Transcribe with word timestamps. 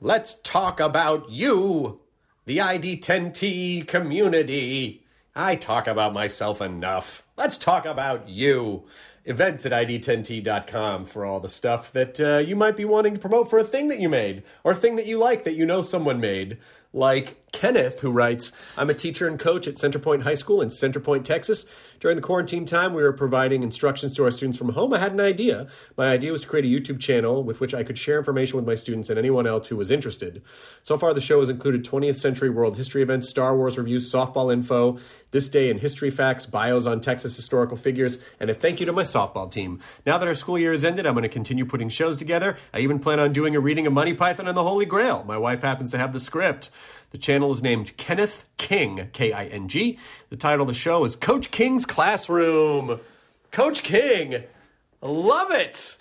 Let's 0.00 0.36
talk 0.44 0.78
about 0.78 1.28
you, 1.28 2.00
the 2.46 2.58
ID10T 2.58 3.88
community. 3.88 5.04
I 5.34 5.56
talk 5.56 5.88
about 5.88 6.12
myself 6.12 6.60
enough. 6.62 7.26
Let's 7.36 7.58
talk 7.58 7.84
about 7.84 8.28
you. 8.28 8.84
Events 9.24 9.66
at 9.66 9.72
ID10T.com 9.72 11.04
for 11.04 11.24
all 11.24 11.40
the 11.40 11.48
stuff 11.48 11.90
that 11.94 12.20
uh, 12.20 12.38
you 12.38 12.54
might 12.54 12.76
be 12.76 12.84
wanting 12.84 13.14
to 13.14 13.20
promote 13.20 13.50
for 13.50 13.58
a 13.58 13.64
thing 13.64 13.88
that 13.88 13.98
you 13.98 14.08
made 14.08 14.44
or 14.62 14.70
a 14.70 14.76
thing 14.76 14.94
that 14.94 15.06
you 15.06 15.18
like 15.18 15.42
that 15.42 15.56
you 15.56 15.66
know 15.66 15.82
someone 15.82 16.20
made. 16.20 16.58
Like 16.98 17.36
Kenneth, 17.52 18.00
who 18.00 18.10
writes, 18.10 18.50
I'm 18.76 18.90
a 18.90 18.94
teacher 18.94 19.28
and 19.28 19.38
coach 19.38 19.66
at 19.68 19.76
Centerpoint 19.76 20.22
High 20.22 20.34
School 20.34 20.60
in 20.60 20.68
Centerpoint, 20.68 21.24
Texas. 21.24 21.64
During 22.00 22.16
the 22.16 22.22
quarantine 22.22 22.64
time, 22.64 22.94
we 22.94 23.02
were 23.02 23.12
providing 23.12 23.62
instructions 23.62 24.14
to 24.14 24.24
our 24.24 24.30
students 24.30 24.58
from 24.58 24.70
home. 24.70 24.92
I 24.92 24.98
had 24.98 25.12
an 25.12 25.20
idea. 25.20 25.66
My 25.96 26.12
idea 26.12 26.30
was 26.30 26.40
to 26.42 26.48
create 26.48 26.64
a 26.64 26.68
YouTube 26.68 27.00
channel 27.00 27.42
with 27.42 27.58
which 27.58 27.74
I 27.74 27.82
could 27.82 27.98
share 27.98 28.18
information 28.18 28.56
with 28.56 28.66
my 28.66 28.76
students 28.76 29.10
and 29.10 29.18
anyone 29.18 29.46
else 29.46 29.68
who 29.68 29.76
was 29.76 29.90
interested. 29.90 30.42
So 30.82 30.96
far, 30.98 31.14
the 31.14 31.20
show 31.20 31.40
has 31.40 31.48
included 31.48 31.84
20th 31.84 32.16
century 32.16 32.50
world 32.50 32.76
history 32.76 33.02
events, 33.02 33.28
Star 33.28 33.56
Wars 33.56 33.78
reviews, 33.78 34.12
softball 34.12 34.52
info, 34.52 34.98
this 35.30 35.48
day 35.48 35.70
in 35.70 35.78
history 35.78 36.10
facts, 36.10 36.46
bios 36.46 36.86
on 36.86 37.00
Texas 37.00 37.34
historical 37.34 37.76
figures, 37.76 38.18
and 38.38 38.50
a 38.50 38.54
thank 38.54 38.78
you 38.78 38.86
to 38.86 38.92
my 38.92 39.02
softball 39.02 39.50
team. 39.50 39.80
Now 40.06 40.18
that 40.18 40.28
our 40.28 40.34
school 40.34 40.58
year 40.58 40.72
has 40.72 40.84
ended, 40.84 41.06
I'm 41.06 41.14
going 41.14 41.22
to 41.22 41.28
continue 41.28 41.64
putting 41.64 41.88
shows 41.88 42.18
together. 42.18 42.56
I 42.72 42.80
even 42.80 43.00
plan 43.00 43.18
on 43.18 43.32
doing 43.32 43.56
a 43.56 43.60
reading 43.60 43.86
of 43.86 43.92
Monty 43.92 44.14
Python 44.14 44.46
and 44.46 44.56
the 44.56 44.62
Holy 44.62 44.86
Grail. 44.86 45.24
My 45.24 45.38
wife 45.38 45.62
happens 45.62 45.90
to 45.90 45.98
have 45.98 46.12
the 46.12 46.20
script. 46.20 46.70
The 47.10 47.18
channel 47.18 47.52
is 47.52 47.62
named 47.62 47.96
Kenneth 47.96 48.44
King, 48.56 49.08
K 49.12 49.32
I 49.32 49.46
N 49.46 49.68
G. 49.68 49.98
The 50.30 50.36
title 50.36 50.62
of 50.62 50.68
the 50.68 50.74
show 50.74 51.04
is 51.04 51.16
Coach 51.16 51.50
King's 51.50 51.86
Classroom. 51.86 53.00
Coach 53.50 53.82
King, 53.82 54.44
love 55.00 55.50
it. 55.50 55.96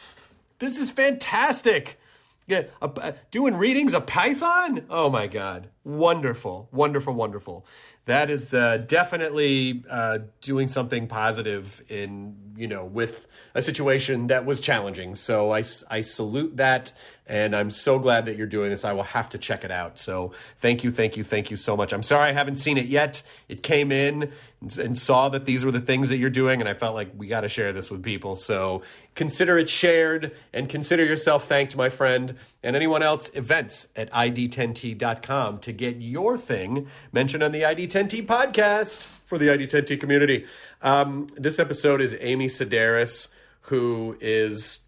This 0.59 0.77
is 0.77 0.89
fantastic. 0.89 1.99
Yeah, 2.47 2.63
uh, 2.81 2.89
uh, 2.95 3.11
doing 3.29 3.55
readings 3.55 3.93
of 3.93 4.05
Python? 4.05 4.85
Oh 4.89 5.09
my 5.09 5.27
God. 5.27 5.67
Wonderful, 5.83 6.69
wonderful, 6.71 7.13
wonderful. 7.13 7.65
That 8.05 8.29
is 8.29 8.53
uh, 8.53 8.77
definitely 8.77 9.83
uh, 9.89 10.19
doing 10.39 10.69
something 10.69 11.07
positive 11.07 11.83
in, 11.89 12.37
you 12.55 12.67
know, 12.67 12.85
with 12.85 13.27
a 13.53 13.61
situation 13.61 14.27
that 14.27 14.45
was 14.45 14.61
challenging. 14.61 15.15
So 15.15 15.51
I, 15.51 15.63
I 15.89 15.99
salute 15.99 16.55
that. 16.55 16.93
And 17.27 17.53
I'm 17.53 17.69
so 17.69 17.99
glad 17.99 18.25
that 18.25 18.37
you're 18.37 18.47
doing 18.47 18.69
this. 18.69 18.85
I 18.85 18.93
will 18.93 19.03
have 19.03 19.29
to 19.29 19.37
check 19.37 19.65
it 19.65 19.71
out. 19.71 19.99
So 19.99 20.31
thank 20.59 20.83
you, 20.83 20.91
thank 20.91 21.17
you, 21.17 21.25
thank 21.25 21.51
you 21.51 21.57
so 21.57 21.75
much. 21.75 21.91
I'm 21.91 22.03
sorry 22.03 22.29
I 22.29 22.31
haven't 22.31 22.55
seen 22.55 22.77
it 22.77 22.85
yet. 22.85 23.21
It 23.49 23.61
came 23.61 23.91
in 23.91 24.31
and, 24.61 24.77
and 24.77 24.97
saw 24.97 25.27
that 25.29 25.45
these 25.45 25.65
were 25.65 25.71
the 25.71 25.81
things 25.81 26.07
that 26.09 26.17
you're 26.17 26.29
doing, 26.29 26.61
and 26.61 26.69
I 26.69 26.73
felt 26.73 26.95
like 26.95 27.11
we 27.17 27.27
got 27.27 27.41
to 27.41 27.49
share 27.49 27.73
this 27.73 27.91
with 27.91 28.01
people. 28.01 28.35
So 28.35 28.81
consider 29.13 29.57
it 29.57 29.69
shared 29.69 30.35
and 30.53 30.69
consider 30.69 31.03
yourself 31.03 31.47
thanked, 31.47 31.75
my 31.75 31.89
friend. 31.89 32.35
And 32.63 32.75
anyone 32.75 33.03
else, 33.03 33.29
events 33.33 33.89
at 33.95 34.09
id10t.com 34.11 35.59
to 35.59 35.71
get 35.73 35.97
your 35.97 36.37
thing 36.37 36.87
mentioned 37.11 37.43
on 37.43 37.51
the 37.51 37.61
ID10T 37.61 38.25
podcast 38.25 39.05
for 39.25 39.37
the 39.37 39.47
ID10T 39.47 39.99
community. 39.99 40.45
Um, 40.81 41.27
this 41.35 41.59
episode 41.59 41.99
is 41.99 42.15
Amy 42.21 42.47
Sedaris, 42.47 43.27
who 43.61 44.17
is 44.21 44.79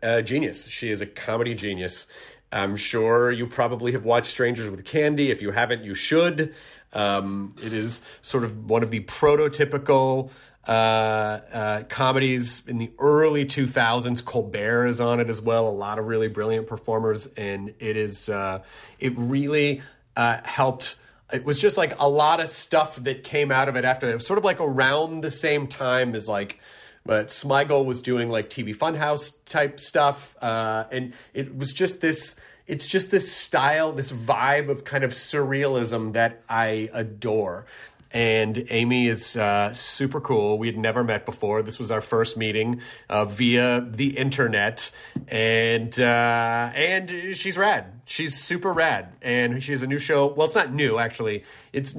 a 0.00 0.22
genius. 0.22 0.66
She 0.66 0.90
is 0.90 1.00
a 1.00 1.06
comedy 1.06 1.54
genius. 1.54 2.06
I'm 2.52 2.76
sure 2.76 3.30
you 3.30 3.46
probably 3.46 3.92
have 3.92 4.04
watched 4.04 4.28
Strangers 4.28 4.68
with 4.68 4.84
Candy. 4.84 5.30
If 5.30 5.40
you 5.40 5.50
haven't, 5.50 5.84
you 5.84 5.94
should. 5.94 6.54
Um, 6.92 7.54
it 7.62 7.72
is 7.72 8.02
sort 8.20 8.44
of 8.44 8.68
one 8.68 8.82
of 8.82 8.90
the 8.90 9.00
prototypical 9.00 10.30
uh, 10.66 10.70
uh, 10.70 11.82
comedies 11.84 12.62
in 12.66 12.78
the 12.78 12.90
early 12.98 13.44
2000s. 13.44 14.24
Colbert 14.24 14.86
is 14.86 15.00
on 15.00 15.18
it 15.18 15.30
as 15.30 15.40
well. 15.40 15.66
A 15.68 15.70
lot 15.70 15.98
of 15.98 16.06
really 16.06 16.28
brilliant 16.28 16.66
performers, 16.66 17.26
and 17.36 17.74
it 17.78 17.96
is 17.96 18.28
uh, 18.28 18.62
it 18.98 19.12
really 19.16 19.82
uh, 20.16 20.40
helped. 20.44 20.96
It 21.32 21.44
was 21.44 21.58
just 21.58 21.78
like 21.78 21.98
a 21.98 22.08
lot 22.08 22.40
of 22.40 22.48
stuff 22.48 22.96
that 22.96 23.24
came 23.24 23.50
out 23.50 23.70
of 23.70 23.76
it 23.76 23.86
after 23.86 24.04
that. 24.06 24.12
It 24.12 24.16
was 24.16 24.26
sort 24.26 24.38
of 24.38 24.44
like 24.44 24.60
around 24.60 25.22
the 25.22 25.30
same 25.30 25.66
time 25.66 26.14
as 26.14 26.28
like 26.28 26.60
but 27.04 27.28
Smigel 27.28 27.84
was 27.84 28.00
doing 28.00 28.28
like 28.28 28.50
TV 28.50 28.76
Funhouse 28.76 29.32
type 29.44 29.80
stuff, 29.80 30.36
uh, 30.40 30.84
and 30.90 31.12
it 31.34 31.56
was 31.56 31.72
just 31.72 32.00
this. 32.00 32.36
It's 32.68 32.86
just 32.86 33.10
this 33.10 33.30
style, 33.30 33.92
this 33.92 34.12
vibe 34.12 34.68
of 34.68 34.84
kind 34.84 35.02
of 35.02 35.10
surrealism 35.10 36.12
that 36.12 36.42
I 36.48 36.88
adore. 36.92 37.66
And 38.12 38.66
Amy 38.68 39.06
is 39.06 39.36
uh, 39.36 39.72
super 39.72 40.20
cool. 40.20 40.58
We 40.58 40.66
had 40.66 40.76
never 40.76 41.02
met 41.02 41.24
before. 41.24 41.62
This 41.62 41.78
was 41.78 41.90
our 41.90 42.02
first 42.02 42.36
meeting 42.36 42.82
uh, 43.08 43.24
via 43.24 43.80
the 43.80 44.18
internet, 44.18 44.90
and 45.28 45.98
uh, 45.98 46.72
and 46.74 47.36
she's 47.36 47.56
rad. 47.56 48.00
She's 48.04 48.38
super 48.38 48.72
rad, 48.72 49.14
and 49.22 49.62
she 49.62 49.72
has 49.72 49.80
a 49.80 49.86
new 49.86 49.98
show. 49.98 50.26
Well, 50.26 50.46
it's 50.46 50.54
not 50.54 50.74
new 50.74 50.98
actually. 50.98 51.44
It's 51.72 51.94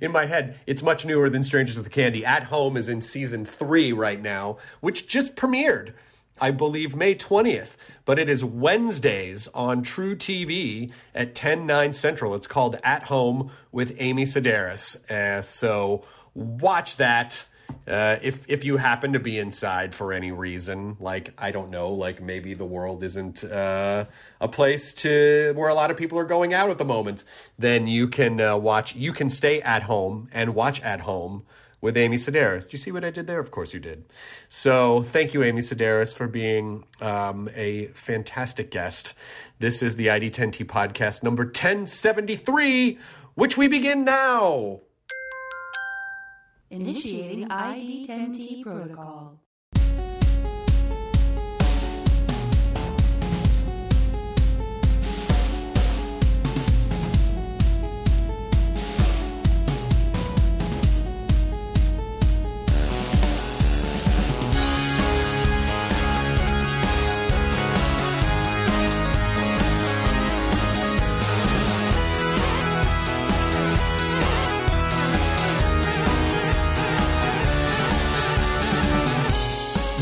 in 0.00 0.12
my 0.12 0.26
head. 0.26 0.60
It's 0.66 0.82
much 0.82 1.04
newer 1.04 1.28
than 1.28 1.42
Strangers 1.42 1.76
with 1.76 1.90
Candy. 1.90 2.24
At 2.24 2.44
Home 2.44 2.76
is 2.76 2.88
in 2.88 3.02
season 3.02 3.44
three 3.44 3.92
right 3.92 4.20
now, 4.20 4.58
which 4.80 5.08
just 5.08 5.34
premiered. 5.34 5.94
I 6.40 6.50
believe 6.50 6.94
May 6.94 7.14
20th, 7.14 7.76
but 8.04 8.18
it 8.18 8.28
is 8.28 8.44
Wednesdays 8.44 9.48
on 9.48 9.82
truTV 9.82 10.90
at 11.14 11.34
10, 11.34 11.66
9 11.66 11.92
Central. 11.92 12.34
It's 12.34 12.46
called 12.46 12.78
At 12.84 13.04
Home 13.04 13.50
with 13.72 13.96
Amy 13.98 14.24
Sedaris. 14.24 15.10
Uh, 15.10 15.42
so 15.42 16.04
watch 16.34 16.96
that. 16.96 17.46
Uh, 17.88 18.18
if 18.22 18.44
if 18.48 18.64
you 18.64 18.76
happen 18.76 19.12
to 19.12 19.18
be 19.18 19.38
inside 19.38 19.94
for 19.94 20.12
any 20.12 20.30
reason, 20.30 20.96
like 21.00 21.32
I 21.38 21.50
don't 21.50 21.70
know, 21.70 21.90
like 21.92 22.22
maybe 22.22 22.54
the 22.54 22.64
world 22.64 23.02
isn't 23.02 23.44
uh, 23.44 24.04
a 24.40 24.48
place 24.48 24.92
to 24.94 25.52
where 25.56 25.68
a 25.68 25.74
lot 25.74 25.90
of 25.90 25.96
people 25.96 26.18
are 26.18 26.24
going 26.24 26.54
out 26.54 26.70
at 26.70 26.78
the 26.78 26.84
moment, 26.84 27.24
then 27.58 27.86
you 27.86 28.08
can 28.08 28.40
uh, 28.40 28.56
watch. 28.56 28.94
You 28.94 29.12
can 29.12 29.30
stay 29.30 29.62
at 29.62 29.82
home 29.84 30.28
and 30.32 30.54
watch 30.54 30.80
at 30.82 31.00
home 31.00 31.44
with 31.80 31.96
Amy 31.96 32.16
Sedaris. 32.16 32.64
Do 32.64 32.70
you 32.72 32.78
see 32.78 32.92
what 32.92 33.04
I 33.04 33.10
did 33.10 33.26
there? 33.26 33.40
Of 33.40 33.50
course 33.50 33.74
you 33.74 33.80
did. 33.80 34.04
So 34.48 35.02
thank 35.02 35.34
you, 35.34 35.42
Amy 35.42 35.60
Sedaris, 35.60 36.14
for 36.14 36.26
being 36.26 36.84
um, 37.00 37.48
a 37.54 37.86
fantastic 37.88 38.70
guest. 38.70 39.14
This 39.58 39.82
is 39.82 39.96
the 39.96 40.06
ID10T 40.06 40.66
podcast 40.66 41.22
number 41.22 41.44
1073, 41.44 42.98
which 43.34 43.56
we 43.56 43.68
begin 43.68 44.04
now. 44.04 44.80
Initiating 46.70 47.48
ID10T 47.48 48.62
protocol. 48.62 49.40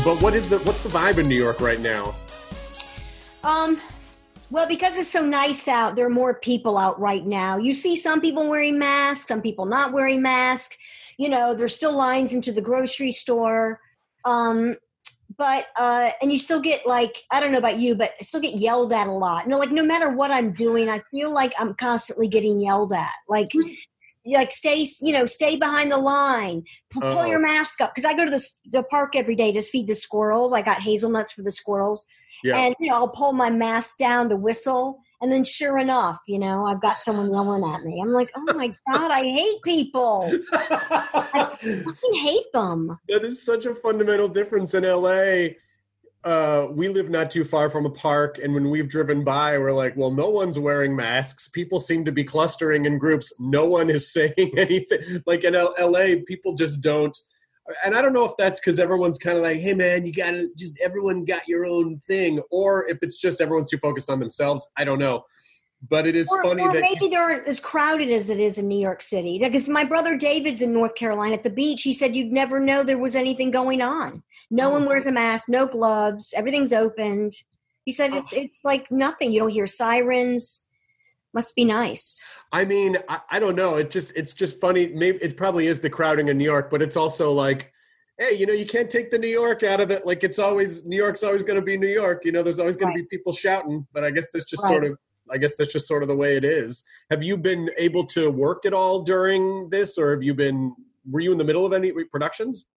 But 0.05 0.21
what 0.21 0.35
is 0.35 0.47
the 0.47 0.59
what's 0.59 0.83
the 0.83 0.89
vibe 0.89 1.17
in 1.17 1.27
New 1.27 1.35
York 1.35 1.59
right 1.59 1.79
now? 1.79 2.13
Um, 3.43 3.81
well, 4.51 4.67
because 4.67 4.95
it's 4.97 5.09
so 5.09 5.25
nice 5.25 5.67
out, 5.67 5.95
there 5.95 6.05
are 6.05 6.11
more 6.11 6.35
people 6.35 6.77
out 6.77 6.99
right 6.99 7.25
now. 7.25 7.57
You 7.57 7.73
see 7.73 7.95
some 7.95 8.21
people 8.21 8.47
wearing 8.47 8.77
masks, 8.77 9.27
some 9.27 9.41
people 9.41 9.65
not 9.65 9.93
wearing 9.93 10.21
masks. 10.21 10.77
You 11.17 11.29
know, 11.29 11.55
there's 11.55 11.75
still 11.75 11.95
lines 11.95 12.33
into 12.33 12.51
the 12.51 12.61
grocery 12.61 13.11
store. 13.11 13.81
Um, 14.25 14.77
but 15.37 15.67
uh 15.77 16.09
and 16.21 16.31
you 16.31 16.37
still 16.37 16.59
get 16.59 16.85
like 16.85 17.23
i 17.31 17.39
don't 17.39 17.51
know 17.51 17.57
about 17.57 17.79
you 17.79 17.95
but 17.95 18.13
i 18.19 18.23
still 18.23 18.41
get 18.41 18.55
yelled 18.55 18.93
at 18.93 19.07
a 19.07 19.11
lot. 19.11 19.43
You 19.43 19.49
know 19.49 19.57
like 19.57 19.71
no 19.71 19.83
matter 19.83 20.09
what 20.09 20.31
i'm 20.31 20.51
doing 20.53 20.89
i 20.89 21.01
feel 21.11 21.33
like 21.33 21.53
i'm 21.59 21.73
constantly 21.75 22.27
getting 22.27 22.59
yelled 22.59 22.93
at. 22.93 23.11
Like 23.27 23.51
like 24.25 24.51
stay 24.51 24.87
you 25.01 25.13
know 25.13 25.25
stay 25.25 25.55
behind 25.55 25.91
the 25.91 25.97
line. 25.97 26.63
Pull, 26.91 27.01
pull 27.01 27.19
Uh-oh. 27.19 27.25
your 27.25 27.39
mask 27.39 27.81
up 27.81 27.93
because 27.93 28.05
i 28.05 28.15
go 28.15 28.25
to 28.25 28.31
the, 28.31 28.45
the 28.71 28.83
park 28.83 29.15
every 29.15 29.35
day 29.35 29.51
to 29.51 29.61
feed 29.61 29.87
the 29.87 29.95
squirrels. 29.95 30.53
I 30.53 30.61
got 30.61 30.81
hazelnuts 30.81 31.31
for 31.31 31.41
the 31.41 31.51
squirrels. 31.51 32.05
Yeah. 32.43 32.57
and 32.57 32.75
you 32.79 32.89
know 32.89 32.95
i'll 32.95 33.07
pull 33.07 33.31
my 33.33 33.49
mask 33.49 33.97
down 33.97 34.29
to 34.29 34.35
whistle 34.35 34.99
and 35.21 35.31
then 35.31 35.43
sure 35.43 35.77
enough 35.77 36.19
you 36.27 36.37
know 36.39 36.65
i've 36.65 36.81
got 36.81 36.97
someone 36.97 37.31
yelling 37.31 37.63
at 37.63 37.83
me 37.83 37.99
i'm 38.01 38.11
like 38.11 38.31
oh 38.35 38.53
my 38.53 38.67
god 38.91 39.11
i 39.11 39.21
hate 39.23 39.61
people 39.63 40.29
i 40.53 41.57
fucking 41.63 42.13
hate 42.21 42.51
them 42.53 42.97
That 43.09 43.23
is 43.23 43.43
such 43.43 43.65
a 43.65 43.75
fundamental 43.75 44.27
difference 44.27 44.73
in 44.73 44.83
LA. 44.83 45.55
Uh, 46.23 46.67
we 46.71 46.87
live 46.87 47.09
not 47.09 47.29
too 47.29 47.45
far 47.45 47.69
from 47.69 47.85
a 47.85 47.89
park, 47.89 48.39
and 48.41 48.53
when 48.53 48.71
we've 48.71 48.89
driven 48.89 49.23
by, 49.23 49.57
we're 49.59 49.71
like, 49.71 49.95
well, 49.95 50.09
no 50.09 50.29
one's 50.29 50.57
wearing 50.57 50.95
masks. 50.95 51.47
People 51.49 51.77
seem 51.77 52.03
to 52.03 52.11
be 52.11 52.23
clustering 52.23 52.85
in 52.85 52.97
groups. 52.97 53.31
No 53.39 53.65
one 53.65 53.91
is 53.91 54.11
saying 54.17 54.51
anything. 54.57 55.21
Like 55.27 55.43
in 55.43 55.53
L- 55.53 55.75
LA, 55.79 56.15
people 56.25 56.55
just 56.55 56.81
don't. 56.81 57.15
And 57.83 57.95
I 57.95 58.01
don't 58.01 58.13
know 58.13 58.25
if 58.25 58.37
that's 58.37 58.59
because 58.59 58.77
everyone's 58.79 59.17
kind 59.17 59.37
of 59.37 59.43
like, 59.43 59.59
hey, 59.59 59.73
man, 59.73 60.05
you 60.05 60.13
got 60.13 60.31
to 60.31 60.49
just, 60.55 60.79
everyone 60.83 61.25
got 61.25 61.47
your 61.47 61.65
own 61.65 61.99
thing, 62.07 62.39
or 62.51 62.87
if 62.87 62.99
it's 63.01 63.17
just 63.17 63.41
everyone's 63.41 63.69
too 63.71 63.79
focused 63.79 64.09
on 64.09 64.19
themselves. 64.19 64.67
I 64.77 64.83
don't 64.83 64.99
know. 64.99 65.25
But 65.87 66.07
it 66.07 66.15
is 66.15 66.29
or, 66.31 66.41
funny 66.43 66.63
or 66.63 66.73
that. 66.73 66.81
maybe 66.81 67.09
they 67.09 67.15
aren't 67.15 67.47
as 67.47 67.59
crowded 67.59 68.09
as 68.09 68.29
it 68.29 68.39
is 68.39 68.57
in 68.57 68.67
New 68.67 68.79
York 68.79 69.01
City. 69.01 69.37
Because 69.39 69.67
my 69.69 69.83
brother 69.83 70.17
David's 70.17 70.61
in 70.61 70.73
North 70.73 70.95
Carolina 70.95 71.33
at 71.35 71.43
the 71.43 71.49
beach. 71.49 71.83
He 71.83 71.93
said 71.93 72.15
you'd 72.15 72.31
never 72.31 72.59
know 72.59 72.83
there 72.83 72.97
was 72.97 73.15
anything 73.15 73.51
going 73.51 73.81
on. 73.81 74.23
No 74.49 74.69
Oh. 74.69 74.73
one 74.73 74.85
wears 74.85 75.05
a 75.05 75.11
mask, 75.11 75.47
no 75.49 75.67
gloves, 75.67 76.33
everything's 76.35 76.73
opened. 76.73 77.33
He 77.83 77.91
said 77.91 78.13
it's 78.13 78.33
Oh. 78.33 78.37
it's 78.37 78.61
like 78.63 78.89
nothing. 78.91 79.31
You 79.31 79.39
don't 79.41 79.49
hear 79.49 79.67
sirens. 79.67 80.65
Must 81.33 81.55
be 81.55 81.65
nice. 81.65 82.23
I 82.55 82.63
mean, 82.63 82.97
I, 83.09 83.19
I 83.31 83.39
don't 83.39 83.57
know. 83.57 83.75
It 83.75 83.91
just 83.91 84.13
it's 84.15 84.31
just 84.33 84.61
funny. 84.61 84.87
Maybe 84.87 85.17
it 85.21 85.35
probably 85.35 85.67
is 85.67 85.81
the 85.81 85.89
crowding 85.89 86.29
in 86.29 86.37
New 86.37 86.45
York, 86.45 86.71
but 86.71 86.81
it's 86.81 86.95
also 86.95 87.29
like, 87.29 87.73
hey, 88.17 88.31
you 88.33 88.45
know, 88.45 88.53
you 88.53 88.65
can't 88.65 88.89
take 88.89 89.11
the 89.11 89.17
New 89.17 89.27
York 89.27 89.63
out 89.63 89.81
of 89.81 89.91
it. 89.91 90.05
Like 90.05 90.23
it's 90.23 90.39
always 90.39 90.85
New 90.85 90.95
York's 90.95 91.21
always 91.21 91.43
going 91.43 91.59
to 91.59 91.61
be 91.65 91.75
New 91.77 91.89
York. 91.89 92.23
You 92.23 92.31
know, 92.31 92.43
there's 92.43 92.59
always 92.59 92.77
going 92.77 92.93
Right. 92.93 92.97
to 92.99 93.03
be 93.03 93.17
people 93.17 93.33
shouting. 93.33 93.85
But 93.91 94.05
I 94.05 94.11
guess 94.11 94.31
that's 94.31 94.45
just 94.45 94.63
Right. 94.63 94.69
sort 94.69 94.85
of. 94.85 94.97
I 95.29 95.37
guess 95.37 95.57
that's 95.57 95.73
just 95.73 95.85
sort 95.85 96.01
of 96.01 96.07
the 96.07 96.15
way 96.15 96.37
it 96.37 96.45
is. 96.45 96.83
Have 97.09 97.23
you 97.23 97.35
been 97.35 97.69
able 97.77 98.05
to 98.05 98.29
work 98.31 98.65
at 98.65 98.73
all 98.73 99.01
during 99.01 99.69
this, 99.69 99.97
or 99.97 100.11
have 100.11 100.23
you 100.23 100.33
been? 100.33 100.73
Were 101.11 101.19
you 101.19 101.33
in 101.33 101.37
the 101.37 101.43
middle 101.43 101.65
of 101.65 101.73
any 101.73 101.91
productions? 102.09 102.67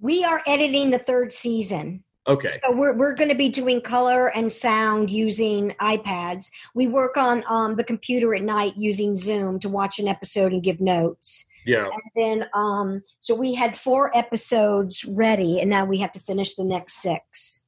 We 0.00 0.24
are 0.24 0.42
editing 0.48 0.90
the 0.90 0.98
third 0.98 1.32
season. 1.32 2.02
Okay. 2.28 2.48
So 2.48 2.70
we're 2.72 2.96
we're 2.96 3.14
going 3.14 3.30
to 3.30 3.36
be 3.36 3.48
doing 3.48 3.80
color 3.80 4.28
and 4.28 4.50
sound 4.50 5.10
using 5.10 5.70
iPads. 5.80 6.50
We 6.74 6.86
work 6.86 7.16
on 7.16 7.42
um, 7.48 7.74
the 7.74 7.84
computer 7.84 8.34
at 8.34 8.42
night 8.42 8.74
using 8.76 9.14
Zoom 9.16 9.58
to 9.60 9.68
watch 9.68 9.98
an 9.98 10.06
episode 10.06 10.52
and 10.52 10.62
give 10.62 10.80
notes. 10.80 11.46
Yeah. 11.66 11.88
And 11.92 12.02
then 12.14 12.48
um, 12.54 13.02
so 13.18 13.34
we 13.34 13.54
had 13.54 13.76
four 13.76 14.16
episodes 14.16 15.04
ready, 15.04 15.60
and 15.60 15.68
now 15.68 15.84
we 15.84 15.98
have 15.98 16.12
to 16.12 16.20
finish 16.20 16.54
the 16.54 16.64
next 16.64 17.02
six. 17.02 17.64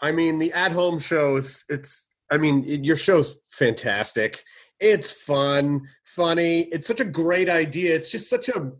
I 0.00 0.10
mean, 0.10 0.38
the 0.38 0.52
at-home 0.52 0.98
shows. 0.98 1.64
It's. 1.68 2.04
I 2.30 2.38
mean, 2.38 2.64
it, 2.64 2.82
your 2.84 2.96
show's 2.96 3.36
fantastic. 3.50 4.42
It's 4.80 5.10
fun, 5.10 5.82
funny. 6.04 6.62
It's 6.62 6.88
such 6.88 7.00
a 7.00 7.04
great 7.04 7.50
idea. 7.50 7.94
It's 7.94 8.10
just 8.10 8.30
such 8.30 8.48
a. 8.48 8.72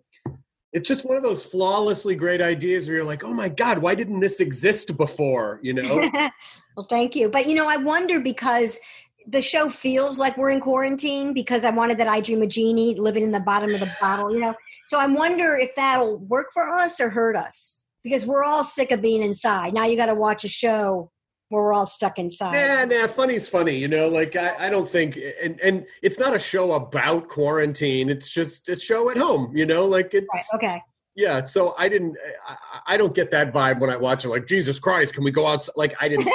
It's 0.72 0.88
just 0.88 1.04
one 1.04 1.16
of 1.16 1.22
those 1.22 1.44
flawlessly 1.44 2.14
great 2.14 2.40
ideas 2.40 2.86
where 2.86 2.96
you're 2.96 3.04
like, 3.04 3.24
oh 3.24 3.32
my 3.32 3.48
god, 3.48 3.78
why 3.78 3.94
didn't 3.94 4.20
this 4.20 4.40
exist 4.40 4.96
before? 4.96 5.60
You 5.62 5.74
know? 5.74 6.10
well, 6.76 6.86
thank 6.88 7.14
you. 7.14 7.28
But 7.28 7.46
you 7.46 7.54
know, 7.54 7.69
I 7.69 7.76
wonder 7.76 8.20
because 8.20 8.80
the 9.26 9.42
show 9.42 9.69
feels 9.69 10.19
like 10.19 10.36
we're 10.36 10.50
in 10.50 10.60
quarantine 10.60 11.32
because 11.32 11.64
I 11.64 11.70
wanted 11.70 11.98
that 11.98 12.08
I 12.08 12.20
Dream 12.20 12.42
a 12.42 12.46
Jeannie 12.46 12.94
living 12.94 13.22
in 13.22 13.32
the 13.32 13.40
bottom 13.40 13.72
of 13.74 13.80
the 13.80 13.92
bottle, 14.00 14.32
you 14.32 14.40
know. 14.40 14.54
So 14.86 14.98
I 14.98 15.06
wonder 15.06 15.56
if 15.56 15.74
that'll 15.76 16.19
work 16.19 16.48
for 16.52 16.69
us 16.69 17.00
or 17.00 17.10
hurt 17.10 17.36
us 17.36 17.82
because 18.02 18.26
we're 18.26 18.42
all 18.42 18.64
sick 18.64 18.90
of 18.90 19.00
being 19.00 19.22
inside. 19.22 19.75
Now 19.75 19.84
you 19.84 19.96
got 19.96 20.06
to 20.06 20.14
watch 20.14 20.44
a 20.44 20.48
show 20.48 21.12
where 21.52 21.62
we're 21.62 21.72
all 21.75 21.87
stuck 21.87 22.19
inside. 22.19 22.88
Nah, 22.90 22.96
nah, 23.02 23.06
funny's 23.06 23.49
funny, 23.49 23.76
you 23.76 23.87
know. 23.88 24.08
Like 24.08 24.34
I, 24.37 24.66
I 24.66 24.70
don't 24.70 24.88
think, 24.88 25.19
and 25.40 25.60
and 25.60 25.87
it's 26.02 26.19
not 26.19 26.34
a 26.34 26.38
show 26.38 26.72
about 26.72 27.28
quarantine. 27.28 28.08
It's 28.08 28.28
just 28.28 28.69
a 28.69 28.76
show 28.76 29.10
at 29.10 29.16
home, 29.19 29.54
you 29.56 29.66
know. 29.66 29.84
Like 29.87 30.14
it's 30.14 30.26
Right, 30.32 30.44
okay. 30.54 30.82
yeah. 31.14 31.43
So 31.43 31.75
I 31.76 31.88
didn't, 31.90 32.16
I, 32.49 32.56
I 32.87 32.96
don't 32.96 33.14
get 33.14 33.31
that 33.32 33.52
vibe 33.52 33.81
when 33.81 33.90
I 33.90 33.96
watch 33.96 34.25
it. 34.25 34.28
Like 34.31 34.46
Jesus 34.46 34.78
Christ, 34.78 35.12
can 35.14 35.25
we 35.25 35.31
go 35.31 35.46
outside? 35.46 35.75
Like 35.76 35.94
I 36.00 36.08
didn't, 36.08 36.28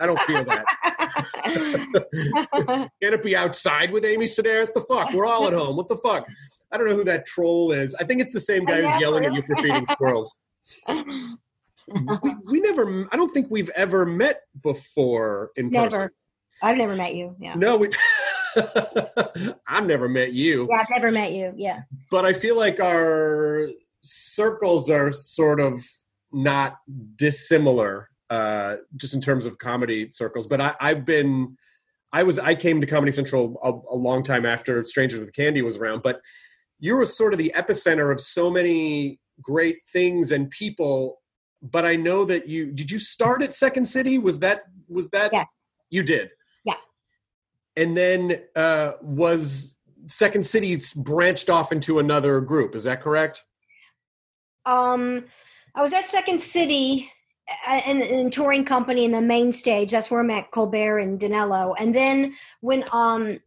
I 0.00 0.06
don't 0.06 0.20
feel 0.20 0.44
that. 0.44 0.64
Can 1.48 2.90
it 3.14 3.22
be 3.22 3.34
outside 3.34 3.90
with 3.90 4.04
Amy 4.04 4.26
Sedaris? 4.26 4.72
The 4.74 4.82
fuck, 4.82 5.14
we're 5.14 5.24
all 5.24 5.46
at 5.46 5.54
home. 5.54 5.76
What 5.76 5.88
the 5.88 5.96
fuck? 5.96 6.26
I 6.70 6.76
don't 6.76 6.86
know 6.86 6.94
who 6.94 7.04
that 7.04 7.24
troll 7.24 7.72
is. 7.72 7.94
I 7.94 8.04
think 8.04 8.20
it's 8.20 8.34
the 8.34 8.40
same 8.40 8.66
guy 8.66 8.82
who's 8.82 9.00
yelling 9.00 9.24
at 9.24 9.32
you 9.32 9.40
for 9.42 9.56
feeding 9.56 9.86
squirrels. 9.86 10.36
we, 12.22 12.34
we 12.44 12.60
never. 12.60 13.08
I 13.12 13.16
don't 13.16 13.30
think 13.32 13.48
we've 13.50 13.70
ever 13.70 14.04
met 14.06 14.42
before 14.62 15.50
in 15.56 15.70
person. 15.70 15.90
never. 15.90 16.12
I've 16.62 16.76
never 16.76 16.94
met 16.96 17.14
you. 17.14 17.36
Yeah. 17.38 17.54
No, 17.54 17.76
we. 17.76 17.90
I've 19.68 19.86
never 19.86 20.08
met 20.08 20.32
you, 20.32 20.66
Yeah, 20.70 20.78
I've 20.80 20.90
never 20.90 21.10
met 21.10 21.32
you. 21.32 21.52
Yeah. 21.56 21.82
but 22.10 22.24
I 22.24 22.32
feel 22.32 22.56
like 22.56 22.80
our 22.80 23.68
circles 24.02 24.90
are 24.90 25.12
sort 25.12 25.60
of 25.60 25.84
not 26.32 26.78
dissimilar, 27.16 28.08
uh, 28.30 28.76
just 28.96 29.14
in 29.14 29.20
terms 29.20 29.46
of 29.46 29.58
comedy 29.58 30.10
circles. 30.10 30.46
But 30.46 30.60
I, 30.60 30.74
I've 30.80 31.04
been, 31.04 31.56
I 32.12 32.22
was, 32.22 32.38
I 32.38 32.54
came 32.54 32.80
to 32.80 32.86
Comedy 32.86 33.12
Central 33.12 33.58
a, 33.62 33.94
a 33.94 33.96
long 33.96 34.22
time 34.22 34.46
after 34.46 34.84
Strangers 34.84 35.20
with 35.20 35.32
Candy 35.34 35.62
was 35.62 35.76
around, 35.76 36.02
but 36.02 36.20
you 36.80 36.96
were 36.96 37.04
sort 37.06 37.32
of 37.32 37.38
the 37.38 37.52
epicenter 37.54 38.10
of 38.12 38.20
so 38.20 38.50
many 38.50 39.20
great 39.40 39.78
things 39.92 40.32
and 40.32 40.50
people. 40.50 41.17
But 41.62 41.84
I 41.84 41.96
know 41.96 42.24
that 42.24 42.48
you 42.48 42.72
did. 42.72 42.90
You 42.90 42.98
start 42.98 43.42
at 43.42 43.54
Second 43.54 43.86
City. 43.86 44.18
Was 44.18 44.40
that 44.40 44.62
was 44.88 45.10
that? 45.10 45.30
Yes. 45.32 45.46
You 45.90 46.02
did. 46.02 46.30
Yeah. 46.64 46.74
And 47.76 47.96
then 47.96 48.42
uh, 48.54 48.92
was 49.02 49.76
Second 50.08 50.46
City's 50.46 50.92
branched 50.94 51.50
off 51.50 51.72
into 51.72 51.98
another 51.98 52.40
group. 52.40 52.74
Is 52.74 52.84
that 52.84 53.02
correct? 53.02 53.44
Um, 54.66 55.24
I 55.74 55.82
was 55.82 55.92
at 55.92 56.04
Second 56.04 56.40
City 56.40 57.10
uh, 57.66 57.80
in, 57.86 58.02
in 58.02 58.30
touring 58.30 58.64
company 58.64 59.04
in 59.04 59.12
the 59.12 59.22
main 59.22 59.52
stage. 59.52 59.90
That's 59.90 60.10
where 60.10 60.20
I 60.20 60.24
met 60.24 60.50
Colbert 60.50 60.98
and 60.98 61.18
Dinello. 61.18 61.74
And 61.78 61.94
then 61.94 62.34
when 62.60 62.84
um 62.92 63.40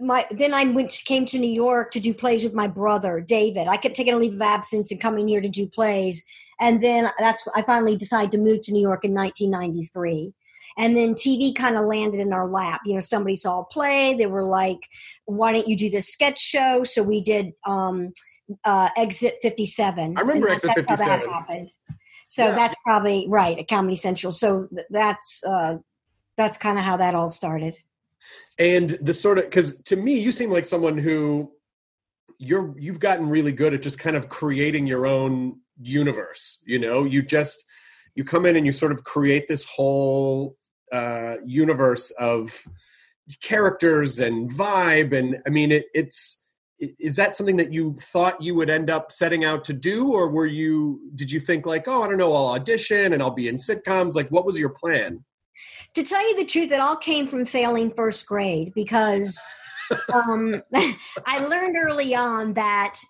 my 0.00 0.26
then 0.30 0.54
I 0.54 0.64
went 0.64 0.90
to, 0.90 1.04
came 1.04 1.26
to 1.26 1.38
New 1.38 1.50
York 1.50 1.90
to 1.92 2.00
do 2.00 2.14
plays 2.14 2.44
with 2.44 2.54
my 2.54 2.66
brother 2.66 3.20
David. 3.20 3.68
I 3.68 3.76
kept 3.76 3.96
taking 3.96 4.14
a 4.14 4.18
leave 4.18 4.34
of 4.34 4.42
absence 4.42 4.90
and 4.90 5.00
coming 5.00 5.26
here 5.26 5.40
to 5.40 5.48
do 5.48 5.66
plays. 5.66 6.24
And 6.60 6.82
then 6.82 7.10
that's 7.18 7.46
I 7.54 7.62
finally 7.62 7.96
decided 7.96 8.32
to 8.32 8.38
move 8.38 8.60
to 8.62 8.72
New 8.72 8.82
York 8.82 9.04
in 9.04 9.14
1993. 9.14 10.32
And 10.76 10.96
then 10.96 11.14
TV 11.14 11.54
kind 11.54 11.76
of 11.76 11.86
landed 11.86 12.20
in 12.20 12.32
our 12.32 12.48
lap. 12.48 12.80
You 12.84 12.94
know, 12.94 13.00
somebody 13.00 13.36
saw 13.36 13.60
a 13.60 13.64
play. 13.64 14.14
They 14.14 14.26
were 14.26 14.44
like, 14.44 14.78
"Why 15.24 15.52
don't 15.52 15.66
you 15.66 15.76
do 15.76 15.90
this 15.90 16.08
sketch 16.08 16.38
show?" 16.38 16.84
So 16.84 17.02
we 17.02 17.20
did 17.20 17.52
um, 17.66 18.12
uh, 18.64 18.88
Exit 18.96 19.36
57. 19.42 20.14
I 20.16 20.20
remember 20.20 20.48
Exit 20.50 20.70
that's 20.76 21.00
how 21.02 21.06
that 21.08 21.20
57. 21.20 21.32
happened. 21.32 21.70
So 22.28 22.48
Yeah. 22.48 22.54
that's 22.54 22.76
probably 22.84 23.26
right 23.28 23.58
at 23.58 23.68
Comedy 23.68 23.96
Central. 23.96 24.32
So 24.32 24.66
th- 24.66 24.86
that's 24.90 25.42
uh, 25.44 25.76
that's 26.36 26.56
kind 26.58 26.78
of 26.78 26.84
how 26.84 26.96
that 26.98 27.14
all 27.14 27.28
started. 27.28 27.74
and 28.58 28.90
the 29.00 29.14
sort 29.14 29.38
of 29.38 29.44
because 29.44 29.80
to 29.82 29.96
me 29.96 30.18
you 30.20 30.30
seem 30.32 30.50
like 30.50 30.66
someone 30.66 30.98
who 30.98 31.50
you're 32.38 32.74
you've 32.78 33.00
gotten 33.00 33.28
really 33.28 33.52
good 33.52 33.72
at 33.74 33.82
just 33.82 33.98
kind 33.98 34.16
of 34.16 34.28
creating 34.28 34.86
your 34.86 35.06
own 35.06 35.58
universe 35.80 36.62
you 36.66 36.78
know? 36.78 37.04
You 37.04 37.22
just 37.22 37.64
you 38.14 38.24
come 38.24 38.46
in 38.46 38.56
and 38.56 38.66
you 38.66 38.72
sort 38.72 38.92
of 38.92 39.04
create 39.04 39.48
this 39.48 39.64
whole 39.64 40.56
uh 40.92 41.36
universe 41.44 42.10
of 42.18 42.64
characters 43.42 44.20
and 44.20 44.50
vibe 44.50 45.12
and 45.12 45.36
i 45.46 45.50
mean 45.50 45.70
it, 45.70 45.84
it's 45.92 46.40
is 46.80 47.16
that 47.16 47.34
something 47.34 47.56
that 47.56 47.72
you 47.72 47.96
thought 48.00 48.40
you 48.40 48.54
would 48.54 48.70
end 48.70 48.88
up 48.88 49.10
setting 49.10 49.44
out 49.44 49.64
to 49.64 49.72
do? 49.72 50.12
Or 50.12 50.28
were 50.28 50.46
you 50.46 51.00
did 51.14 51.30
you 51.30 51.40
think 51.40 51.66
like 51.66 51.88
oh 51.88 52.02
i 52.02 52.08
don't 52.08 52.18
know 52.18 52.32
i'll 52.32 52.48
audition 52.48 53.12
and 53.12 53.22
i'll 53.22 53.30
be 53.30 53.48
in 53.48 53.56
sitcoms 53.56 54.14
like 54.14 54.28
what 54.28 54.44
was 54.44 54.58
your 54.58 54.70
plan? 54.70 55.24
To 55.94 56.04
tell 56.04 56.26
you 56.28 56.36
the 56.36 56.44
truth, 56.44 56.70
it 56.70 56.80
all 56.80 56.96
came 56.96 57.26
from 57.26 57.44
failing 57.44 57.92
first 57.96 58.26
grade 58.26 58.72
because 58.74 59.36
um, 60.12 60.62
I 61.26 61.40
learned 61.40 61.76
early 61.76 62.14
on 62.14 62.52
that 62.54 63.00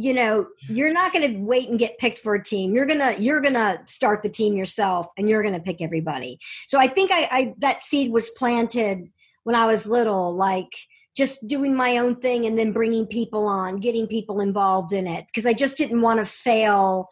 you 0.00 0.14
know 0.14 0.46
you're 0.68 0.92
not 0.92 1.12
going 1.12 1.30
to 1.30 1.38
wait 1.40 1.68
and 1.68 1.78
get 1.78 1.98
picked 1.98 2.18
for 2.18 2.34
a 2.34 2.42
team. 2.42 2.74
You're 2.74 2.86
gonna 2.86 3.14
you're 3.18 3.40
gonna 3.40 3.82
start 3.86 4.22
the 4.22 4.28
team 4.28 4.56
yourself 4.56 5.06
and 5.18 5.28
you're 5.28 5.42
gonna 5.42 5.60
pick 5.60 5.80
everybody. 5.80 6.38
So 6.66 6.78
i 6.78 6.86
think 6.86 7.10
I, 7.12 7.28
I 7.30 7.54
that 7.58 7.82
seed 7.82 8.10
was 8.10 8.30
planted 8.30 9.08
when 9.44 9.56
i 9.56 9.66
was 9.66 9.86
little 9.86 10.34
like 10.34 10.72
just 11.16 11.46
doing 11.46 11.74
my 11.74 11.98
own 11.98 12.16
thing 12.16 12.46
and 12.46 12.58
then 12.58 12.72
bringing 12.72 13.06
people 13.06 13.46
on 13.46 13.80
getting 13.80 14.06
people 14.06 14.40
involved 14.40 14.92
in 14.92 15.06
it 15.06 15.26
because 15.26 15.46
i 15.46 15.52
just 15.52 15.76
didn't 15.76 16.00
want 16.00 16.18
to 16.18 16.24
fail 16.24 17.08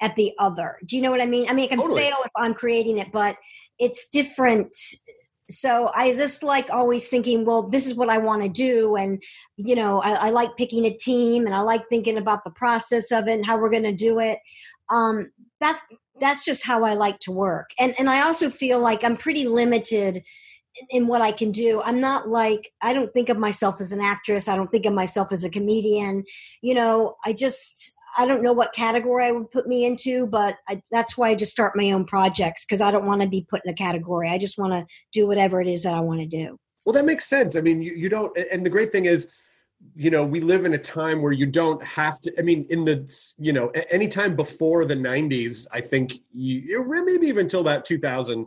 at 0.00 0.16
the 0.16 0.32
other. 0.40 0.78
Do 0.86 0.96
you 0.96 1.02
know 1.02 1.12
what 1.12 1.20
i 1.20 1.26
mean? 1.26 1.48
I 1.48 1.52
mean 1.52 1.66
i 1.66 1.68
can 1.68 1.78
Totally. 1.78 2.02
fail 2.02 2.16
if 2.24 2.32
i'm 2.36 2.54
creating 2.54 2.98
it 2.98 3.12
but 3.12 3.36
it's 3.78 4.08
different 4.08 4.74
so 5.52 5.90
i 5.94 6.12
just 6.14 6.42
like 6.42 6.70
always 6.70 7.08
thinking 7.08 7.44
well 7.44 7.68
this 7.68 7.86
is 7.86 7.94
what 7.94 8.08
i 8.08 8.18
want 8.18 8.42
to 8.42 8.48
do 8.48 8.96
and 8.96 9.22
you 9.56 9.74
know 9.74 10.00
I, 10.02 10.26
I 10.26 10.30
like 10.30 10.56
picking 10.56 10.84
a 10.86 10.96
team 10.96 11.46
and 11.46 11.54
i 11.54 11.60
like 11.60 11.88
thinking 11.88 12.18
about 12.18 12.44
the 12.44 12.50
process 12.50 13.10
of 13.12 13.28
it 13.28 13.32
and 13.34 13.46
how 13.46 13.58
we're 13.58 13.70
going 13.70 13.82
to 13.84 13.92
do 13.92 14.18
it. 14.18 14.38
Um 14.88 15.30
that 15.60 15.80
that's 16.20 16.44
just 16.44 16.64
how 16.64 16.84
i 16.84 16.94
like 16.94 17.18
to 17.20 17.32
work. 17.32 17.70
And 17.78 17.94
and 17.98 18.08
i 18.10 18.22
also 18.22 18.50
feel 18.50 18.80
like 18.80 19.04
i'm 19.04 19.16
pretty 19.16 19.46
limited 19.46 20.16
in- 20.16 21.02
in 21.02 21.06
what 21.06 21.20
i 21.20 21.32
can 21.32 21.52
do. 21.52 21.82
I'm 21.82 22.00
not 22.00 22.28
like 22.28 22.72
i 22.82 22.92
don't 22.92 23.12
think 23.12 23.28
of 23.28 23.38
myself 23.38 23.80
as 23.80 23.92
an 23.92 24.00
actress. 24.00 24.48
I 24.48 24.56
don't 24.56 24.70
think 24.70 24.86
of 24.86 24.94
myself 24.94 25.32
as 25.32 25.44
a 25.44 25.50
comedian. 25.50 26.24
You 26.62 26.74
know 26.74 27.16
i 27.24 27.32
just 27.32 27.92
i 28.16 28.26
don't 28.26 28.42
know 28.42 28.52
what 28.52 28.72
category 28.72 29.26
i 29.26 29.32
would 29.32 29.50
put 29.50 29.66
me 29.66 29.84
into 29.84 30.26
but 30.26 30.56
I, 30.68 30.82
that's 30.90 31.16
why 31.16 31.30
i 31.30 31.34
just 31.34 31.52
start 31.52 31.76
my 31.76 31.90
own 31.92 32.04
projects 32.04 32.64
because 32.64 32.80
i 32.80 32.90
don't 32.90 33.06
want 33.06 33.22
to 33.22 33.28
be 33.28 33.46
put 33.48 33.62
in 33.64 33.72
a 33.72 33.74
category 33.74 34.28
i 34.30 34.38
just 34.38 34.58
want 34.58 34.72
to 34.72 34.94
do 35.12 35.26
whatever 35.26 35.60
it 35.60 35.68
is 35.68 35.82
that 35.82 35.94
i 35.94 36.00
want 36.00 36.20
to 36.20 36.26
do 36.26 36.58
Well, 36.84 36.92
that 36.94 37.04
makes 37.04 37.26
sense. 37.26 37.54
I 37.56 37.60
mean, 37.60 37.80
you, 37.80 37.92
you 37.92 38.08
don't, 38.08 38.36
and 38.36 38.66
the 38.66 38.70
great 38.70 38.90
thing 38.90 39.06
is, 39.06 39.28
you 39.94 40.10
know, 40.10 40.24
we 40.24 40.40
live 40.40 40.64
in 40.64 40.74
a 40.74 40.78
time 40.78 41.22
where 41.22 41.32
you 41.32 41.46
don't 41.46 41.82
have 41.82 42.20
to. 42.22 42.32
I 42.38 42.42
mean, 42.42 42.66
in 42.70 42.84
the, 42.84 43.12
you 43.38 43.52
know, 43.52 43.68
any 43.90 44.08
time 44.08 44.36
before 44.36 44.84
the 44.84 44.94
'90s, 44.94 45.66
I 45.72 45.80
think 45.80 46.14
you, 46.32 46.84
maybe 47.04 47.26
even 47.26 47.46
until 47.46 47.60
about 47.60 47.84
2000, 47.84 48.46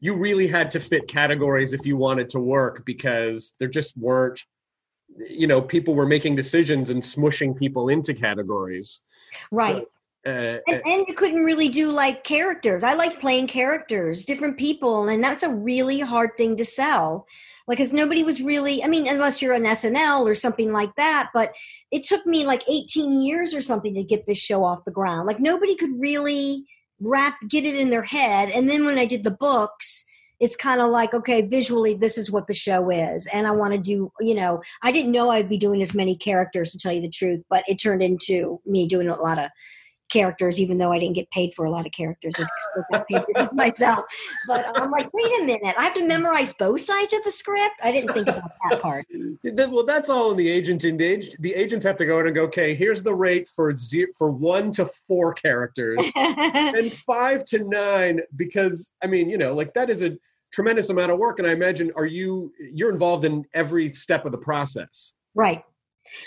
you 0.00 0.14
really 0.14 0.46
had 0.46 0.70
to 0.72 0.80
fit 0.80 1.08
categories 1.08 1.72
if 1.72 1.84
you 1.84 1.96
wanted 1.96 2.30
to 2.30 2.40
work 2.40 2.84
because 2.84 3.54
there 3.58 3.68
just 3.68 3.96
weren't, 3.96 4.40
you 5.28 5.46
know, 5.46 5.60
people 5.60 5.94
were 5.94 6.06
making 6.06 6.36
decisions 6.36 6.90
and 6.90 7.02
smushing 7.02 7.56
people 7.56 7.88
into 7.88 8.14
categories. 8.14 9.04
right 9.50 9.76
So, 9.76 9.88
uh, 10.26 10.58
and, 10.66 10.82
and 10.84 11.06
you 11.06 11.14
couldn't 11.14 11.44
really 11.44 11.68
do 11.68 11.90
like 11.90 12.24
characters. 12.24 12.82
I 12.82 12.94
like 12.94 13.20
playing 13.20 13.46
characters, 13.46 14.24
different 14.24 14.58
people, 14.58 15.08
and 15.08 15.22
that's 15.22 15.42
a 15.42 15.48
really 15.48 16.00
hard 16.00 16.30
thing 16.36 16.56
to 16.56 16.64
sell. 16.64 17.26
Like, 17.66 17.78
because 17.78 17.92
nobody 17.92 18.24
was 18.24 18.42
really, 18.42 18.82
I 18.82 18.88
mean, 18.88 19.06
unless 19.06 19.40
you're 19.40 19.52
an 19.52 19.64
SNL 19.64 20.24
or 20.24 20.34
something 20.34 20.72
like 20.72 20.94
that, 20.96 21.30
but 21.34 21.54
it 21.90 22.02
took 22.02 22.26
me 22.26 22.44
like 22.44 22.62
18 22.68 23.20
years 23.22 23.54
or 23.54 23.60
something 23.60 23.94
to 23.94 24.02
get 24.02 24.26
this 24.26 24.38
show 24.38 24.64
off 24.64 24.84
the 24.84 24.90
ground. 24.90 25.26
Like, 25.26 25.38
nobody 25.38 25.74
could 25.76 25.92
really 25.98 26.64
wrap, 27.00 27.36
get 27.48 27.64
it 27.64 27.76
in 27.76 27.90
their 27.90 28.02
head. 28.02 28.50
And 28.50 28.68
then 28.68 28.84
when 28.84 28.98
I 28.98 29.04
did 29.04 29.22
the 29.22 29.30
books, 29.30 30.04
it's 30.40 30.56
kind 30.56 30.80
of 30.80 30.90
like, 30.90 31.14
okay, 31.14 31.42
visually, 31.42 31.94
this 31.94 32.16
is 32.16 32.30
what 32.30 32.46
the 32.46 32.54
show 32.54 32.90
is. 32.90 33.26
And 33.32 33.46
I 33.46 33.50
want 33.50 33.72
to 33.74 33.78
do, 33.78 34.12
you 34.20 34.34
know, 34.34 34.62
I 34.82 34.92
didn't 34.92 35.12
know 35.12 35.30
I'd 35.30 35.48
be 35.48 35.58
doing 35.58 35.82
as 35.82 35.94
many 35.94 36.16
characters 36.16 36.72
to 36.72 36.78
tell 36.78 36.92
you 36.92 37.00
the 37.00 37.10
truth, 37.10 37.42
but 37.50 37.64
it 37.68 37.76
turned 37.76 38.02
into 38.02 38.60
me 38.64 38.86
doing 38.86 39.08
a 39.08 39.20
lot 39.20 39.38
of 39.38 39.50
characters, 40.08 40.60
even 40.60 40.78
though 40.78 40.92
I 40.92 40.98
didn't 40.98 41.14
get 41.14 41.30
paid 41.30 41.54
for 41.54 41.64
a 41.64 41.70
lot 41.70 41.86
of 41.86 41.92
characters. 41.92 42.34
I 42.38 42.46
still 42.70 42.84
got 42.92 43.06
paid. 43.06 43.22
This 43.26 43.38
is 43.42 43.52
myself. 43.52 44.04
But 44.46 44.66
I'm 44.78 44.90
like, 44.90 45.08
wait 45.12 45.40
a 45.40 45.44
minute. 45.44 45.74
I 45.78 45.84
have 45.84 45.94
to 45.94 46.04
memorize 46.04 46.52
both 46.52 46.80
sides 46.80 47.12
of 47.12 47.22
the 47.24 47.30
script? 47.30 47.74
I 47.82 47.92
didn't 47.92 48.12
think 48.12 48.28
about 48.28 48.52
that 48.70 48.82
part. 48.82 49.06
Well, 49.68 49.84
that's 49.84 50.08
all 50.08 50.30
in 50.30 50.36
the 50.36 50.48
agent 50.48 50.84
engaged. 50.84 51.36
The 51.40 51.54
agents 51.54 51.84
have 51.84 51.96
to 51.98 52.06
go 52.06 52.20
in 52.20 52.26
and 52.26 52.34
go, 52.34 52.42
okay, 52.44 52.74
here's 52.74 53.02
the 53.02 53.14
rate 53.14 53.48
for 53.48 53.74
zero, 53.76 54.08
for 54.16 54.30
one 54.30 54.72
to 54.72 54.90
four 55.06 55.34
characters 55.34 56.00
and 56.16 56.92
five 56.92 57.44
to 57.46 57.64
nine, 57.64 58.20
because 58.36 58.90
I 59.02 59.06
mean, 59.06 59.28
you 59.28 59.36
know, 59.36 59.52
like 59.52 59.74
that 59.74 59.90
is 59.90 60.02
a 60.02 60.16
tremendous 60.52 60.88
amount 60.88 61.12
of 61.12 61.18
work. 61.18 61.38
And 61.38 61.46
I 61.46 61.52
imagine, 61.52 61.92
are 61.96 62.06
you 62.06 62.52
you're 62.72 62.90
involved 62.90 63.24
in 63.24 63.44
every 63.54 63.92
step 63.92 64.24
of 64.24 64.32
the 64.32 64.38
process? 64.38 65.12
right. 65.34 65.62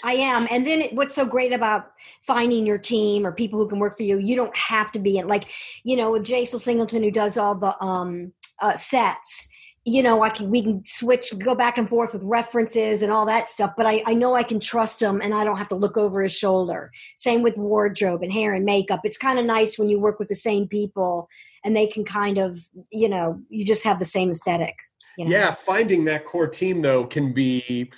I 0.03 0.13
am. 0.13 0.47
And 0.51 0.65
then 0.65 0.83
what's 0.91 1.15
so 1.15 1.25
great 1.25 1.53
about 1.53 1.91
finding 2.21 2.65
your 2.65 2.77
team 2.77 3.25
or 3.25 3.31
people 3.31 3.59
who 3.59 3.67
can 3.67 3.79
work 3.79 3.97
for 3.97 4.03
you, 4.03 4.17
you 4.17 4.35
don't 4.35 4.55
have 4.55 4.91
to 4.93 4.99
be 4.99 5.17
in 5.17 5.27
like, 5.27 5.51
you 5.83 5.95
know, 5.95 6.11
with 6.11 6.23
Jason 6.23 6.59
Singleton 6.59 7.03
who 7.03 7.11
does 7.11 7.37
all 7.37 7.55
the 7.55 7.81
um 7.83 8.33
uh 8.59 8.75
sets. 8.75 9.47
You 9.83 10.03
know, 10.03 10.21
I 10.21 10.29
can 10.29 10.51
we 10.51 10.61
can 10.61 10.83
switch, 10.85 11.33
go 11.39 11.55
back 11.55 11.79
and 11.79 11.89
forth 11.89 12.13
with 12.13 12.21
references 12.23 13.01
and 13.01 13.11
all 13.11 13.25
that 13.25 13.49
stuff. 13.49 13.73
But 13.75 13.87
I, 13.87 14.03
I 14.05 14.13
know 14.13 14.35
I 14.35 14.43
can 14.43 14.59
trust 14.59 15.01
him, 15.01 15.21
and 15.21 15.33
I 15.33 15.43
don't 15.43 15.57
have 15.57 15.69
to 15.69 15.75
look 15.75 15.97
over 15.97 16.21
his 16.21 16.37
shoulder. 16.37 16.91
Same 17.15 17.41
with 17.41 17.57
wardrobe 17.57 18.21
and 18.21 18.31
hair 18.31 18.53
and 18.53 18.63
makeup. 18.63 18.99
It's 19.03 19.17
kind 19.17 19.39
of 19.39 19.45
nice 19.45 19.79
when 19.79 19.89
you 19.89 19.99
work 19.99 20.19
with 20.19 20.27
the 20.27 20.35
same 20.35 20.67
people, 20.67 21.27
and 21.65 21.75
they 21.75 21.87
can 21.87 22.05
kind 22.05 22.37
of, 22.37 22.59
you 22.91 23.09
know, 23.09 23.41
you 23.49 23.65
just 23.65 23.83
have 23.83 23.97
the 23.97 24.05
same 24.05 24.29
aesthetic. 24.29 24.77
You 25.17 25.25
know? 25.25 25.31
Yeah, 25.31 25.51
finding 25.51 26.05
that 26.05 26.25
core 26.25 26.47
team 26.47 26.83
though 26.83 27.05
can 27.05 27.33
be. 27.33 27.91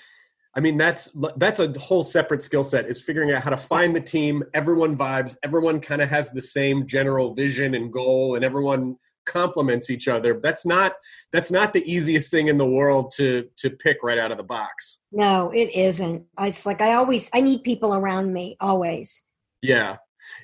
I 0.55 0.60
mean, 0.60 0.77
that's 0.77 1.10
that's 1.38 1.60
a 1.60 1.72
whole 1.79 2.03
separate 2.03 2.43
skill 2.43 2.63
set. 2.63 2.86
Is 2.86 3.01
figuring 3.01 3.31
out 3.31 3.41
how 3.41 3.50
to 3.50 3.57
find 3.57 3.95
the 3.95 4.01
team. 4.01 4.43
Everyone 4.53 4.95
vibes. 4.95 5.36
Everyone 5.43 5.79
kind 5.79 6.01
of 6.01 6.10
has 6.10 6.29
the 6.29 6.41
same 6.41 6.86
general 6.86 7.33
vision 7.33 7.74
and 7.74 7.91
goal, 7.91 8.36
and 8.36 8.45
everyone 8.45 8.98
complements 9.25 9.89
each 9.89 10.07
other. 10.07 10.39
That's 10.41 10.65
not 10.65 10.93
that's 11.31 11.51
not 11.51 11.74
the 11.74 11.91
easiest 11.91 12.29
thing 12.29 12.48
in 12.48 12.57
the 12.57 12.67
world 12.67 13.12
to 13.17 13.50
to 13.57 13.72
pick 13.72 13.98
right 14.03 14.19
out 14.19 14.31
of 14.31 14.38
the 14.38 14.43
box. 14.43 15.00
No, 15.12 15.50
it 15.51 15.75
isn't. 15.75 16.25
It's 16.39 16.65
like 16.65 16.81
I 16.81 16.93
always 16.93 17.31
I 17.33 17.41
need 17.41 17.63
people 17.63 17.95
around 17.95 18.31
me 18.31 18.55
always. 18.62 19.24
Yeah. 19.62 19.98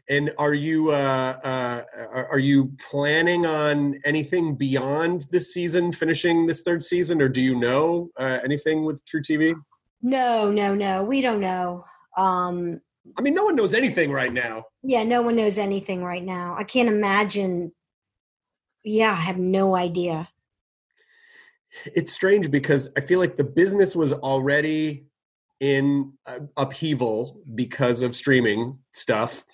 And 0.10 0.32
are 0.38 0.54
you 0.54 0.90
uh, 0.92 1.40
uh, 1.44 1.84
are 1.98 2.28
are 2.32 2.40
you 2.40 2.72
planning 2.90 3.46
on 3.46 4.00
anything 4.06 4.56
beyond 4.56 5.28
this 5.32 5.54
season, 5.54 5.94
finishing 5.94 6.48
this 6.48 6.62
third 6.62 6.84
season, 6.84 7.22
or 7.22 7.30
do 7.30 7.42
you 7.42 7.56
know 7.56 8.10
uh, 8.18 8.40
anything 8.44 8.86
with 8.86 9.04
truTV? 9.06 9.56
No, 10.02 10.52
no, 10.52 10.76
no. 10.76 11.04
We 11.04 11.22
don't 11.22 11.40
know. 11.42 11.86
Um 12.18 12.82
I 13.18 13.22
mean, 13.22 13.34
no 13.34 13.44
one 13.46 13.56
knows 13.56 13.74
anything 13.74 14.12
right 14.12 14.32
now. 14.34 14.66
yeah, 14.84 15.04
no 15.04 15.22
one 15.22 15.36
knows 15.36 15.58
anything 15.58 16.04
right 16.04 16.24
now. 16.24 16.56
I 16.58 16.64
can't 16.64 16.90
imagine 16.90 17.72
yeah, 18.84 19.12
I 19.12 19.16
have 19.16 19.38
no 19.38 19.76
idea. 19.76 20.30
It's 21.86 22.14
strange 22.14 22.50
because 22.50 22.90
I 22.98 23.02
feel 23.02 23.20
like 23.20 23.38
the 23.38 23.44
business 23.44 23.96
was 23.96 24.14
already 24.14 25.06
in 25.60 26.14
uh, 26.26 26.40
upheaval 26.58 27.42
because 27.54 28.02
of 28.02 28.16
streaming 28.16 28.80
stuff. 28.94 29.46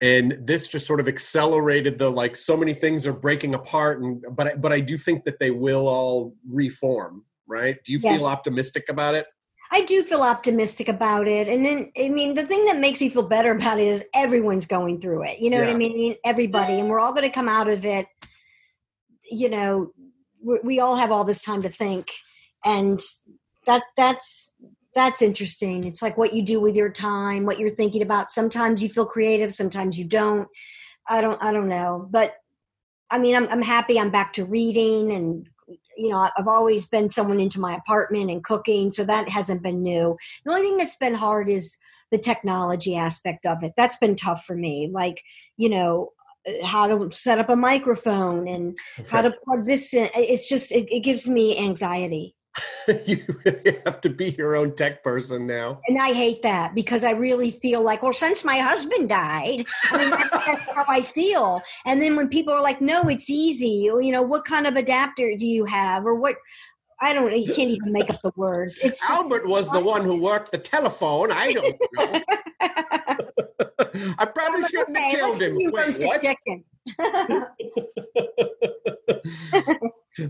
And 0.00 0.38
this 0.42 0.68
just 0.68 0.86
sort 0.86 1.00
of 1.00 1.08
accelerated 1.08 1.98
the 1.98 2.10
like 2.10 2.36
so 2.36 2.56
many 2.56 2.74
things 2.74 3.06
are 3.06 3.12
breaking 3.12 3.54
apart 3.54 4.02
and 4.02 4.22
but 4.32 4.46
I, 4.48 4.54
but 4.54 4.72
I 4.72 4.80
do 4.80 4.98
think 4.98 5.24
that 5.24 5.38
they 5.38 5.50
will 5.50 5.88
all 5.88 6.34
reform, 6.48 7.24
right? 7.46 7.76
Do 7.84 7.92
you 7.92 8.00
Yes. 8.00 8.18
feel 8.18 8.26
optimistic 8.26 8.84
about 8.88 9.14
it? 9.14 9.26
I 9.70 9.82
do 9.82 10.02
feel 10.02 10.22
optimistic 10.22 10.88
about 10.88 11.26
it. 11.26 11.48
And 11.48 11.64
then, 11.64 11.90
I 11.98 12.08
mean, 12.08 12.34
the 12.34 12.46
thing 12.46 12.64
that 12.66 12.78
makes 12.78 13.00
me 13.00 13.08
feel 13.08 13.22
better 13.22 13.52
about 13.52 13.78
it 13.78 13.88
is 13.88 14.04
everyone's 14.14 14.66
going 14.66 15.00
through 15.00 15.24
it. 15.24 15.40
You 15.40 15.50
know 15.50 15.58
what 15.58 15.68
I 15.68 15.74
mean? 15.74 16.16
Everybody. 16.24 16.78
And 16.78 16.88
we're 16.88 17.00
all 17.00 17.12
going 17.12 17.28
to 17.28 17.34
come 17.34 17.48
out 17.48 17.68
of 17.68 17.84
it. 17.84 18.06
You 19.30 19.48
know, 19.48 19.92
we, 20.42 20.58
we 20.62 20.80
all 20.80 20.96
have 20.96 21.10
all 21.10 21.24
this 21.24 21.42
time 21.42 21.62
to 21.62 21.68
think. 21.68 22.10
And 22.64 23.00
that 23.66 23.82
that's 23.96 24.52
that's 24.94 25.20
interesting. 25.20 25.84
It's 25.84 26.00
like 26.00 26.16
what 26.16 26.32
you 26.32 26.42
do 26.42 26.60
with 26.60 26.74
your 26.74 26.90
time, 26.90 27.44
what 27.44 27.58
you're 27.58 27.68
thinking 27.68 28.02
about. 28.02 28.30
Sometimes 28.30 28.82
you 28.82 28.88
feel 28.88 29.06
creative, 29.06 29.52
sometimes 29.52 29.98
you 29.98 30.04
don't. 30.04 30.48
I 31.08 31.20
don't 31.20 31.42
I 31.42 31.52
don't 31.52 31.68
know. 31.68 32.08
But 32.10 32.34
I 33.10 33.18
mean, 33.18 33.36
I'm 33.36 33.48
I'm 33.48 33.62
happy 33.62 34.00
I'm 34.00 34.10
back 34.10 34.32
to 34.34 34.44
reading 34.44 35.12
and 35.12 35.48
you 35.96 36.10
know, 36.10 36.28
I've 36.36 36.48
always 36.48 36.86
been 36.86 37.10
someone 37.10 37.40
into 37.40 37.60
my 37.60 37.74
apartment 37.74 38.30
and 38.30 38.44
cooking, 38.44 38.90
so 38.90 39.04
that 39.04 39.28
hasn't 39.28 39.62
been 39.62 39.82
new. 39.82 40.16
The 40.44 40.52
only 40.52 40.62
thing 40.62 40.76
that's 40.76 40.96
been 40.96 41.14
hard 41.14 41.48
is 41.48 41.76
the 42.12 42.18
technology 42.18 42.96
aspect 42.96 43.46
of 43.46 43.64
it. 43.64 43.72
That's 43.76 43.96
been 43.96 44.14
tough 44.14 44.44
for 44.44 44.54
me. 44.54 44.88
Like, 44.92 45.22
you 45.56 45.68
know, 45.68 46.10
how 46.62 46.86
to 46.86 47.10
set 47.10 47.40
up 47.40 47.48
a 47.48 47.56
microphone 47.56 48.46
and 48.46 48.78
how 49.08 49.22
to 49.22 49.34
plug 49.44 49.66
this 49.66 49.92
in. 49.92 50.08
It's 50.14 50.48
just, 50.48 50.70
it, 50.70 50.86
it 50.88 51.00
gives 51.00 51.28
me 51.28 51.58
anxiety. 51.58 52.35
you 53.04 53.24
really 53.44 53.78
have 53.84 54.00
to 54.02 54.08
be 54.08 54.30
your 54.30 54.56
own 54.56 54.74
tech 54.74 55.02
person 55.02 55.46
now. 55.46 55.80
And 55.88 55.98
I 55.98 56.12
hate 56.12 56.42
that 56.42 56.74
because 56.74 57.04
I 57.04 57.10
really 57.10 57.50
feel 57.50 57.82
like, 57.82 58.02
well, 58.02 58.12
since 58.12 58.44
my 58.44 58.58
husband 58.58 59.08
died, 59.08 59.66
I 59.90 59.98
mean, 59.98 60.10
that's, 60.10 60.64
how 60.64 60.84
I 60.88 61.02
feel. 61.02 61.60
And 61.84 62.00
then 62.00 62.16
when 62.16 62.28
people 62.28 62.52
are 62.52 62.62
like, 62.62 62.80
no, 62.80 63.02
it's 63.04 63.30
easy, 63.30 63.90
you 63.90 64.12
know, 64.12 64.22
what 64.22 64.44
kind 64.44 64.66
of 64.66 64.76
adapter 64.76 65.36
do 65.36 65.46
you 65.46 65.64
have? 65.64 66.06
Or 66.06 66.14
what? 66.14 66.36
I 67.00 67.12
don't, 67.12 67.36
you 67.36 67.52
can't 67.52 67.70
even 67.70 67.92
make 67.92 68.08
up 68.08 68.22
the 68.22 68.32
words. 68.36 68.78
It's 68.82 69.00
just, 69.00 69.10
Albert 69.10 69.46
was 69.46 69.70
the 69.70 69.80
one 69.80 70.02
who 70.02 70.18
worked 70.18 70.52
the 70.52 70.58
telephone. 70.58 71.30
I 71.30 71.52
don't 71.52 71.76
know. 71.92 72.22
I 74.18 74.24
probably 74.24 74.66
shouldn't 74.68 74.96
have 74.96 75.12
okay, 75.12 75.22
let's 75.22 75.38
killed 75.38 75.42
him. 75.42 75.54
Wait, 75.56 75.72
what? 75.72 76.22
chicken. 76.22 76.64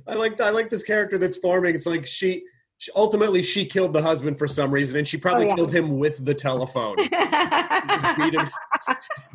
I 0.08 0.14
like 0.14 0.40
I 0.40 0.50
like 0.50 0.70
this 0.70 0.82
character 0.82 1.18
that's 1.18 1.36
forming. 1.36 1.75
It's 1.75 1.86
like 1.86 2.06
she 2.06 2.44
She- 2.78 2.92
Ultimately, 2.94 3.42
she 3.42 3.64
killed 3.66 3.92
the 3.92 4.02
husband 4.02 4.38
for 4.38 4.46
some 4.48 4.70
reason, 4.70 4.96
and 4.98 5.08
she 5.08 5.16
probably 5.16 5.46
Oh, 5.46 5.48
yeah. 5.48 5.54
killed 5.54 5.72
him 5.75 5.98
with 5.98 6.22
the 6.25 6.34
telephone. 6.34 6.96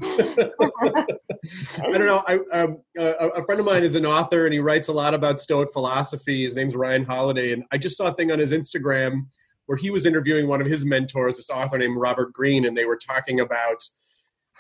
I 0.03 1.87
don't 1.91 2.05
know. 2.05 2.23
I, 2.27 2.39
um, 2.53 2.77
a, 2.97 3.05
a 3.29 3.43
friend 3.45 3.59
of 3.59 3.65
mine 3.65 3.83
is 3.83 3.95
an 3.95 4.05
author, 4.05 4.45
and 4.45 4.53
he 4.53 4.59
writes 4.59 4.87
a 4.89 4.93
lot 4.93 5.13
about 5.13 5.41
Stoic 5.41 5.71
philosophy. 5.73 6.43
His 6.43 6.55
name's 6.55 6.75
Ryan 6.75 7.03
Holiday, 7.05 7.51
and 7.53 7.63
I 7.71 7.77
just 7.77 7.97
saw 7.97 8.07
a 8.09 8.13
thing 8.13 8.31
on 8.31 8.39
his 8.39 8.51
Instagram 8.53 9.27
where 9.65 9.77
he 9.77 9.89
was 9.89 10.05
interviewing 10.05 10.47
one 10.47 10.61
of 10.61 10.67
his 10.67 10.85
mentors, 10.85 11.37
this 11.37 11.49
author 11.49 11.77
named 11.77 11.97
Robert 11.99 12.33
Greene, 12.33 12.65
and 12.65 12.75
they 12.77 12.85
were 12.85 12.97
talking 12.97 13.39
about, 13.39 13.81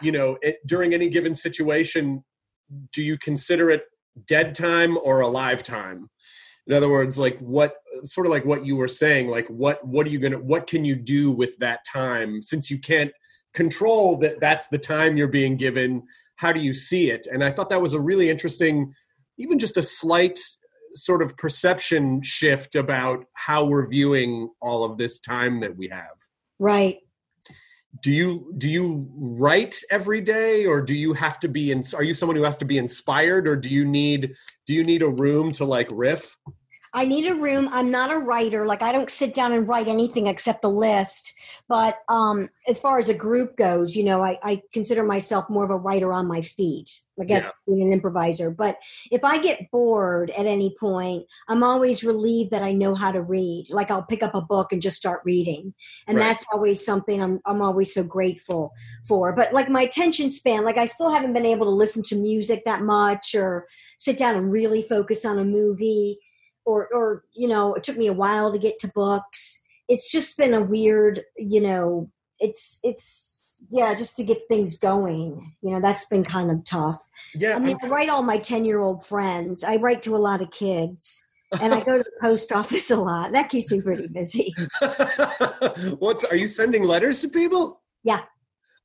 you 0.01 0.11
know, 0.11 0.37
it, 0.41 0.57
during 0.65 0.93
any 0.93 1.09
given 1.09 1.35
situation, 1.35 2.23
do 2.93 3.01
you 3.01 3.17
consider 3.17 3.69
it 3.69 3.83
dead 4.27 4.55
time 4.55 4.97
or 5.03 5.21
alive 5.21 5.63
time? 5.63 6.09
In 6.67 6.73
other 6.73 6.89
words, 6.89 7.17
like 7.17 7.39
what, 7.39 7.75
sort 8.03 8.27
of 8.27 8.31
like 8.31 8.45
what 8.45 8.65
you 8.65 8.75
were 8.75 8.87
saying, 8.87 9.27
like 9.27 9.47
what, 9.47 9.85
what 9.85 10.05
are 10.05 10.09
you 10.09 10.19
gonna, 10.19 10.39
what 10.39 10.67
can 10.67 10.85
you 10.85 10.95
do 10.95 11.31
with 11.31 11.57
that 11.57 11.83
time 11.85 12.43
since 12.43 12.69
you 12.69 12.79
can't 12.79 13.11
control 13.53 14.17
that 14.17 14.39
that's 14.39 14.67
the 14.67 14.77
time 14.77 15.17
you're 15.17 15.27
being 15.27 15.57
given? 15.57 16.03
How 16.35 16.51
do 16.51 16.59
you 16.59 16.73
see 16.73 17.09
it? 17.09 17.27
And 17.31 17.43
I 17.43 17.51
thought 17.51 17.69
that 17.69 17.81
was 17.81 17.93
a 17.93 17.99
really 17.99 18.29
interesting, 18.29 18.93
even 19.37 19.59
just 19.59 19.77
a 19.77 19.83
slight 19.83 20.39
sort 20.95 21.21
of 21.21 21.35
perception 21.37 22.21
shift 22.21 22.75
about 22.75 23.25
how 23.33 23.65
we're 23.65 23.87
viewing 23.87 24.49
all 24.61 24.83
of 24.83 24.97
this 24.97 25.19
time 25.19 25.59
that 25.61 25.75
we 25.75 25.87
have 25.87 26.21
right. 26.61 26.99
Do 27.99 28.11
you 28.11 28.53
do 28.57 28.69
you 28.69 29.07
write 29.15 29.75
every 29.91 30.21
day 30.21 30.65
or 30.65 30.81
do 30.81 30.95
you 30.95 31.13
have 31.13 31.39
to 31.39 31.47
be 31.47 31.71
in 31.71 31.83
are 31.93 32.03
you 32.03 32.13
someone 32.13 32.35
who 32.35 32.43
has 32.43 32.57
to 32.57 32.65
be 32.65 32.77
inspired 32.77 33.47
or 33.47 33.55
do 33.55 33.69
you 33.69 33.85
need 33.85 34.33
do 34.65 34.73
you 34.73 34.83
need 34.83 35.01
a 35.01 35.09
room 35.09 35.51
to 35.51 35.65
like 35.65 35.89
riff 35.91 36.37
I 36.93 37.05
need 37.05 37.25
a 37.27 37.35
room. 37.35 37.69
I'm 37.71 37.89
not 37.89 38.11
a 38.11 38.17
writer. 38.17 38.65
Like 38.65 38.81
I 38.81 38.91
don't 38.91 39.09
sit 39.09 39.33
down 39.33 39.53
and 39.53 39.67
write 39.67 39.87
anything 39.87 40.27
except 40.27 40.61
the 40.61 40.69
list. 40.69 41.33
But 41.69 41.99
um, 42.09 42.49
as 42.67 42.79
far 42.79 42.99
as 42.99 43.07
a 43.07 43.13
group 43.13 43.55
goes, 43.55 43.95
you 43.95 44.03
know, 44.03 44.21
I, 44.23 44.37
I 44.43 44.61
consider 44.73 45.03
myself 45.03 45.49
more 45.49 45.63
of 45.63 45.69
a 45.71 45.77
writer 45.77 46.11
on 46.11 46.27
my 46.27 46.41
feet. 46.41 47.01
I 47.19 47.23
guess 47.25 47.45
Yeah. 47.45 47.51
being 47.75 47.87
an 47.87 47.93
improviser. 47.93 48.49
But 48.49 48.77
if 49.11 49.23
I 49.23 49.37
get 49.37 49.69
bored 49.69 50.31
at 50.31 50.45
any 50.45 50.75
point, 50.79 51.27
I'm 51.47 51.61
always 51.63 52.03
relieved 52.03 52.51
that 52.51 52.63
I 52.63 52.71
know 52.71 52.95
how 52.95 53.11
to 53.11 53.21
read. 53.21 53.67
Like 53.69 53.91
I'll 53.91 54.01
pick 54.03 54.23
up 54.23 54.33
a 54.33 54.41
book 54.41 54.73
and 54.73 54.81
just 54.81 54.97
start 54.97 55.21
reading, 55.23 55.73
and 56.07 56.17
Right. 56.17 56.25
that's 56.25 56.45
always 56.51 56.83
something 56.83 57.21
I'm 57.21 57.39
I'm 57.45 57.61
always 57.61 57.93
so 57.93 58.03
grateful 58.03 58.73
for. 59.07 59.33
But 59.33 59.53
like 59.53 59.69
my 59.69 59.83
attention 59.83 60.29
span, 60.29 60.65
like 60.65 60.77
I 60.77 60.87
still 60.87 61.11
haven't 61.11 61.33
been 61.33 61.45
able 61.45 61.67
to 61.67 61.71
listen 61.71 62.01
to 62.03 62.15
music 62.15 62.63
that 62.65 62.81
much 62.81 63.35
or 63.35 63.67
sit 63.97 64.17
down 64.17 64.35
and 64.35 64.51
really 64.51 64.81
focus 64.83 65.23
on 65.23 65.37
a 65.37 65.45
movie 65.45 66.17
or 66.65 66.87
or 66.93 67.23
you 67.33 67.47
know 67.47 67.73
it 67.73 67.83
took 67.83 67.97
me 67.97 68.07
a 68.07 68.13
while 68.13 68.51
to 68.51 68.59
get 68.59 68.79
to 68.79 68.91
books. 68.93 69.61
It's 69.87 70.09
just 70.09 70.37
been 70.37 70.53
a 70.53 70.61
weird 70.61 71.21
you 71.37 71.61
know 71.61 72.09
it's 72.39 72.79
it's 72.83 73.41
yeah 73.69 73.93
just 73.93 74.15
to 74.17 74.23
get 74.23 74.47
things 74.47 74.79
going 74.79 75.53
you 75.61 75.71
know 75.71 75.79
that's 75.79 76.05
been 76.05 76.23
kind 76.23 76.49
of 76.51 76.63
tough. 76.63 77.05
Yeah 77.35 77.55
i 77.55 77.59
mean 77.59 77.77
i 77.83 77.87
write 77.87 78.09
all 78.09 78.23
my 78.23 78.37
10 78.37 78.65
year 78.65 78.79
old 78.79 79.05
friends. 79.05 79.63
I 79.63 79.75
write 79.77 80.01
to 80.03 80.15
a 80.15 80.17
lot 80.17 80.41
of 80.41 80.51
kids 80.51 81.23
and 81.61 81.73
i 81.73 81.83
go 81.83 81.97
to 81.97 82.03
the 82.03 82.11
post 82.21 82.51
office 82.51 82.91
a 82.91 82.95
lot. 82.97 83.31
That 83.31 83.49
keeps 83.49 83.71
me 83.71 83.81
pretty 83.81 84.07
busy. 84.07 84.53
What 85.99 86.23
are 86.31 86.35
you 86.35 86.47
sending 86.47 86.83
letters 86.83 87.21
to 87.21 87.29
people? 87.29 87.81
Yeah. 88.03 88.21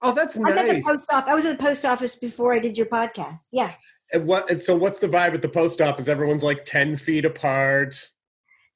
oh 0.03 0.13
that's 0.13 0.37
i 0.37 0.41
was 0.41 0.57
at 0.57 0.67
the 0.67 0.73
nice. 0.75 0.85
post 0.85 1.11
office 1.11 1.31
i 1.33 1.35
was 1.35 1.47
at 1.47 1.57
the 1.57 1.65
post 1.65 1.85
office 1.87 2.17
before 2.17 2.53
i 2.53 2.59
did 2.59 2.77
your 2.77 2.87
podcast. 2.87 3.47
Yeah 3.53 3.73
and 4.13 4.27
what 4.27 4.51
and 4.51 4.63
so 4.63 4.77
what's 4.77 5.01
the 5.01 5.09
vibe 5.09 5.35
at 5.35 5.43
the 5.43 5.49
post 5.49 5.81
office 5.81 6.09
everyone's 6.09 6.45
like 6.45 6.65
10 6.65 6.97
feet 6.97 7.25
apart 7.25 8.11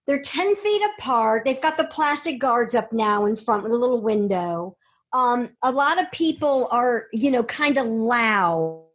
They're 0.07 0.21
10 0.21 0.57
feet 0.57 0.83
apart. 0.99 1.45
They've 1.45 1.61
got 1.61 1.77
the 1.77 1.85
plastic 1.85 2.41
guards 2.41 2.75
up 2.75 2.93
now 2.93 3.27
in 3.27 3.37
front 3.37 3.63
with 3.63 3.73
a 3.73 3.77
little 3.77 4.01
window. 4.01 4.77
Um, 5.13 5.51
a 5.63 5.71
lot 5.71 6.01
of 6.01 6.11
people 6.11 6.69
are, 6.73 7.07
you 7.13 7.31
know, 7.31 7.45
kind 7.45 7.79
of 7.79 7.87
loud. 7.87 8.87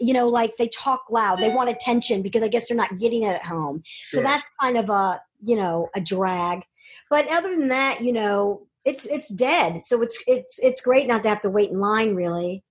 You 0.00 0.14
know, 0.14 0.28
like 0.28 0.56
they 0.56 0.68
talk 0.68 1.02
loud. 1.10 1.40
They 1.40 1.50
want 1.50 1.70
attention 1.70 2.22
because 2.22 2.42
I 2.42 2.48
guess 2.48 2.68
they're 2.68 2.76
not 2.76 2.98
getting 2.98 3.24
it 3.24 3.34
at 3.34 3.44
home. 3.44 3.82
So 4.10 4.22
that's 4.22 4.46
kind 4.60 4.76
of 4.76 4.88
a, 4.90 5.20
you 5.42 5.56
know, 5.56 5.88
a 5.94 6.00
drag. 6.00 6.62
But 7.10 7.28
other 7.28 7.50
than 7.50 7.68
that, 7.68 8.00
you 8.00 8.12
know, 8.12 8.66
it's 8.84 9.04
it's 9.06 9.28
dead. 9.28 9.82
So 9.82 10.02
it's 10.02 10.18
it's 10.26 10.58
it's 10.60 10.80
great 10.80 11.06
not 11.06 11.22
to 11.24 11.28
have 11.28 11.42
to 11.42 11.50
wait 11.50 11.70
in 11.70 11.80
line 11.80 12.14
really. 12.14 12.64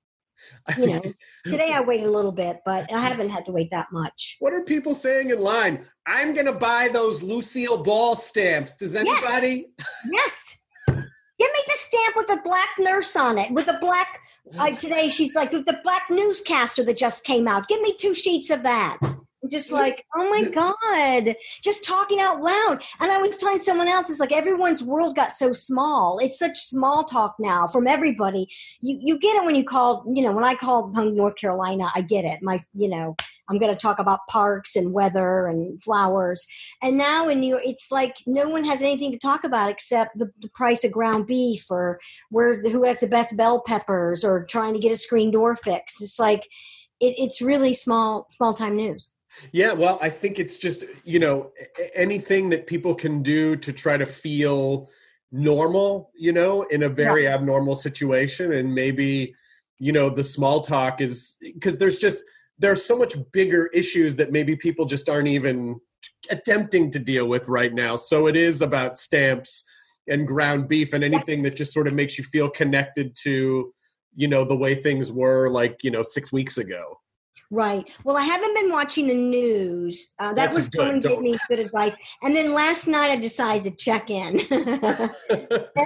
You 0.78 0.88
know, 0.88 1.02
today 1.46 1.72
I 1.74 1.82
waited 1.82 2.08
a 2.08 2.12
little 2.12 2.32
bit, 2.32 2.60
but 2.66 2.92
I 2.92 3.00
haven't 3.08 3.30
had 3.30 3.46
to 3.46 3.52
wait 3.52 3.70
that 3.72 3.88
much. 3.92 4.38
what 4.40 4.54
are 4.54 4.64
people 4.64 4.96
saying 4.96 5.30
in 5.30 5.40
line 5.40 5.86
i'm 6.08 6.34
gonna 6.34 6.54
buy 6.54 6.88
those 6.92 7.22
lucille 7.24 7.82
ball 7.84 8.16
stamps 8.16 8.76
does 8.76 8.96
anybody 8.96 9.68
Yes. 10.12 10.60
Give 10.88 11.50
me 11.52 11.60
the 11.68 11.74
stamp 11.76 12.16
with 12.16 12.28
the 12.28 12.40
black 12.46 12.70
nurse 12.80 13.16
on 13.16 13.38
it, 13.38 13.52
with 13.52 13.66
the 13.66 13.78
black. 13.82 14.20
Uh, 14.58 14.72
today 14.72 15.10
she's 15.10 15.36
like 15.36 15.52
with 15.52 15.66
the 15.66 15.80
black 15.84 16.04
newscaster 16.10 16.84
that 16.84 16.98
just 16.98 17.24
came 17.26 17.48
out. 17.48 17.68
Give 17.68 17.82
me 17.82 17.94
two 17.98 18.14
sheets 18.14 18.50
of 18.50 18.64
that. 18.64 18.98
Just 19.50 19.72
like, 19.72 20.06
oh 20.16 20.30
my 20.30 20.44
god, 20.44 21.36
just 21.62 21.84
talking 21.84 22.20
out 22.20 22.42
loud. 22.42 22.84
And 23.00 23.12
I 23.12 23.18
was 23.18 23.38
telling 23.38 23.60
someone 23.60 23.88
else, 23.88 24.10
it's 24.10 24.20
like 24.20 24.32
everyone's 24.32 24.84
world 24.84 25.16
got 25.16 25.34
so 25.34 25.54
small. 25.54 26.20
It's 26.20 26.40
such 26.40 26.58
small 26.58 27.04
talk 27.04 27.36
now 27.40 27.68
from 27.68 27.88
everybody. 27.88 28.48
You 28.82 29.00
you 29.02 29.20
get 29.20 29.36
it 29.36 29.46
when 29.46 29.56
you 29.56 29.64
call. 29.64 30.04
You 30.14 30.24
know, 30.24 30.32
when 30.32 30.46
I 30.46 30.56
call 30.56 30.90
North 30.90 31.36
Carolina, 31.36 31.90
I 31.94 32.02
get 32.02 32.26
it. 32.26 32.42
My 32.42 32.60
you 32.74 32.90
know, 32.90 33.16
I'm 33.50 33.58
going 33.58 33.72
to 33.72 33.80
talk 33.80 34.00
about 34.00 34.28
parks 34.28 34.76
and 34.76 34.94
weather 34.94 35.48
and 35.48 35.82
flowers. 35.82 36.46
And 36.82 36.98
now 36.98 37.28
in 37.28 37.40
New 37.40 37.50
York, 37.50 37.62
it's 37.66 37.92
like 37.92 38.18
no 38.26 38.50
one 38.50 38.64
has 38.64 38.82
anything 38.82 39.12
to 39.12 39.20
talk 39.20 39.44
about 39.44 39.70
except 39.70 40.18
the, 40.18 40.32
the 40.40 40.50
price 40.50 40.84
of 40.84 40.92
ground 40.92 41.28
beef 41.28 41.70
or 41.70 42.00
where 42.30 42.62
who 42.62 42.84
has 42.84 43.00
the 43.00 43.08
best 43.08 43.38
bell 43.38 43.62
peppers 43.62 44.24
or 44.24 44.46
trying 44.46 44.74
to 44.74 44.80
get 44.80 44.92
a 44.92 44.98
screen 44.98 45.32
door 45.32 45.56
fixed. 45.56 46.02
It's 46.02 46.20
like 46.20 46.48
it, 47.00 47.16
it's 47.18 47.42
really 47.42 47.74
small 47.74 48.26
small 48.30 48.54
time 48.54 48.76
news. 48.76 49.12
Yeah, 49.52 49.74
well, 49.74 50.00
I 50.02 50.10
think 50.10 50.40
it's 50.40 50.58
just, 50.58 50.86
you 51.04 51.20
know, 51.20 51.52
anything 51.94 52.50
that 52.50 52.68
people 52.68 52.96
can 52.96 53.22
do 53.22 53.56
to 53.58 53.74
try 53.74 53.98
to 53.98 54.06
feel 54.06 54.90
normal, 55.32 56.12
you 56.16 56.32
know, 56.32 56.64
in 56.64 56.84
a 56.84 56.90
very 56.90 57.28
abnormal 57.28 57.76
situation. 57.76 58.54
And 58.54 58.74
maybe, 58.74 59.36
you 59.78 59.92
know, 59.92 60.10
the 60.10 60.24
small 60.24 60.62
talk 60.62 61.02
is 61.02 61.38
because 61.42 61.78
there's 61.78 61.98
just, 61.98 62.24
there's 62.58 62.86
so 62.86 62.98
much 62.98 63.16
bigger 63.34 63.68
issues 63.68 64.16
that 64.16 64.32
maybe 64.32 64.56
people 64.56 64.86
just 64.86 65.10
aren't 65.10 65.28
even 65.28 65.80
attempting 66.30 66.92
to 66.92 67.00
deal 67.00 67.28
with 67.28 67.48
right 67.48 67.74
now. 67.74 67.96
So 67.98 68.28
it 68.28 68.36
is 68.36 68.62
about 68.62 68.98
stamps 68.98 69.64
and 70.08 70.28
ground 70.28 70.68
beef 70.70 70.94
and 70.94 71.04
anything 71.04 71.42
that 71.44 71.56
just 71.56 71.74
sort 71.74 71.88
of 71.88 71.94
makes 71.94 72.18
you 72.18 72.24
feel 72.24 72.50
connected 72.50 73.16
to, 73.24 73.74
you 74.16 74.28
know, 74.28 74.46
the 74.46 74.56
way 74.56 74.76
things 74.76 75.12
were 75.12 75.50
like, 75.50 75.78
you 75.82 75.92
know, 75.92 76.04
six 76.04 76.32
weeks 76.32 76.58
ago. 76.58 77.00
Right. 77.52 77.90
Well, 78.04 78.18
I 78.18 78.24
haven't 78.24 78.56
been 78.56 78.72
watching 78.72 79.08
the 79.08 79.14
news. 79.14 80.14
Uh, 80.20 80.30
that 80.30 80.36
That's 80.36 80.56
was 80.56 80.70
good. 80.70 80.80
someone 80.80 81.02
gave 81.02 81.12
Don't. 81.12 81.24
me 81.24 81.38
good 81.48 81.60
advice. 81.60 81.96
And 82.24 82.36
then 82.36 82.54
last 82.54 82.88
night 82.88 83.12
I 83.12 83.16
decided 83.16 83.64
to 83.64 83.72
check 83.72 84.10
in. 84.10 84.40
and 84.50 85.12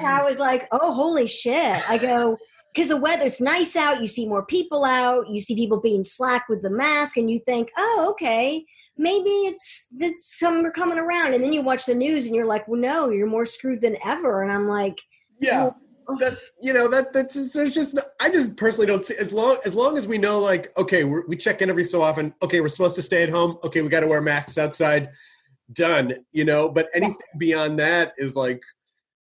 I 0.05 0.23
was 0.23 0.39
like, 0.39 0.67
oh, 0.71 0.93
holy 0.93 1.27
shit. 1.27 1.89
I 1.89 1.97
go, 1.97 2.37
because 2.73 2.89
the 2.89 2.97
weather's 2.97 3.41
nice 3.41 3.75
out. 3.75 4.01
You 4.01 4.07
see 4.07 4.27
more 4.27 4.45
people 4.45 4.85
out. 4.85 5.29
You 5.29 5.41
see 5.41 5.55
people 5.55 5.81
being 5.81 6.05
slack 6.05 6.47
with 6.47 6.61
the 6.61 6.69
mask. 6.69 7.17
And 7.17 7.29
you 7.29 7.39
think, 7.45 7.69
oh, 7.77 8.07
okay, 8.11 8.65
maybe 8.97 9.29
it's, 9.29 9.89
it's 9.99 10.39
summer 10.39 10.71
coming 10.71 10.97
around. 10.99 11.33
And 11.33 11.43
then 11.43 11.51
you 11.51 11.61
watch 11.61 11.85
the 11.85 11.95
news 11.95 12.25
and 12.25 12.35
you're 12.35 12.47
like, 12.47 12.67
well, 12.67 12.79
no, 12.79 13.09
you're 13.09 13.27
more 13.27 13.45
screwed 13.45 13.81
than 13.81 13.97
ever. 14.05 14.43
And 14.43 14.51
I'm 14.51 14.67
like, 14.67 14.97
yeah. 15.41 15.63
well, 15.63 15.77
that's 16.19 16.43
you 16.61 16.73
know 16.73 16.87
that 16.87 17.13
that's 17.13 17.51
there's 17.53 17.73
just 17.73 17.97
I 18.19 18.29
just 18.29 18.55
personally 18.57 18.87
don't 18.87 19.05
see 19.05 19.15
as 19.17 19.31
long 19.33 19.57
as 19.65 19.75
long 19.75 19.97
as 19.97 20.07
we 20.07 20.17
know 20.17 20.39
like 20.39 20.75
okay 20.77 21.03
we're, 21.03 21.25
we 21.27 21.35
check 21.37 21.61
in 21.61 21.69
every 21.69 21.83
so 21.83 22.01
often 22.01 22.33
okay 22.41 22.61
we're 22.61 22.67
supposed 22.69 22.95
to 22.95 23.01
stay 23.01 23.23
at 23.23 23.29
home 23.29 23.57
okay 23.63 23.81
we 23.81 23.89
got 23.89 23.99
to 24.01 24.07
wear 24.07 24.21
masks 24.21 24.57
outside 24.57 25.09
done 25.73 26.15
you 26.31 26.45
know 26.45 26.69
but 26.69 26.87
anything 26.95 27.15
beyond 27.37 27.77
that 27.79 28.13
is 28.17 28.35
like 28.35 28.61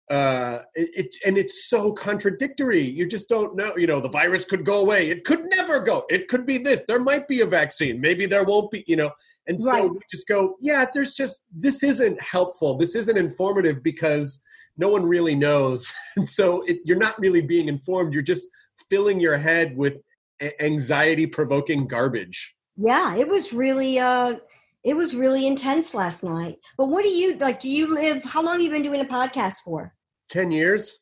uh 0.09 0.59
it, 0.73 0.89
it 0.95 1.15
and 1.25 1.37
it's 1.37 1.69
so 1.69 1.91
contradictory 1.93 2.81
you 2.81 3.05
just 3.05 3.29
don't 3.29 3.55
know 3.55 3.75
you 3.77 3.85
know 3.85 3.99
the 4.01 4.09
virus 4.09 4.43
could 4.43 4.65
go 4.65 4.79
away 4.81 5.09
it 5.09 5.23
could 5.23 5.45
never 5.45 5.79
go 5.79 6.03
it 6.09 6.27
could 6.27 6.45
be 6.45 6.57
this 6.57 6.81
there 6.87 6.99
might 6.99 7.27
be 7.27 7.41
a 7.41 7.45
vaccine 7.45 8.01
maybe 8.01 8.25
there 8.25 8.43
won't 8.43 8.71
be 8.71 8.83
you 8.87 8.95
know 8.95 9.11
and 9.47 9.61
so 9.61 9.71
Right. 9.71 9.91
we 9.91 9.99
just 10.09 10.27
go 10.27 10.55
yeah 10.59 10.85
there's 10.93 11.13
just 11.13 11.45
this 11.55 11.83
isn't 11.83 12.19
helpful 12.21 12.75
this 12.75 12.95
isn't 12.95 13.17
informative 13.17 13.83
because 13.83 14.41
no 14.81 14.89
one 14.89 15.05
really 15.05 15.35
knows 15.35 15.93
and 16.17 16.29
so 16.29 16.61
it, 16.63 16.79
you're 16.83 16.97
not 16.97 17.17
really 17.19 17.41
being 17.41 17.67
informed 17.67 18.13
you're 18.13 18.21
just 18.33 18.47
filling 18.89 19.19
your 19.19 19.37
head 19.37 19.77
with 19.77 19.95
anxiety 20.59 21.25
provoking 21.25 21.87
garbage 21.87 22.55
yeah, 22.77 23.15
it 23.15 23.27
was 23.27 23.53
really, 23.53 23.99
uh, 23.99 24.35
it 24.83 24.95
was 24.95 25.15
really 25.15 25.45
intense 25.45 25.93
last 25.93 26.23
night. 26.23 26.57
But 26.77 26.87
what 26.87 27.03
do 27.03 27.09
you 27.09 27.35
like? 27.37 27.59
Do 27.59 27.69
you 27.69 27.93
live? 27.93 28.23
How 28.23 28.41
long 28.41 28.53
have 28.53 28.61
you 28.61 28.71
been 28.71 28.81
doing 28.81 29.01
a 29.01 29.05
podcast 29.05 29.59
for? 29.63 29.93
10 30.29 30.49
years 30.49 30.99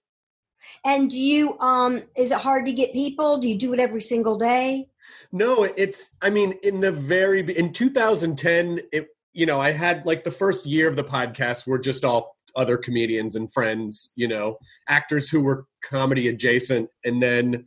And 0.83 1.07
do 1.07 1.21
you 1.21 1.57
um 1.59 2.03
is 2.17 2.31
it 2.31 2.39
hard 2.39 2.65
to 2.65 2.71
get 2.73 2.93
people? 2.93 3.37
Do 3.37 3.47
you 3.47 3.55
do 3.55 3.73
it 3.73 3.79
every 3.79 4.01
single 4.01 4.37
day? 4.37 4.89
No, 5.31 5.63
it's 5.63 6.09
I 6.21 6.31
mean 6.31 6.53
in 6.63 6.79
the 6.79 6.91
very 6.91 7.39
in 7.55 7.71
2010 7.71 8.81
it 8.91 9.07
you 9.33 9.45
know 9.45 9.59
I 9.59 9.71
had 9.71 10.05
like 10.05 10.23
the 10.23 10.31
first 10.31 10.65
year 10.65 10.89
of 10.89 10.95
the 10.95 11.03
podcast 11.03 11.67
were 11.67 11.77
just 11.77 12.03
all 12.03 12.35
other 12.59 12.77
comedians 12.77 13.37
and 13.37 13.51
friends, 13.51 14.11
you 14.15 14.27
know, 14.27 14.57
actors 14.89 15.29
who 15.29 15.39
were 15.39 15.65
comedy 15.81 16.27
adjacent. 16.27 16.89
And 17.05 17.23
then, 17.23 17.65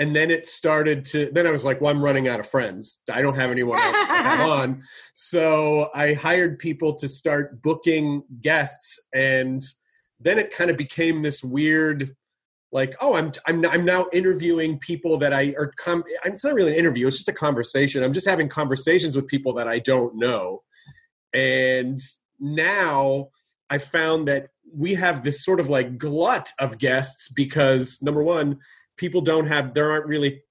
and 0.00 0.14
then 0.14 0.30
it 0.30 0.48
started 0.48 1.04
to, 1.06 1.30
then 1.32 1.46
I 1.46 1.52
was 1.52 1.64
like, 1.64 1.80
well, 1.80 1.94
I'm 1.94 2.02
running 2.02 2.26
out 2.26 2.40
of 2.40 2.48
friends. 2.48 3.00
I 3.10 3.22
don't 3.22 3.36
have 3.36 3.52
anyone 3.52 3.78
else 3.80 3.96
on. 4.40 4.82
So 5.14 5.88
I 5.94 6.14
hired 6.14 6.58
people 6.58 6.94
to 6.96 7.08
start 7.08 7.62
booking 7.62 8.24
guests. 8.42 9.00
And 9.14 9.62
then 10.18 10.38
it 10.38 10.52
kind 10.52 10.68
of 10.68 10.76
became 10.76 11.22
this 11.22 11.44
weird, 11.44 12.16
like 12.70 12.94
oh 13.00 13.14
i'm 13.14 13.32
i'm 13.46 13.64
i'm 13.64 13.82
now 13.82 14.04
interviewing 14.12 14.78
people 14.80 15.16
that 15.16 15.32
i 15.32 15.54
are 15.56 15.72
com- 15.78 16.04
it's 16.26 16.44
not 16.44 16.52
really 16.52 16.72
an 16.72 16.76
interview 16.76 17.06
it's 17.06 17.16
just 17.16 17.30
a 17.30 17.32
conversation 17.32 18.02
i'm 18.02 18.12
just 18.12 18.28
having 18.28 18.46
conversations 18.46 19.16
with 19.16 19.26
people 19.26 19.54
that 19.54 19.66
i 19.66 19.78
don't 19.78 20.14
know 20.14 20.62
and 21.32 21.98
now 22.38 23.30
i 23.70 23.78
found 23.78 24.28
that 24.28 24.48
we 24.74 24.94
have 24.94 25.24
this 25.24 25.44
sort 25.44 25.60
of 25.60 25.68
like 25.68 25.98
glut 25.98 26.52
of 26.58 26.78
guests 26.78 27.28
because 27.28 27.98
number 28.02 28.22
one 28.22 28.58
people 28.96 29.20
don't 29.20 29.46
have 29.46 29.74
there 29.74 29.90
aren't 29.90 30.06
really 30.06 30.42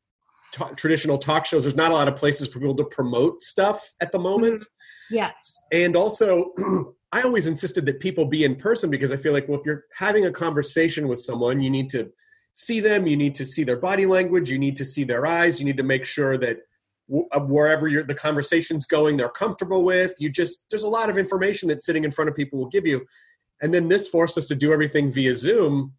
ta- 0.52 0.74
traditional 0.76 1.18
talk 1.18 1.46
shows. 1.46 1.64
There's 1.64 1.76
not 1.76 1.92
a 1.92 1.94
lot 1.94 2.08
of 2.08 2.16
places 2.16 2.48
for 2.48 2.60
people 2.60 2.76
to 2.76 2.86
promote 2.86 3.44
stuff 3.44 3.94
at 4.02 4.12
the 4.12 4.18
mm-hmm. 4.18 4.24
moment. 4.24 4.64
Yeah. 5.10 5.32
and 5.72 5.96
also 5.96 6.54
i 7.14 7.22
always 7.22 7.48
insisted 7.48 7.86
that 7.86 8.02
people 8.02 8.26
be 8.26 8.44
in 8.44 8.58
person 8.58 8.90
because 8.90 9.10
i 9.10 9.16
feel 9.16 9.32
like 9.32 9.48
well 9.48 9.58
if 9.58 9.66
you're 9.66 9.86
having 9.98 10.26
a 10.26 10.32
conversation 10.34 11.08
with 11.08 11.20
someone 11.20 11.62
you 11.62 11.70
need 11.70 11.90
to 11.92 12.12
see 12.52 12.82
them 12.82 13.08
you 13.08 13.16
need 13.16 13.34
to 13.36 13.46
see 13.46 13.64
their 13.64 13.78
body 13.78 14.06
language 14.06 14.52
you 14.52 14.60
need 14.60 14.76
to 14.76 14.84
see 14.84 15.06
their 15.06 15.26
eyes 15.26 15.62
you 15.62 15.66
need 15.66 15.78
to 15.78 15.84
make 15.84 16.04
sure 16.04 16.38
that 16.38 16.58
Uh, 17.32 17.40
wherever 17.40 17.88
you're, 17.88 18.04
the 18.04 18.14
conversation's 18.14 18.86
going 18.86 19.16
they're 19.16 19.30
comfortable 19.30 19.84
with 19.86 20.14
you 20.20 20.30
just 20.30 20.64
there's 20.70 20.84
a 20.84 20.90
lot 20.90 21.10
of 21.10 21.18
information 21.18 21.70
that 21.70 21.82
sitting 21.82 22.04
in 22.04 22.12
front 22.12 22.30
of 22.30 22.36
people 22.36 22.60
will 22.60 22.68
give 22.70 22.86
you. 22.86 23.06
And 23.62 23.74
then 23.74 23.88
this 23.88 24.10
forced 24.10 24.38
us 24.38 24.48
to 24.50 24.56
do 24.56 24.74
everything 24.74 25.12
via 25.12 25.34
zoom. 25.34 25.94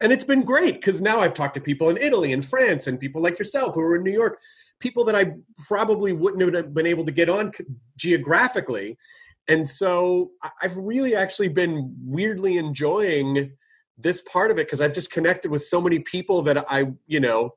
And 0.00 0.12
it's 0.12 0.24
been 0.24 0.42
great 0.42 0.74
because 0.74 1.00
now 1.00 1.18
i've 1.18 1.34
talked 1.34 1.54
to 1.54 1.60
people 1.60 1.90
in 1.90 1.96
italy 1.96 2.32
and 2.32 2.46
france 2.46 2.86
and 2.86 3.00
people 3.00 3.20
like 3.20 3.38
yourself 3.38 3.74
who 3.74 3.80
are 3.80 3.96
in 3.96 4.04
new 4.04 4.12
york 4.12 4.38
people 4.78 5.04
that 5.04 5.16
i 5.16 5.32
probably 5.66 6.12
wouldn't 6.12 6.54
have 6.54 6.74
been 6.74 6.86
able 6.86 7.04
to 7.04 7.12
get 7.12 7.28
on 7.28 7.50
geographically. 7.96 8.96
And 9.48 9.68
so 9.68 10.30
i've 10.62 10.76
really 10.76 11.16
actually 11.16 11.48
been 11.48 11.94
weirdly 12.04 12.58
enjoying 12.58 13.52
this 13.98 14.20
part 14.22 14.50
of 14.50 14.58
it 14.58 14.66
because 14.66 14.80
i've 14.80 14.94
just 14.94 15.10
connected 15.10 15.50
with 15.50 15.64
so 15.64 15.80
many 15.80 15.98
people 16.00 16.42
that 16.42 16.70
i 16.70 16.92
you 17.06 17.20
know 17.20 17.54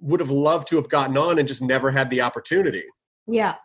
would 0.00 0.20
have 0.20 0.30
loved 0.30 0.68
to 0.68 0.76
have 0.76 0.88
gotten 0.88 1.16
on 1.16 1.38
and 1.38 1.46
just 1.46 1.62
never 1.62 1.90
had 1.90 2.10
the 2.10 2.20
opportunity 2.20 2.84
Yeah. 3.26 3.56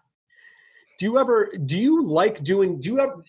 do 1.00 1.06
you 1.06 1.18
ever 1.18 1.52
do 1.66 1.78
you 1.78 2.04
like 2.04 2.44
doing 2.44 2.80
do 2.80 2.90
you 2.90 3.00
ever 3.00 3.24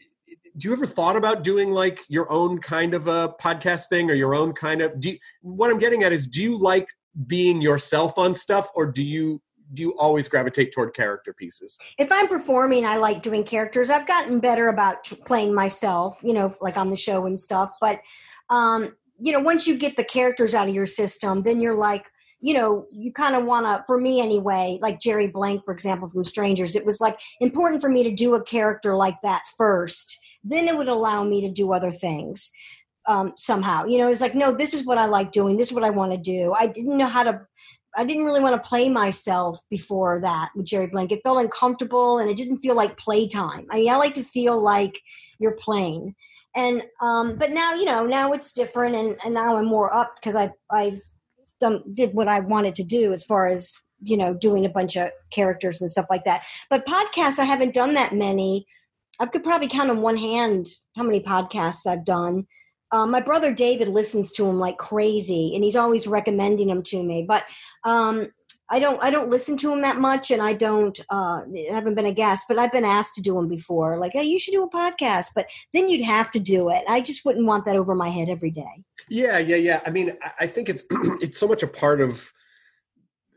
do 0.56 0.68
you 0.68 0.72
ever 0.72 0.86
thought 0.86 1.14
about 1.16 1.44
doing 1.44 1.70
like 1.70 2.00
your 2.08 2.30
own 2.32 2.58
kind 2.58 2.92
of 2.94 3.06
a 3.06 3.34
podcast 3.40 3.86
thing 3.88 4.10
or 4.10 4.14
your 4.14 4.34
own 4.34 4.52
kind 4.52 4.82
of 4.82 4.98
do 5.00 5.10
you, 5.10 5.18
what 5.42 5.70
i'm 5.70 5.78
getting 5.78 6.02
at 6.02 6.12
is 6.12 6.26
do 6.26 6.42
you 6.42 6.56
like 6.56 6.88
being 7.26 7.60
yourself 7.60 8.18
on 8.18 8.34
stuff 8.34 8.68
or 8.74 8.86
do 8.86 9.02
you 9.02 9.40
do 9.74 9.82
you 9.82 9.98
always 9.98 10.28
gravitate 10.28 10.72
toward 10.72 10.94
character 10.94 11.34
pieces 11.34 11.76
If 11.98 12.10
I'm 12.10 12.26
performing, 12.26 12.86
I 12.86 12.96
like 12.96 13.20
doing 13.20 13.44
characters. 13.44 13.90
I've 13.90 14.06
gotten 14.06 14.40
better 14.40 14.68
about 14.68 15.04
playing 15.26 15.52
myself, 15.54 16.18
you 16.22 16.32
know, 16.32 16.50
like 16.62 16.78
on 16.78 16.88
the 16.88 16.96
show 16.96 17.26
and 17.26 17.38
stuff. 17.38 17.70
But, 17.78 18.00
um, 18.48 18.96
you 19.20 19.30
know, 19.30 19.40
once 19.40 19.66
you 19.66 19.76
get 19.76 19.98
the 19.98 20.04
characters 20.04 20.54
out 20.54 20.68
of 20.68 20.74
your 20.74 20.86
system, 20.86 21.42
then 21.42 21.60
you're 21.60 21.74
like, 21.76 22.10
you 22.40 22.54
know, 22.54 22.86
you 22.92 23.12
kind 23.12 23.34
of 23.34 23.44
want 23.44 23.66
to, 23.66 23.82
for 23.86 23.98
me 23.98 24.20
anyway, 24.20 24.78
like 24.80 25.00
Jerry 25.00 25.28
Blank, 25.28 25.64
for 25.64 25.72
example, 25.72 26.08
from 26.08 26.24
Strangers, 26.24 26.76
it 26.76 26.86
was 26.86 27.00
like 27.00 27.18
important 27.40 27.80
for 27.80 27.88
me 27.88 28.04
to 28.04 28.12
do 28.12 28.34
a 28.34 28.42
character 28.42 28.94
like 28.94 29.20
that 29.22 29.42
first. 29.56 30.18
Then 30.44 30.68
it 30.68 30.76
would 30.76 30.88
allow 30.88 31.24
me 31.24 31.40
to 31.40 31.50
do 31.50 31.72
other 31.72 31.90
things 31.90 32.50
um, 33.06 33.32
somehow. 33.36 33.86
You 33.86 33.98
know, 33.98 34.10
it's 34.10 34.20
like, 34.20 34.34
no, 34.34 34.52
this 34.52 34.72
is 34.72 34.84
what 34.84 34.98
I 34.98 35.06
like 35.06 35.32
doing. 35.32 35.56
This 35.56 35.68
is 35.68 35.74
what 35.74 35.84
I 35.84 35.90
want 35.90 36.12
to 36.12 36.18
do. 36.18 36.54
I 36.58 36.68
didn't 36.68 36.96
know 36.96 37.06
how 37.06 37.24
to 37.24 37.40
I 37.96 38.04
didn't 38.04 38.24
really 38.24 38.40
want 38.40 38.54
to 38.54 38.68
play 38.68 38.88
myself 38.88 39.58
before 39.70 40.20
that 40.20 40.50
with 40.54 40.66
Jerry 40.66 40.86
Blank. 40.86 41.10
It 41.10 41.22
felt 41.24 41.42
uncomfortable 41.42 42.18
and 42.18 42.30
it 42.30 42.36
didn't 42.36 42.58
feel 42.58 42.76
like 42.76 42.96
playtime. 42.96 43.66
I 43.70 43.76
mean, 43.76 43.90
I 43.90 43.96
like 43.96 44.14
to 44.14 44.22
feel 44.22 44.62
like 44.62 45.00
you're 45.40 45.56
playing. 45.56 46.14
And 46.54 46.82
um, 47.00 47.36
but 47.36 47.50
now 47.50 47.74
you 47.74 47.84
know 47.84 48.06
now 48.06 48.32
it's 48.32 48.52
different 48.52 48.94
and, 48.94 49.16
and 49.24 49.34
now 49.34 49.56
I'm 49.56 49.66
more 49.66 49.94
up 49.94 50.14
because 50.16 50.36
I 50.36 50.50
I've 50.70 51.00
done 51.60 51.82
did 51.94 52.14
what 52.14 52.28
I 52.28 52.40
wanted 52.40 52.76
to 52.76 52.84
do 52.84 53.12
as 53.12 53.24
far 53.24 53.46
as 53.46 53.76
you 54.00 54.16
know 54.16 54.34
doing 54.34 54.64
a 54.64 54.70
bunch 54.70 54.96
of 54.96 55.10
characters 55.30 55.80
and 55.80 55.90
stuff 55.90 56.06
like 56.10 56.24
that. 56.24 56.46
But 56.70 56.86
podcasts 56.86 57.38
I 57.38 57.44
haven't 57.44 57.74
done 57.74 57.94
that 57.94 58.14
many. 58.14 58.66
I 59.20 59.26
could 59.26 59.42
probably 59.42 59.68
count 59.68 59.90
on 59.90 60.00
one 60.00 60.16
hand 60.16 60.68
how 60.96 61.02
many 61.02 61.20
podcasts 61.20 61.86
I've 61.86 62.04
done. 62.04 62.46
Um, 62.90 63.10
my 63.10 63.20
brother 63.20 63.52
David 63.52 63.88
listens 63.88 64.32
to 64.32 64.46
him 64.46 64.58
like 64.58 64.78
crazy, 64.78 65.54
and 65.54 65.64
he's 65.64 65.76
always 65.76 66.06
recommending 66.06 66.68
them 66.68 66.82
to 66.84 67.02
me. 67.02 67.24
But 67.26 67.44
um, 67.84 68.28
I 68.70 68.78
don't, 68.78 69.02
I 69.02 69.10
don't 69.10 69.30
listen 69.30 69.56
to 69.58 69.70
them 69.70 69.82
that 69.82 69.98
much, 69.98 70.30
and 70.30 70.42
I 70.42 70.52
don't, 70.52 70.98
uh, 71.10 71.40
haven't 71.70 71.94
been 71.94 72.06
a 72.06 72.12
guest. 72.12 72.44
But 72.48 72.58
I've 72.58 72.72
been 72.72 72.84
asked 72.84 73.14
to 73.14 73.22
do 73.22 73.34
them 73.34 73.48
before, 73.48 73.96
like, 73.98 74.12
"Hey, 74.12 74.24
you 74.24 74.38
should 74.38 74.52
do 74.52 74.62
a 74.62 74.70
podcast." 74.70 75.26
But 75.34 75.46
then 75.72 75.88
you'd 75.88 76.04
have 76.04 76.30
to 76.32 76.38
do 76.40 76.68
it. 76.70 76.84
I 76.88 77.00
just 77.00 77.24
wouldn't 77.24 77.46
want 77.46 77.64
that 77.64 77.76
over 77.76 77.94
my 77.94 78.10
head 78.10 78.28
every 78.28 78.50
day. 78.50 78.84
yeah 79.08 79.38
yeah 79.38 79.56
yeah 79.56 79.80
i 79.86 79.90
mean 79.90 80.12
I- 80.38 80.46
think 80.46 80.68
it's 80.68 80.82
it's 81.20 81.38
so 81.38 81.46
much 81.48 81.62
a 81.62 81.66
part 81.68 82.00
of 82.00 82.32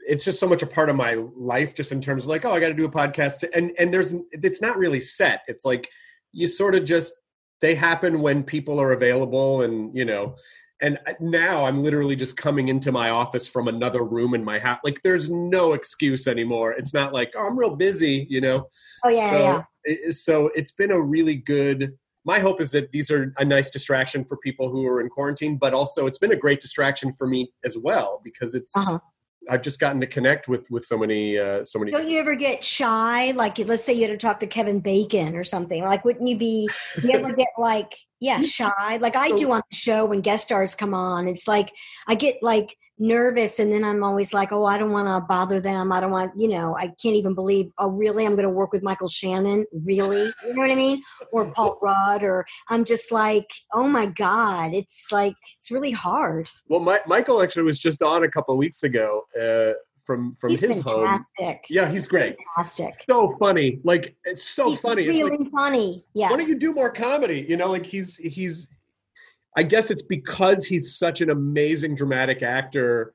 it's 0.07 0.25
just 0.25 0.39
so 0.39 0.47
much 0.47 0.63
a 0.63 0.67
part 0.67 0.89
of 0.89 0.95
my 0.95 1.13
life 1.35 1.75
just 1.75 1.91
in 1.91 2.01
terms 2.01 2.23
of 2.23 2.29
like 2.29 2.43
oh 2.45 2.51
i 2.51 2.59
got 2.59 2.69
to 2.69 2.73
do 2.73 2.85
a 2.85 2.91
podcast 2.91 3.43
and 3.53 3.71
and 3.79 3.93
there's 3.93 4.13
it's 4.31 4.61
not 4.61 4.77
really 4.77 4.99
set 4.99 5.41
it's 5.47 5.63
like 5.63 5.87
you 6.33 6.47
sort 6.47 6.75
of 6.75 6.83
just 6.83 7.13
they 7.61 7.75
happen 7.75 8.21
when 8.21 8.43
people 8.43 8.79
are 8.81 8.91
available 8.91 9.61
and 9.61 9.95
you 9.95 10.03
know 10.03 10.35
and 10.81 10.99
now 11.19 11.63
i'm 11.65 11.81
literally 11.83 12.15
just 12.15 12.35
coming 12.37 12.67
into 12.67 12.91
my 12.91 13.09
office 13.09 13.47
from 13.47 13.67
another 13.67 14.03
room 14.03 14.33
in 14.33 14.43
my 14.43 14.59
house 14.59 14.79
like 14.83 15.01
there's 15.03 15.29
no 15.29 15.73
excuse 15.73 16.27
anymore 16.27 16.71
it's 16.73 16.93
not 16.93 17.13
like 17.13 17.31
oh 17.37 17.45
i'm 17.47 17.57
real 17.57 17.75
busy 17.75 18.27
you 18.29 18.41
know 18.41 18.65
Oh 19.03 19.09
yeah, 19.09 19.31
so, 19.31 19.37
yeah. 19.39 19.61
it- 19.85 20.13
so 20.15 20.49
it's 20.55 20.71
been 20.71 20.91
a 20.91 21.01
really 21.01 21.35
good 21.35 21.97
my 22.23 22.37
hope 22.37 22.61
is 22.61 22.69
that 22.71 22.91
these 22.91 23.09
are 23.09 23.33
a 23.39 23.45
nice 23.45 23.71
distraction 23.71 24.23
for 24.25 24.37
people 24.37 24.69
who 24.69 24.85
are 24.85 25.01
in 25.01 25.09
quarantine 25.09 25.57
but 25.57 25.73
also 25.73 26.05
it's 26.05 26.19
been 26.19 26.31
a 26.33 26.35
great 26.35 26.59
distraction 26.59 27.11
for 27.13 27.25
me 27.27 27.51
as 27.63 27.77
well 27.77 28.21
because 28.23 28.53
it's 28.53 28.75
Uh-huh. 28.75 28.99
i've 29.49 29.63
just 29.63 29.79
gotten 29.79 29.99
to 30.01 30.07
connect 30.07 30.47
with 30.47 30.69
with 30.69 30.85
so 30.85 30.97
many 30.97 31.37
uh 31.39 31.65
so 31.65 31.79
many 31.79 31.91
Don't 31.91 32.09
you 32.09 32.19
ever 32.19 32.35
get 32.35 32.63
shy? 32.63 33.31
Like, 33.31 33.57
let's 33.59 33.83
say 33.83 33.93
you 33.93 34.03
had 34.07 34.11
to 34.11 34.17
talk 34.27 34.39
to 34.41 34.47
Kevin 34.47 34.79
Bacon 34.81 35.35
or 35.35 35.43
something. 35.43 35.81
Like, 35.83 36.05
wouldn't 36.05 36.27
you 36.27 36.37
be? 36.37 36.69
You 37.03 37.11
ever 37.13 37.33
get 37.33 37.47
like, 37.57 37.97
yeah, 38.21 38.41
shy? 38.41 38.97
Like 39.01 39.15
I 39.17 39.31
do 39.31 39.51
on 39.51 39.63
the 39.69 39.75
show 39.75 40.05
when 40.05 40.21
guest 40.21 40.45
stars 40.45 40.75
come 40.75 40.93
on. 40.93 41.27
It's 41.27 41.47
like 41.47 41.73
I 42.07 42.15
get 42.15 42.37
like 42.41 42.77
nervous, 42.99 43.57
and 43.57 43.73
then 43.73 43.83
I'm 43.83 44.03
always 44.03 44.31
like, 44.31 44.51
oh, 44.51 44.63
I 44.63 44.77
don't 44.77 44.91
want 44.91 45.07
to 45.07 45.25
bother 45.27 45.59
them. 45.59 45.91
I 45.91 45.99
don't 45.99 46.11
want, 46.11 46.31
you 46.37 46.47
know, 46.47 46.77
I 46.77 46.93
can't 47.01 47.15
even 47.15 47.33
believe. 47.33 47.71
Oh, 47.79 47.89
really? 47.89 48.27
I'm 48.27 48.35
going 48.35 48.43
to 48.43 48.49
work 48.49 48.71
with 48.71 48.83
Michael 48.83 49.07
Shannon? 49.07 49.65
Really? 49.73 50.31
You 50.45 50.53
know 50.53 50.61
what 50.61 50.69
I 50.69 50.75
mean? 50.75 51.01
Or 51.31 51.45
Paul 51.51 51.79
Rudd? 51.81 52.23
Or 52.23 52.45
I'm 52.69 52.85
just 52.85 53.11
like, 53.11 53.49
oh 53.73 53.87
my 53.87 54.05
god, 54.05 54.75
it's 54.75 55.07
like 55.11 55.33
it's 55.57 55.71
really 55.71 55.91
hard. 55.91 56.47
well 56.67 56.79
my, 56.79 56.99
michael 57.07 57.41
actually 57.41 57.63
was 57.63 57.79
just 57.79 58.03
on 58.03 58.23
a 58.23 58.29
couple 58.29 58.53
of 58.53 58.57
weeks 58.59 58.83
ago 58.83 59.23
uh 59.41 59.71
from 60.05 60.35
from 60.39 60.49
He's 60.51 60.61
his 60.61 60.81
home 60.81 61.19
yeah 61.69 61.89
he's 61.91 62.07
great 62.07 62.35
Fantastic. 62.55 63.03
so 63.09 63.35
funny 63.39 63.79
like 63.83 64.15
it's 64.25 64.43
so 64.43 64.71
He's 64.71 64.79
funny 64.79 65.03
It's 65.05 65.21
like, 65.21 65.31
Really 65.31 65.49
funny. 65.51 66.05
Yeah. 66.13 66.29
why 66.29 66.37
don't 66.37 66.47
you 66.47 66.57
do 66.57 66.73
more 66.73 66.89
comedy 66.91 67.45
you 67.47 67.57
know 67.57 67.69
like 67.69 67.85
he's 67.85 68.17
he's 68.17 68.69
i 69.55 69.63
guess 69.63 69.91
it's 69.91 70.01
because 70.01 70.65
he's 70.65 70.95
such 70.97 71.21
an 71.21 71.29
amazing 71.29 71.95
dramatic 71.95 72.41
actor 72.41 73.13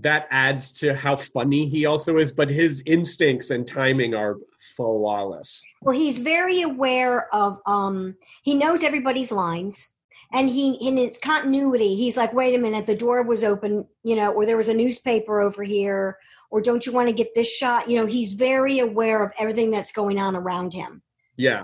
that 0.00 0.26
adds 0.30 0.70
to 0.70 0.94
how 0.94 1.16
funny 1.16 1.66
he 1.68 1.86
also 1.86 2.18
is 2.18 2.30
but 2.30 2.48
his 2.50 2.82
instincts 2.86 3.50
and 3.50 3.66
timing 3.66 4.14
are 4.14 4.36
flawless 4.76 5.64
Well, 5.82 5.96
he's 5.98 6.18
very 6.18 6.62
aware 6.62 7.32
of. 7.34 7.58
Um, 7.66 8.16
he 8.42 8.54
knows 8.54 8.82
everybody's 8.82 9.30
lines, 9.32 9.88
and 10.32 10.48
he 10.50 10.74
in 10.86 10.96
his 10.96 11.18
continuity. 11.18 11.94
He's 11.94 12.16
like, 12.16 12.32
wait 12.32 12.54
a 12.54 12.58
minute, 12.58 12.86
the 12.86 12.94
door 12.94 13.22
was 13.22 13.42
open, 13.44 13.86
you 14.02 14.16
know, 14.16 14.32
or 14.32 14.44
there 14.46 14.56
was 14.56 14.68
a 14.68 14.74
newspaper 14.74 15.40
over 15.40 15.62
here, 15.62 16.18
or 16.50 16.60
don't 16.60 16.84
you 16.86 16.92
want 16.92 17.08
to 17.08 17.14
get 17.14 17.34
this 17.34 17.50
shot? 17.50 17.88
You 17.88 17.98
know, 18.00 18.06
he's 18.06 18.34
very 18.34 18.78
aware 18.80 19.24
of 19.24 19.32
everything 19.38 19.70
that's 19.70 19.92
going 19.92 20.18
on 20.18 20.36
around 20.36 20.72
him. 20.74 21.02
yeah 21.36 21.62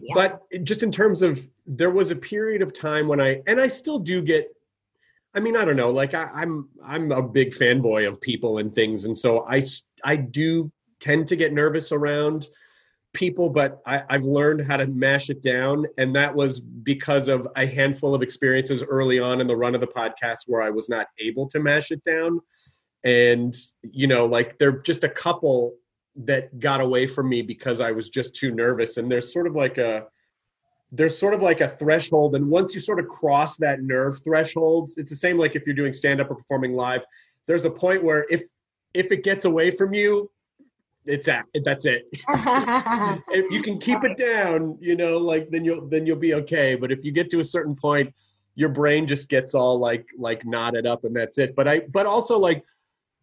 Yeah. 0.00 0.14
but 0.14 0.42
just 0.64 0.82
in 0.82 0.90
terms 0.92 1.20
of 1.22 1.46
there 1.66 1.90
was 1.90 2.10
a 2.10 2.16
period 2.16 2.62
of 2.62 2.72
time 2.72 3.08
when 3.08 3.20
i 3.20 3.42
and 3.46 3.60
i 3.60 3.68
still 3.68 3.98
do 3.98 4.22
get 4.22 4.48
i 5.34 5.40
mean 5.40 5.56
i 5.56 5.64
don't 5.64 5.76
know 5.76 5.90
like 5.90 6.14
I, 6.14 6.30
i'm 6.34 6.68
i'm 6.84 7.12
a 7.12 7.20
big 7.22 7.52
fanboy 7.54 8.08
of 8.08 8.20
people 8.20 8.58
and 8.58 8.74
things 8.74 9.04
and 9.04 9.16
so 9.18 9.44
i 9.46 9.64
i 10.04 10.14
do 10.16 10.70
tend 11.00 11.26
to 11.28 11.36
get 11.36 11.52
nervous 11.52 11.92
around 11.92 12.46
people 13.16 13.48
but 13.48 13.80
I, 13.86 14.02
i've 14.10 14.24
learned 14.24 14.60
how 14.60 14.76
to 14.76 14.86
mash 14.86 15.30
it 15.30 15.42
down 15.42 15.86
and 15.98 16.14
that 16.14 16.34
was 16.34 16.60
because 16.60 17.28
of 17.28 17.48
a 17.56 17.66
handful 17.66 18.14
of 18.14 18.22
experiences 18.22 18.84
early 18.84 19.18
on 19.18 19.40
in 19.40 19.46
the 19.46 19.56
run 19.56 19.74
of 19.74 19.80
the 19.80 19.86
podcast 19.86 20.40
where 20.46 20.62
i 20.62 20.70
was 20.70 20.88
not 20.88 21.08
able 21.18 21.48
to 21.48 21.58
mash 21.58 21.90
it 21.90 22.04
down 22.04 22.40
and 23.04 23.56
you 23.82 24.06
know 24.06 24.26
like 24.26 24.58
there 24.58 24.68
are 24.68 24.82
just 24.82 25.02
a 25.04 25.08
couple 25.08 25.74
that 26.16 26.58
got 26.58 26.80
away 26.80 27.06
from 27.06 27.28
me 27.28 27.42
because 27.42 27.80
I 27.80 27.90
was 27.90 28.08
just 28.08 28.34
too 28.34 28.50
nervous. 28.50 28.96
And 28.96 29.10
there's 29.10 29.32
sort 29.32 29.46
of 29.46 29.54
like 29.54 29.78
a 29.78 30.06
there's 30.92 31.18
sort 31.18 31.34
of 31.34 31.42
like 31.42 31.60
a 31.60 31.68
threshold, 31.68 32.36
and 32.36 32.48
once 32.48 32.74
you 32.74 32.80
sort 32.80 33.00
of 33.00 33.08
cross 33.08 33.56
that 33.56 33.82
nerve 33.82 34.22
threshold, 34.22 34.90
it's 34.96 35.10
the 35.10 35.16
same 35.16 35.36
like 35.36 35.56
if 35.56 35.66
you're 35.66 35.74
doing 35.74 35.92
stand 35.92 36.20
up 36.20 36.30
or 36.30 36.36
performing 36.36 36.74
live. 36.74 37.02
There's 37.46 37.64
a 37.64 37.70
point 37.70 38.04
where 38.04 38.26
if 38.30 38.44
if 38.94 39.10
it 39.12 39.24
gets 39.24 39.44
away 39.44 39.70
from 39.72 39.92
you, 39.92 40.30
it's 41.06 41.28
at 41.28 41.46
that's 41.64 41.84
it. 41.84 42.08
if 43.30 43.50
you 43.50 43.62
can 43.62 43.78
keep 43.78 44.04
it 44.04 44.16
down, 44.16 44.76
you 44.80 44.96
know, 44.96 45.16
like 45.18 45.50
then 45.50 45.64
you'll 45.64 45.88
then 45.88 46.06
you'll 46.06 46.16
be 46.16 46.34
okay. 46.34 46.74
But 46.74 46.92
if 46.92 47.04
you 47.04 47.12
get 47.12 47.30
to 47.30 47.40
a 47.40 47.44
certain 47.44 47.74
point, 47.74 48.12
your 48.54 48.68
brain 48.68 49.06
just 49.06 49.28
gets 49.28 49.54
all 49.54 49.78
like 49.78 50.06
like 50.18 50.44
knotted 50.44 50.86
up, 50.86 51.04
and 51.04 51.14
that's 51.14 51.38
it. 51.38 51.54
But 51.54 51.68
I 51.68 51.80
but 51.92 52.06
also 52.06 52.38
like, 52.38 52.64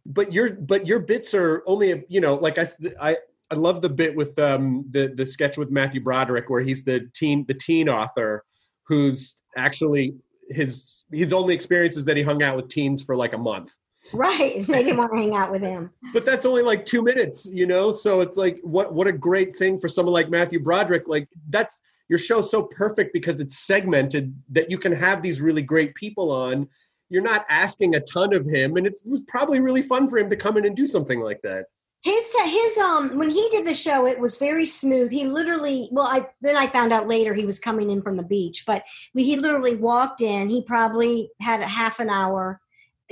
but 0.05 0.33
your 0.33 0.51
but 0.51 0.87
your 0.87 0.99
bits 0.99 1.33
are 1.33 1.63
only 1.65 1.91
a, 1.91 2.03
you 2.07 2.21
know 2.21 2.35
like 2.35 2.57
I 2.57 2.67
I 2.99 3.17
I 3.51 3.55
love 3.55 3.81
the 3.81 3.89
bit 3.89 4.15
with 4.15 4.37
um 4.39 4.85
the 4.89 5.13
the 5.15 5.25
sketch 5.25 5.57
with 5.57 5.69
Matthew 5.69 6.01
Broderick 6.01 6.49
where 6.49 6.61
he's 6.61 6.83
the 6.83 7.09
teen 7.13 7.45
the 7.47 7.53
teen 7.53 7.89
author 7.89 8.43
who's 8.87 9.41
actually 9.57 10.15
his 10.49 10.97
his 11.11 11.33
only 11.33 11.53
experience 11.53 11.97
is 11.97 12.05
that 12.05 12.17
he 12.17 12.23
hung 12.23 12.43
out 12.43 12.55
with 12.55 12.67
teens 12.69 13.01
for 13.01 13.15
like 13.15 13.33
a 13.33 13.37
month 13.37 13.75
Right. 14.13 14.65
They 14.65 14.83
didn't 14.83 14.97
want 14.97 15.11
to 15.11 15.17
hang 15.17 15.35
out 15.35 15.51
with 15.51 15.61
him. 15.61 15.91
But 16.13 16.25
that's 16.25 16.45
only 16.45 16.61
like 16.61 16.85
two 16.85 17.01
minutes, 17.01 17.49
you 17.51 17.65
know? 17.65 17.91
So 17.91 18.21
it's 18.21 18.37
like 18.37 18.59
what 18.61 18.93
what 18.93 19.07
a 19.07 19.11
great 19.11 19.55
thing 19.55 19.79
for 19.79 19.87
someone 19.87 20.13
like 20.13 20.29
Matthew 20.29 20.59
Broderick. 20.59 21.07
Like 21.07 21.27
that's 21.49 21.81
your 22.09 22.19
show's 22.19 22.51
so 22.51 22.63
perfect 22.63 23.13
because 23.13 23.39
it's 23.39 23.59
segmented 23.59 24.35
that 24.49 24.69
you 24.69 24.77
can 24.77 24.91
have 24.91 25.21
these 25.21 25.41
really 25.41 25.61
great 25.61 25.95
people 25.95 26.31
on. 26.31 26.67
You're 27.09 27.21
not 27.21 27.45
asking 27.49 27.95
a 27.95 27.99
ton 28.01 28.33
of 28.33 28.45
him, 28.45 28.77
and 28.77 28.87
it 28.87 28.99
was 29.05 29.21
probably 29.27 29.59
really 29.59 29.83
fun 29.83 30.09
for 30.09 30.17
him 30.17 30.29
to 30.29 30.35
come 30.35 30.57
in 30.57 30.65
and 30.65 30.75
do 30.75 30.87
something 30.87 31.19
like 31.19 31.41
that. 31.43 31.65
His 32.03 32.35
his 32.45 32.77
um 32.79 33.17
when 33.17 33.29
he 33.29 33.47
did 33.49 33.65
the 33.65 33.73
show, 33.73 34.05
it 34.05 34.19
was 34.19 34.37
very 34.37 34.65
smooth. 34.65 35.09
He 35.09 35.25
literally 35.25 35.87
well, 35.91 36.07
I 36.07 36.27
then 36.41 36.57
I 36.57 36.67
found 36.67 36.91
out 36.91 37.07
later 37.07 37.33
he 37.33 37.45
was 37.45 37.59
coming 37.59 37.89
in 37.89 38.01
from 38.01 38.17
the 38.17 38.23
beach, 38.23 38.65
but 38.67 38.83
he 39.15 39.37
literally 39.37 39.75
walked 39.75 40.21
in. 40.21 40.49
He 40.49 40.63
probably 40.63 41.31
had 41.39 41.61
a 41.61 41.67
half 41.67 41.99
an 41.99 42.09
hour 42.09 42.59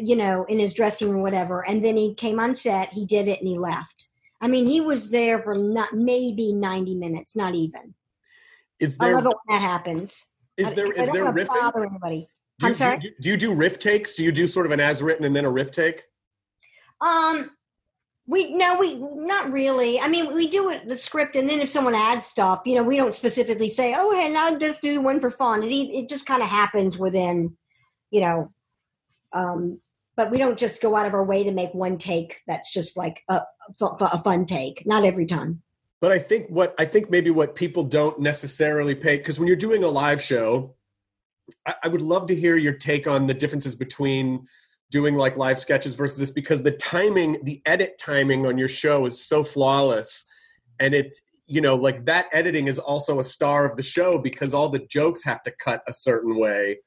you 0.01 0.15
know, 0.15 0.43
in 0.45 0.59
his 0.59 0.73
dressing 0.73 1.09
room, 1.09 1.21
whatever. 1.21 1.67
And 1.67 1.83
then 1.83 1.97
he 1.97 2.13
came 2.13 2.39
on 2.39 2.53
set, 2.53 2.93
he 2.93 3.05
did 3.05 3.27
it, 3.27 3.39
and 3.39 3.47
he 3.47 3.57
left. 3.57 4.09
I 4.41 4.47
mean, 4.47 4.65
he 4.65 4.81
was 4.81 5.11
there 5.11 5.41
for 5.41 5.55
not 5.55 5.93
maybe 5.93 6.53
ninety 6.53 6.95
minutes, 6.95 7.35
not 7.35 7.55
even. 7.55 7.93
Is 8.79 8.97
there? 8.97 9.09
I 9.09 9.13
love 9.13 9.25
it 9.25 9.37
when 9.45 9.59
that 9.59 9.65
happens. 9.65 10.27
Is 10.57 10.73
there? 10.73 10.87
I, 10.87 11.03
is 11.03 11.09
I 11.09 11.11
there 11.11 11.31
riffing? 11.31 11.47
Bother 11.47 11.85
anybody. 11.85 12.27
Do 12.59 12.67
I'm 12.67 12.71
you, 12.71 12.75
sorry. 12.75 12.99
Do 12.99 13.07
you, 13.07 13.13
do 13.21 13.29
you 13.29 13.37
do 13.37 13.53
riff 13.53 13.79
takes? 13.79 14.15
Do 14.15 14.23
you 14.23 14.31
do 14.31 14.47
sort 14.47 14.65
of 14.65 14.71
an 14.71 14.79
as 14.79 15.01
written 15.01 15.25
and 15.25 15.35
then 15.35 15.45
a 15.45 15.51
riff 15.51 15.71
take? 15.71 16.03
Um, 17.01 17.51
we 18.27 18.53
no, 18.53 18.77
we 18.79 18.95
not 18.95 19.51
really. 19.51 19.99
I 19.99 20.07
mean, 20.07 20.33
we 20.33 20.47
do 20.47 20.69
it 20.69 20.87
the 20.87 20.95
script, 20.95 21.35
and 21.35 21.49
then 21.49 21.59
if 21.59 21.69
someone 21.69 21.95
adds 21.95 22.25
stuff, 22.25 22.61
you 22.65 22.75
know, 22.75 22.83
we 22.83 22.97
don't 22.97 23.15
specifically 23.15 23.69
say, 23.69 23.93
"Oh, 23.97 24.11
hey, 24.11 24.29
now 24.29 24.55
just 24.57 24.81
do 24.81 25.01
one 25.01 25.19
for 25.19 25.31
fun." 25.31 25.63
It 25.63 25.71
it 25.71 26.09
just 26.09 26.25
kind 26.25 26.41
of 26.41 26.49
happens 26.49 26.97
within, 26.97 27.57
you 28.09 28.21
know, 28.21 28.51
um, 29.33 29.79
but 30.15 30.31
we 30.31 30.37
don't 30.37 30.57
just 30.57 30.81
go 30.81 30.95
out 30.95 31.05
of 31.05 31.13
our 31.13 31.23
way 31.23 31.43
to 31.43 31.51
make 31.51 31.73
one 31.73 31.97
take 31.97 32.41
that's 32.47 32.73
just 32.73 32.97
like 32.97 33.23
a, 33.29 33.41
a 33.81 34.23
fun 34.23 34.45
take. 34.45 34.83
Not 34.85 35.05
every 35.05 35.25
time. 35.25 35.61
But 35.99 36.11
I 36.11 36.19
think 36.19 36.47
what 36.49 36.73
I 36.79 36.85
think 36.85 37.09
maybe 37.09 37.29
what 37.29 37.55
people 37.55 37.83
don't 37.83 38.19
necessarily 38.19 38.95
pay 38.95 39.17
because 39.17 39.39
when 39.39 39.47
you're 39.47 39.55
doing 39.55 39.83
a 39.83 39.87
live 39.87 40.21
show, 40.21 40.75
I, 41.65 41.75
I 41.83 41.87
would 41.87 42.01
love 42.01 42.27
to 42.27 42.35
hear 42.35 42.57
your 42.57 42.73
take 42.73 43.07
on 43.07 43.27
the 43.27 43.33
differences 43.33 43.75
between 43.75 44.47
doing 44.89 45.15
like 45.15 45.37
live 45.37 45.59
sketches 45.59 45.95
versus 45.95 46.17
this 46.17 46.31
because 46.31 46.61
the 46.63 46.71
timing, 46.71 47.37
the 47.43 47.61
edit 47.65 47.97
timing 47.99 48.45
on 48.45 48.57
your 48.57 48.67
show 48.67 49.05
is 49.05 49.23
so 49.23 49.43
flawless, 49.43 50.25
and 50.79 50.95
it 50.95 51.17
you 51.45 51.61
know 51.61 51.75
like 51.75 52.05
that 52.05 52.25
editing 52.33 52.67
is 52.67 52.79
also 52.79 53.19
a 53.19 53.23
star 53.23 53.69
of 53.69 53.77
the 53.77 53.83
show 53.83 54.17
because 54.17 54.55
all 54.55 54.69
the 54.69 54.85
jokes 54.89 55.23
have 55.23 55.43
to 55.43 55.51
cut 55.63 55.83
a 55.87 55.93
certain 55.93 56.39
way 56.39 56.79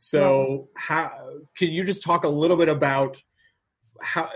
so, 0.00 0.68
how 0.76 1.12
can 1.58 1.68
you 1.68 1.84
just 1.84 2.02
talk 2.02 2.24
a 2.24 2.28
little 2.28 2.56
bit 2.56 2.70
about 2.70 3.18
how 4.00 4.30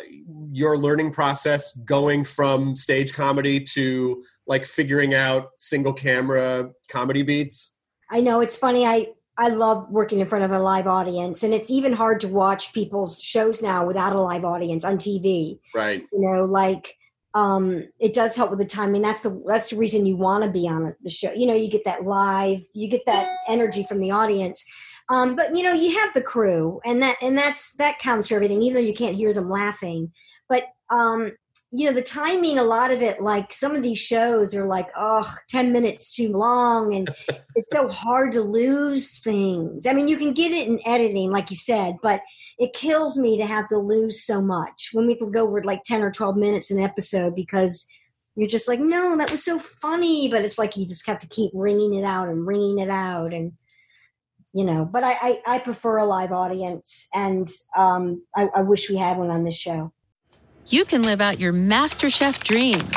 your 0.52 0.76
learning 0.76 1.10
process 1.10 1.72
going 1.86 2.22
from 2.22 2.76
stage 2.76 3.14
comedy 3.14 3.60
to 3.60 4.22
like 4.46 4.66
figuring 4.66 5.14
out 5.14 5.48
single 5.56 5.94
camera 5.94 6.68
comedy 6.90 7.22
beats? 7.22 7.72
I 8.10 8.20
know 8.20 8.40
it's 8.40 8.58
funny. 8.58 8.84
I 8.84 9.08
I 9.38 9.48
love 9.48 9.88
working 9.88 10.20
in 10.20 10.28
front 10.28 10.44
of 10.44 10.50
a 10.50 10.58
live 10.58 10.86
audience, 10.86 11.42
and 11.42 11.54
it's 11.54 11.70
even 11.70 11.94
hard 11.94 12.20
to 12.20 12.28
watch 12.28 12.74
people's 12.74 13.18
shows 13.18 13.62
now 13.62 13.86
without 13.86 14.14
a 14.14 14.20
live 14.20 14.44
audience 14.44 14.84
on 14.84 14.98
TV. 14.98 15.60
Right. 15.74 16.04
You 16.12 16.20
know, 16.20 16.44
like 16.44 16.94
um, 17.32 17.88
it 17.98 18.12
does 18.12 18.36
help 18.36 18.50
with 18.50 18.58
the 18.58 18.66
timing. 18.66 19.00
That's 19.00 19.22
the 19.22 19.42
that's 19.46 19.70
the 19.70 19.76
reason 19.76 20.04
you 20.04 20.16
want 20.16 20.44
to 20.44 20.50
be 20.50 20.68
on 20.68 20.94
the 21.02 21.10
show. 21.10 21.32
You 21.32 21.46
know, 21.46 21.54
you 21.54 21.70
get 21.70 21.86
that 21.86 22.04
live, 22.04 22.64
you 22.74 22.86
get 22.88 23.06
that 23.06 23.28
energy 23.48 23.82
from 23.82 24.00
the 24.00 24.10
audience. 24.10 24.62
Um, 25.10 25.36
but 25.36 25.56
you 25.56 25.62
know, 25.62 25.72
you 25.72 25.98
have 25.98 26.14
the 26.14 26.22
crew, 26.22 26.80
and 26.84 27.02
that 27.02 27.16
and 27.20 27.36
that's 27.36 27.74
that 27.76 27.98
counts 27.98 28.28
for 28.28 28.36
everything. 28.36 28.62
Even 28.62 28.74
though 28.74 28.88
you 28.88 28.94
can't 28.94 29.16
hear 29.16 29.34
them 29.34 29.50
laughing, 29.50 30.12
but 30.48 30.64
um, 30.90 31.32
you 31.70 31.86
know, 31.86 31.92
the 31.92 32.02
timing. 32.02 32.58
A 32.58 32.62
lot 32.62 32.90
of 32.90 33.02
it, 33.02 33.20
like 33.20 33.52
some 33.52 33.74
of 33.74 33.82
these 33.82 33.98
shows, 33.98 34.54
are 34.54 34.66
like, 34.66 34.88
oh, 34.96 35.30
10 35.50 35.72
minutes 35.72 36.14
too 36.14 36.30
long, 36.30 36.94
and 36.94 37.08
it's 37.56 37.72
so 37.72 37.88
hard 37.88 38.32
to 38.32 38.40
lose 38.40 39.18
things. 39.18 39.86
I 39.86 39.92
mean, 39.92 40.08
you 40.08 40.16
can 40.16 40.32
get 40.32 40.52
it 40.52 40.68
in 40.68 40.80
editing, 40.86 41.30
like 41.30 41.50
you 41.50 41.56
said, 41.56 41.96
but 42.02 42.20
it 42.58 42.72
kills 42.72 43.18
me 43.18 43.36
to 43.38 43.46
have 43.46 43.68
to 43.68 43.76
lose 43.76 44.24
so 44.24 44.40
much 44.40 44.90
when 44.92 45.06
we 45.06 45.16
go 45.16 45.46
over 45.46 45.62
like 45.64 45.82
10 45.84 46.02
or 46.02 46.10
12 46.10 46.36
minutes 46.36 46.70
an 46.70 46.80
episode 46.80 47.34
because 47.34 47.86
you're 48.36 48.48
just 48.48 48.68
like 48.68 48.80
no 48.80 49.16
that 49.16 49.30
was 49.30 49.44
so 49.44 49.58
funny 49.58 50.28
but 50.28 50.42
it's 50.42 50.58
like 50.58 50.76
you 50.76 50.86
just 50.86 51.06
have 51.06 51.18
to 51.18 51.28
keep 51.28 51.50
wringing 51.54 51.94
it 51.94 52.04
out 52.04 52.28
and 52.28 52.46
wringing 52.46 52.78
it 52.78 52.90
out 52.90 53.32
and 53.32 53.52
you 54.54 54.64
know 54.64 54.84
but 54.84 55.04
i 55.04 55.12
i, 55.12 55.42
I 55.46 55.58
prefer 55.58 55.98
a 55.98 56.06
live 56.06 56.32
audience 56.32 57.08
and 57.12 57.50
um 57.76 58.22
I, 58.34 58.48
I 58.56 58.60
wish 58.62 58.88
we 58.88 58.96
had 58.96 59.18
one 59.18 59.30
on 59.30 59.44
this 59.44 59.56
show. 59.56 59.92
You 60.68 60.86
can 60.86 61.02
live 61.02 61.20
out 61.20 61.38
your 61.38 61.52
master 61.52 62.08
chef 62.08 62.42
dreams 62.42 62.94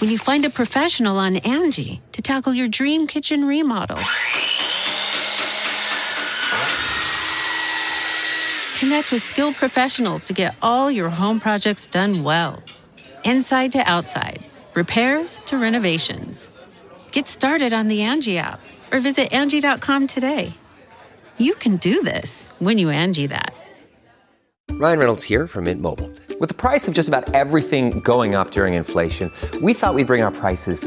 when 0.00 0.10
you 0.10 0.18
find 0.18 0.44
a 0.44 0.50
professional 0.50 1.18
on 1.18 1.36
angie 1.36 2.00
to 2.12 2.22
tackle 2.22 2.52
your 2.54 2.66
dream 2.66 3.06
kitchen 3.06 3.44
remodel. 3.44 3.98
Connect 8.78 9.10
with 9.10 9.22
skilled 9.22 9.56
professionals 9.56 10.26
to 10.26 10.32
get 10.32 10.56
all 10.62 10.90
your 10.90 11.10
home 11.10 11.40
projects 11.40 11.86
done 11.86 12.24
well 12.24 12.62
inside 13.24 13.72
to 13.72 13.80
outside 13.80 14.44
repairs 14.74 15.40
to 15.46 15.58
renovations 15.58 16.48
get 17.12 17.28
started 17.28 17.72
on 17.72 17.88
the 17.88 18.02
angie 18.02 18.38
app 18.38 18.60
or 18.92 19.00
visit 19.00 19.32
Angie.com 19.32 20.06
today. 20.06 20.54
You 21.38 21.54
can 21.54 21.76
do 21.76 22.02
this 22.02 22.50
when 22.58 22.78
you 22.78 22.90
Angie 22.90 23.28
that. 23.28 23.54
Ryan 24.70 24.98
Reynolds 24.98 25.24
here 25.24 25.46
from 25.46 25.64
Mint 25.64 25.80
Mobile. 25.80 26.10
With 26.40 26.48
the 26.48 26.54
price 26.54 26.88
of 26.88 26.94
just 26.94 27.08
about 27.08 27.32
everything 27.34 28.00
going 28.00 28.34
up 28.34 28.50
during 28.50 28.74
inflation, 28.74 29.32
we 29.62 29.74
thought 29.74 29.94
we'd 29.94 30.06
bring 30.06 30.22
our 30.22 30.30
prices 30.30 30.86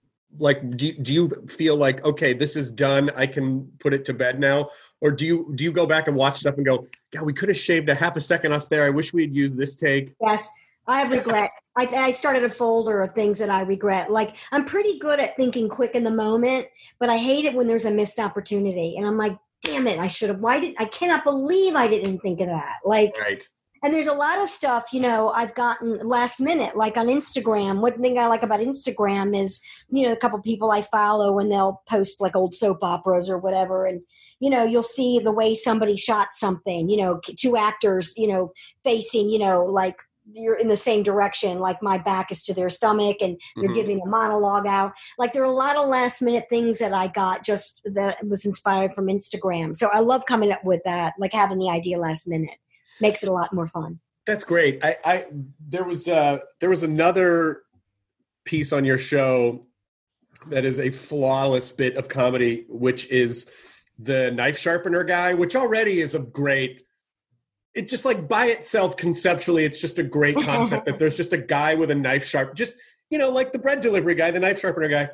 like 0.39 0.77
do, 0.77 0.93
do 0.93 1.13
you 1.13 1.29
feel 1.47 1.75
like 1.75 2.03
okay 2.05 2.33
this 2.33 2.55
is 2.55 2.71
done 2.71 3.11
i 3.15 3.27
can 3.27 3.69
put 3.79 3.93
it 3.93 4.05
to 4.05 4.13
bed 4.13 4.39
now? 4.39 4.69
Or 5.03 5.11
do 5.11 5.25
you 5.25 5.51
do 5.55 5.63
you 5.63 5.71
go 5.71 5.87
back 5.87 6.07
and 6.07 6.15
watch 6.15 6.39
stuff 6.39 6.57
and 6.57 6.65
go 6.65 6.87
yeah 7.13 7.21
we 7.21 7.33
could 7.33 7.49
have 7.49 7.57
shaved 7.57 7.89
a 7.89 7.95
half 7.95 8.15
a 8.15 8.21
second 8.21 8.53
off 8.53 8.69
there. 8.69 8.83
I 8.83 8.89
wish 8.89 9.13
we 9.13 9.23
had 9.23 9.35
used 9.35 9.57
this 9.57 9.75
take. 9.75 10.13
Yes 10.21 10.49
i 10.87 10.99
have 10.99 11.11
regrets 11.11 11.69
I, 11.75 11.85
I 11.85 12.11
started 12.11 12.43
a 12.43 12.49
folder 12.49 13.03
of 13.03 13.13
things 13.13 13.37
that 13.39 13.49
i 13.49 13.61
regret. 13.61 14.11
Like 14.11 14.37
i'm 14.51 14.65
pretty 14.65 14.97
good 14.99 15.19
at 15.19 15.35
thinking 15.35 15.69
quick 15.69 15.95
in 15.95 16.03
the 16.03 16.11
moment 16.11 16.67
but 16.99 17.09
i 17.09 17.17
hate 17.17 17.45
it 17.45 17.53
when 17.53 17.67
there's 17.67 17.85
a 17.85 17.91
missed 17.91 18.19
opportunity 18.19 18.95
and 18.97 19.05
i'm 19.05 19.17
like 19.17 19.37
damn 19.63 19.87
it 19.87 19.99
i 19.99 20.07
should 20.07 20.29
have 20.29 20.39
why 20.39 20.59
did 20.59 20.75
i 20.79 20.85
cannot 20.85 21.23
believe 21.23 21.75
i 21.75 21.87
didn't 21.87 22.19
think 22.19 22.41
of 22.41 22.47
that. 22.47 22.79
Like 22.83 23.15
right 23.19 23.47
and 23.83 23.93
there's 23.93 24.07
a 24.07 24.13
lot 24.13 24.39
of 24.39 24.47
stuff 24.47 24.93
you 24.93 24.99
know 24.99 25.29
i've 25.31 25.53
gotten 25.55 25.97
last 26.07 26.39
minute 26.39 26.75
like 26.75 26.97
on 26.97 27.07
instagram. 27.07 27.79
One 27.81 28.01
thing 28.01 28.17
i 28.19 28.27
like 28.27 28.43
about 28.43 28.59
instagram 28.59 29.39
is 29.39 29.59
you 29.89 30.05
know 30.05 30.13
a 30.13 30.17
couple 30.17 30.39
people 30.41 30.71
i 30.71 30.81
follow 30.81 31.39
and 31.39 31.51
they'll 31.51 31.81
post 31.89 32.21
like 32.21 32.35
old 32.35 32.55
soap 32.55 32.79
operas 32.83 33.29
or 33.29 33.37
whatever. 33.37 33.85
And 33.85 34.01
you 34.39 34.49
know 34.49 34.63
you'll 34.63 34.83
see 34.83 35.19
the 35.19 35.31
way 35.31 35.53
somebody 35.53 35.95
shot 35.95 36.29
something 36.31 36.89
you 36.89 36.97
know 36.97 37.19
two 37.37 37.55
actors 37.57 38.13
you 38.17 38.27
know 38.27 38.51
facing 38.83 39.29
you 39.29 39.39
know 39.39 39.63
like 39.63 39.95
you're 40.33 40.55
in 40.55 40.67
the 40.67 40.75
same 40.75 41.03
direction 41.03 41.59
like 41.59 41.81
my 41.81 41.97
back 41.97 42.31
is 42.31 42.41
to 42.43 42.53
their 42.53 42.69
stomach 42.69 43.17
and 43.21 43.39
you're 43.57 43.71
Mhm. 43.71 43.75
giving 43.75 44.01
a 44.01 44.05
monologue 44.07 44.67
out. 44.67 44.93
Like 45.17 45.33
there 45.33 45.41
are 45.41 45.45
a 45.45 45.51
lot 45.51 45.75
of 45.77 45.87
last 45.89 46.21
minute 46.21 46.45
things 46.49 46.77
that 46.79 46.93
i 46.93 47.07
got 47.07 47.43
just 47.43 47.81
that 47.85 48.15
was 48.27 48.45
inspired 48.45 48.93
from 48.93 49.07
instagram. 49.07 49.75
So 49.75 49.87
i 49.91 49.99
love 49.99 50.25
coming 50.27 50.51
up 50.51 50.63
with 50.63 50.81
that 50.85 51.13
like 51.19 51.33
having 51.33 51.57
the 51.59 51.69
idea 51.69 51.97
last 51.97 52.27
minute 52.27 52.57
makes 53.01 53.23
it 53.23 53.29
a 53.29 53.31
lot 53.31 53.53
more 53.53 53.65
fun 53.65 53.99
That's 54.25 54.43
great. 54.43 54.83
I, 54.83 54.97
I 55.03 55.25
there 55.67 55.83
was 55.83 56.07
uh 56.07 56.39
there 56.59 56.69
was 56.69 56.83
another 56.83 57.63
piece 58.45 58.71
on 58.71 58.85
your 58.85 58.97
show 58.97 59.65
that 60.47 60.65
is 60.65 60.79
a 60.79 60.89
flawless 60.89 61.71
bit 61.71 61.95
of 61.97 62.09
comedy, 62.09 62.65
which 62.67 63.07
is 63.09 63.51
the 63.99 64.31
knife 64.31 64.57
sharpener 64.57 65.03
guy, 65.03 65.33
which 65.33 65.55
already 65.55 66.01
is 66.01 66.15
a 66.15 66.19
great. 66.19 66.83
It 67.73 67.87
just 67.87 68.03
like 68.03 68.27
by 68.27 68.47
itself 68.47 68.97
conceptually, 68.97 69.63
it's 69.63 69.79
just 69.79 69.97
a 69.97 70.03
great 70.03 70.35
concept 70.43 70.85
that 70.85 70.99
there's 70.99 71.15
just 71.15 71.33
a 71.33 71.37
guy 71.37 71.75
with 71.75 71.89
a 71.91 71.95
knife 71.95 72.25
sharp, 72.25 72.55
just 72.55 72.77
you 73.09 73.17
know, 73.17 73.29
like 73.29 73.51
the 73.51 73.59
bread 73.59 73.81
delivery 73.81 74.15
guy, 74.15 74.31
the 74.31 74.39
knife 74.39 74.59
sharpener 74.59 74.87
guy. 74.87 75.09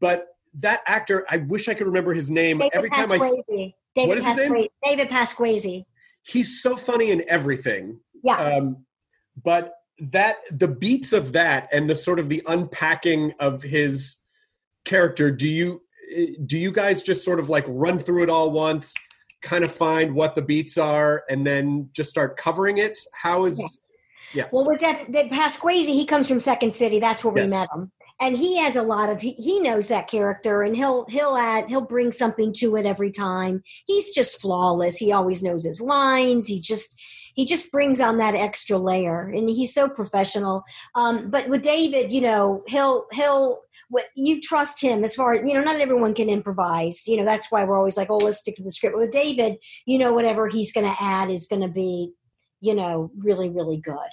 But 0.00 0.26
that 0.60 0.82
actor, 0.86 1.24
I 1.30 1.38
wish 1.38 1.68
I 1.68 1.74
could 1.74 1.86
remember 1.86 2.14
his 2.14 2.30
name. 2.30 2.58
david 2.58 2.74
Every 2.74 2.90
time 2.90 3.12
I, 3.12 3.18
david 3.18 4.08
What 4.08 4.18
is 4.18 4.24
his 4.24 4.36
name? 4.36 4.66
David 4.82 5.08
Pasquesi 5.08 5.84
he's 6.24 6.62
so 6.62 6.76
funny 6.76 7.10
in 7.10 7.24
everything. 7.28 8.00
yeah 8.22 8.36
um, 8.36 8.84
but 9.42 9.74
that 9.98 10.36
the 10.50 10.68
beats 10.68 11.12
of 11.12 11.32
that 11.32 11.68
and 11.72 11.88
the 11.88 11.94
sort 11.94 12.18
of 12.18 12.28
the 12.28 12.42
unpacking 12.46 13.32
of 13.38 13.62
his 13.62 14.16
character 14.84 15.30
do 15.30 15.48
you 15.48 15.80
do 16.46 16.58
you 16.58 16.72
guys 16.72 17.02
just 17.02 17.24
sort 17.24 17.38
of 17.38 17.48
like 17.48 17.64
run 17.68 17.98
through 17.98 18.22
it 18.22 18.28
all 18.28 18.50
once 18.50 18.92
kind 19.42 19.64
of 19.64 19.72
find 19.72 20.14
what 20.14 20.34
the 20.34 20.42
beats 20.42 20.76
are 20.78 21.22
and 21.28 21.46
then 21.46 21.88
just 21.92 22.10
start 22.10 22.36
covering 22.36 22.78
it 22.78 22.98
how 23.14 23.44
is 23.44 23.60
Yeah. 24.34 24.48
Well, 24.50 24.66
with 24.66 24.80
that, 24.80 25.04
that 25.12 25.30
Pasquesi, 25.30 25.86
he 25.94 26.04
comes 26.04 26.26
from 26.26 26.40
Second 26.40 26.74
City. 26.74 26.98
That's 26.98 27.24
where 27.24 27.32
we 27.32 27.46
met 27.46 27.68
him, 27.72 27.92
and 28.20 28.36
he 28.36 28.58
adds 28.60 28.76
a 28.76 28.82
lot 28.82 29.10
of. 29.10 29.20
He, 29.20 29.32
he 29.32 29.60
knows 29.60 29.88
that 29.88 30.08
character, 30.08 30.62
and 30.62 30.76
he'll 30.76 31.06
he'll 31.06 31.36
add 31.36 31.68
he'll 31.68 31.80
bring 31.86 32.12
something 32.12 32.52
to 32.58 32.76
it 32.76 32.86
every 32.86 33.10
time. 33.10 33.62
He's 33.86 34.10
just 34.10 34.40
flawless. 34.40 34.96
He 34.96 35.12
always 35.12 35.42
knows 35.42 35.64
his 35.64 35.80
lines. 35.80 36.46
He 36.46 36.60
just 36.60 37.00
he 37.34 37.44
just 37.44 37.72
brings 37.72 38.00
on 38.00 38.18
that 38.18 38.34
extra 38.34 38.78
layer, 38.78 39.22
and 39.28 39.48
he's 39.50 39.74
so 39.74 39.88
professional. 39.88 40.62
Um, 40.94 41.30
but 41.30 41.48
with 41.48 41.62
David, 41.62 42.12
you 42.12 42.20
know, 42.20 42.62
he'll 42.68 43.06
he'll 43.12 43.60
what 43.90 44.04
you 44.16 44.40
trust 44.40 44.80
him 44.80 45.04
as 45.04 45.14
far 45.14 45.34
as 45.34 45.48
you 45.48 45.54
know. 45.54 45.62
Not 45.62 45.80
everyone 45.80 46.14
can 46.14 46.28
improvise. 46.28 47.06
You 47.06 47.16
know, 47.18 47.24
that's 47.24 47.50
why 47.50 47.64
we're 47.64 47.78
always 47.78 47.96
like, 47.96 48.10
oh, 48.10 48.18
let's 48.18 48.38
stick 48.38 48.56
to 48.56 48.62
the 48.62 48.70
script. 48.70 48.96
With 48.96 49.10
David, 49.10 49.56
you 49.86 49.98
know, 49.98 50.12
whatever 50.12 50.48
he's 50.48 50.72
going 50.72 50.86
to 50.90 51.02
add 51.02 51.30
is 51.30 51.46
going 51.46 51.62
to 51.62 51.68
be 51.68 52.12
you 52.64 52.74
know, 52.74 53.10
really, 53.18 53.50
really 53.50 53.76
good. 53.76 54.08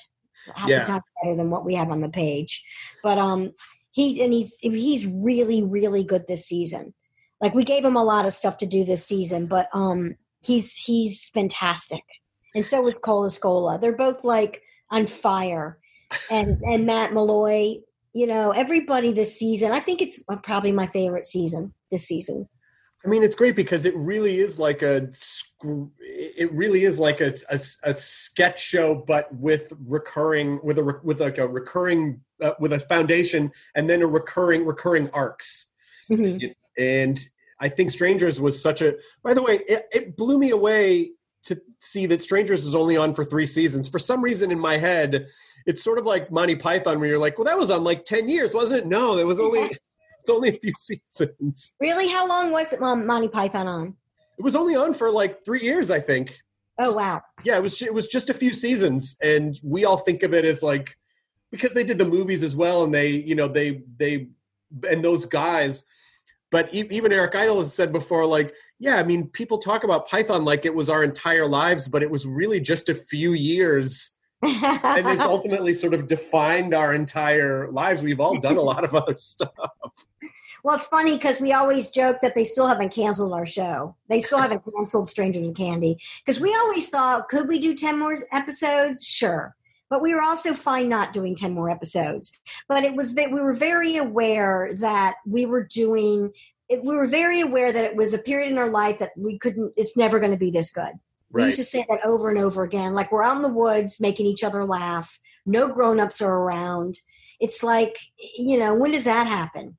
Half 0.55 0.69
Yeah. 0.69 0.79
the 0.79 0.85
time 0.85 1.01
better 1.23 1.35
than 1.37 1.49
what 1.49 1.63
we 1.63 1.75
have 1.75 1.89
on 1.89 2.01
the 2.01 2.09
page. 2.09 2.63
But 3.01 3.17
um 3.17 3.53
he's 3.91 4.19
and 4.19 4.33
he's 4.33 4.57
he's 4.59 5.05
really, 5.05 5.63
really 5.63 6.03
good 6.03 6.25
this 6.27 6.45
season. 6.45 6.93
Like 7.39 7.55
we 7.55 7.63
gave 7.63 7.83
him 7.83 7.95
a 7.95 8.03
lot 8.03 8.25
of 8.25 8.33
stuff 8.33 8.57
to 8.57 8.65
do 8.65 8.85
this 8.85 9.05
season, 9.05 9.47
but 9.47 9.67
um 9.73 10.15
he's 10.41 10.75
he's 10.75 11.29
fantastic. 11.33 12.03
And 12.55 12.65
so 12.65 12.85
is 12.87 12.97
Cole 12.97 13.27
Escola. 13.27 13.79
They're 13.79 13.95
both 13.95 14.23
like 14.23 14.61
on 14.89 15.07
fire. 15.07 15.77
And 16.29 16.57
and 16.63 16.85
Matt 16.85 17.13
Malloy, 17.13 17.75
you 18.13 18.27
know, 18.27 18.51
everybody 18.51 19.13
this 19.13 19.37
season. 19.37 19.71
I 19.71 19.79
think 19.79 20.01
it's 20.01 20.21
probably 20.43 20.71
my 20.71 20.87
favorite 20.87 21.25
season 21.25 21.73
this 21.89 22.05
season. 22.05 22.47
I 23.03 23.07
mean, 23.07 23.23
it's 23.23 23.35
great 23.35 23.55
because 23.55 23.85
it 23.85 23.95
really 23.95 24.39
is 24.39 24.59
like 24.59 24.83
a 24.83 25.09
it 25.99 26.51
really 26.53 26.85
is 26.85 26.99
like 26.99 27.19
a, 27.19 27.33
a, 27.49 27.59
a 27.83 27.93
sketch 27.93 28.61
show, 28.61 28.93
but 28.93 29.33
with 29.33 29.73
recurring 29.87 30.59
with 30.63 30.77
a 30.77 30.99
with 31.03 31.19
like 31.19 31.39
a 31.39 31.47
recurring 31.47 32.21
uh, 32.41 32.53
with 32.59 32.73
a 32.73 32.79
foundation 32.79 33.51
and 33.75 33.89
then 33.89 34.01
a 34.01 34.07
recurring 34.07 34.65
recurring 34.65 35.09
arcs. 35.11 35.67
Mhm. 36.09 36.53
And 36.77 37.19
I 37.59 37.69
think 37.69 37.91
Strangers 37.91 38.41
was 38.41 38.61
such 38.61 38.81
a. 38.81 38.95
By 39.23 39.33
the 39.33 39.41
way, 39.41 39.59
it, 39.67 39.87
it 39.91 40.17
blew 40.17 40.37
me 40.37 40.49
away 40.49 41.11
to 41.45 41.59
see 41.79 42.05
that 42.07 42.21
Strangers 42.21 42.65
is 42.65 42.75
only 42.75 42.97
on 42.97 43.13
for 43.13 43.23
three 43.23 43.45
seasons. 43.45 43.87
For 43.87 43.99
some 43.99 44.21
reason, 44.21 44.51
in 44.51 44.59
my 44.59 44.77
head, 44.77 45.27
it's 45.65 45.83
sort 45.83 45.97
of 45.97 46.05
like 46.05 46.31
Monty 46.31 46.55
Python, 46.55 46.99
where 46.99 47.07
you're 47.07 47.19
like, 47.19 47.37
"Well, 47.37 47.45
that 47.45 47.57
was 47.57 47.69
on 47.69 47.83
like 47.83 48.03
ten 48.03 48.27
years, 48.27 48.53
wasn't 48.53 48.81
it?" 48.81 48.87
No, 48.87 49.17
it 49.17 49.27
was 49.27 49.39
only 49.39 49.61
it's 50.19 50.29
only 50.29 50.49
a 50.49 50.59
few 50.59 50.73
seasons. 50.77 51.73
Really? 51.79 52.07
How 52.07 52.27
long 52.27 52.51
was 52.51 52.73
it, 52.73 52.81
um, 52.81 53.05
Monty 53.05 53.29
Python 53.29 53.67
on? 53.67 53.95
It 54.37 54.43
was 54.43 54.55
only 54.55 54.75
on 54.75 54.93
for 54.93 55.11
like 55.11 55.45
three 55.45 55.61
years, 55.61 55.91
I 55.91 55.99
think. 55.99 56.35
Oh 56.79 56.95
wow. 56.95 57.21
Yeah, 57.43 57.57
it 57.57 57.63
was. 57.63 57.79
It 57.81 57.93
was 57.93 58.07
just 58.07 58.29
a 58.29 58.33
few 58.33 58.53
seasons, 58.53 59.15
and 59.21 59.59
we 59.61 59.85
all 59.85 59.97
think 59.97 60.23
of 60.23 60.33
it 60.33 60.45
as 60.45 60.63
like 60.63 60.95
because 61.51 61.73
they 61.73 61.83
did 61.83 61.97
the 61.97 62.05
movies 62.05 62.43
as 62.43 62.55
well, 62.55 62.83
and 62.83 62.93
they, 62.93 63.09
you 63.09 63.35
know, 63.35 63.47
they 63.47 63.83
they 63.97 64.27
and 64.89 65.03
those 65.03 65.25
guys. 65.25 65.85
But 66.49 66.73
e- 66.73 66.87
even 66.91 67.11
Eric 67.11 67.35
Idle 67.35 67.59
has 67.59 67.73
said 67.73 67.91
before, 67.91 68.25
like, 68.25 68.53
yeah, 68.79 68.97
I 68.97 69.03
mean, 69.03 69.27
people 69.27 69.57
talk 69.57 69.83
about 69.83 70.07
Python 70.07 70.43
like 70.43 70.65
it 70.65 70.73
was 70.73 70.89
our 70.89 71.03
entire 71.03 71.45
lives, 71.47 71.87
but 71.87 72.03
it 72.03 72.09
was 72.09 72.25
really 72.25 72.59
just 72.59 72.89
a 72.89 72.95
few 72.95 73.33
years, 73.33 74.11
and 74.41 75.07
it's 75.07 75.23
ultimately 75.23 75.73
sort 75.73 75.93
of 75.93 76.07
defined 76.07 76.73
our 76.73 76.93
entire 76.93 77.69
lives. 77.71 78.01
We've 78.01 78.19
all 78.19 78.39
done 78.39 78.57
a 78.57 78.61
lot 78.61 78.83
of 78.83 78.95
other 78.95 79.17
stuff. 79.17 79.51
Well, 80.63 80.75
it's 80.75 80.85
funny 80.85 81.15
because 81.17 81.41
we 81.41 81.53
always 81.53 81.89
joke 81.89 82.17
that 82.21 82.35
they 82.35 82.43
still 82.43 82.67
haven't 82.67 82.93
canceled 82.93 83.33
our 83.33 83.47
show. 83.47 83.95
They 84.09 84.19
still 84.19 84.37
haven't 84.37 84.63
canceled 84.63 85.09
Strangers 85.09 85.47
and 85.47 85.55
Candy 85.55 85.97
because 86.23 86.39
we 86.39 86.53
always 86.53 86.87
thought, 86.87 87.29
could 87.29 87.47
we 87.47 87.57
do 87.57 87.73
10 87.73 87.97
more 87.97 88.15
episodes? 88.31 89.03
Sure. 89.03 89.55
But 89.91 90.01
we 90.01 90.15
were 90.15 90.23
also 90.23 90.55
fine 90.55 90.89
not 90.89 91.13
doing 91.13 91.35
10 91.35 91.53
more 91.53 91.69
episodes. 91.69 92.39
But 92.67 92.83
it 92.83 92.95
was, 92.95 93.13
we 93.13 93.27
were 93.27 93.53
very 93.53 93.97
aware 93.97 94.71
that 94.79 95.17
we 95.27 95.45
were 95.45 95.63
doing, 95.63 96.31
we 96.69 96.95
were 96.95 97.05
very 97.05 97.41
aware 97.41 97.71
that 97.71 97.85
it 97.85 97.95
was 97.95 98.15
a 98.15 98.17
period 98.17 98.51
in 98.51 98.57
our 98.57 98.71
life 98.71 98.97
that 98.97 99.11
we 99.15 99.37
couldn't, 99.37 99.73
it's 99.75 99.95
never 99.95 100.19
going 100.19 100.31
to 100.31 100.37
be 100.37 100.49
this 100.49 100.71
good. 100.71 100.93
We 101.33 101.43
used 101.43 101.59
to 101.59 101.63
say 101.63 101.85
that 101.87 101.99
over 102.05 102.29
and 102.29 102.39
over 102.39 102.63
again. 102.63 102.93
Like 102.93 103.11
we're 103.11 103.23
out 103.23 103.35
in 103.35 103.41
the 103.41 103.49
woods 103.49 103.99
making 104.01 104.25
each 104.25 104.43
other 104.43 104.65
laugh. 104.65 105.19
No 105.45 105.67
grown-ups 105.67 106.21
are 106.21 106.33
around. 106.33 106.99
It's 107.39 107.63
like, 107.63 107.97
you 108.37 108.57
know, 108.57 108.73
when 108.73 108.91
does 108.91 109.05
that 109.05 109.27
happen? 109.27 109.77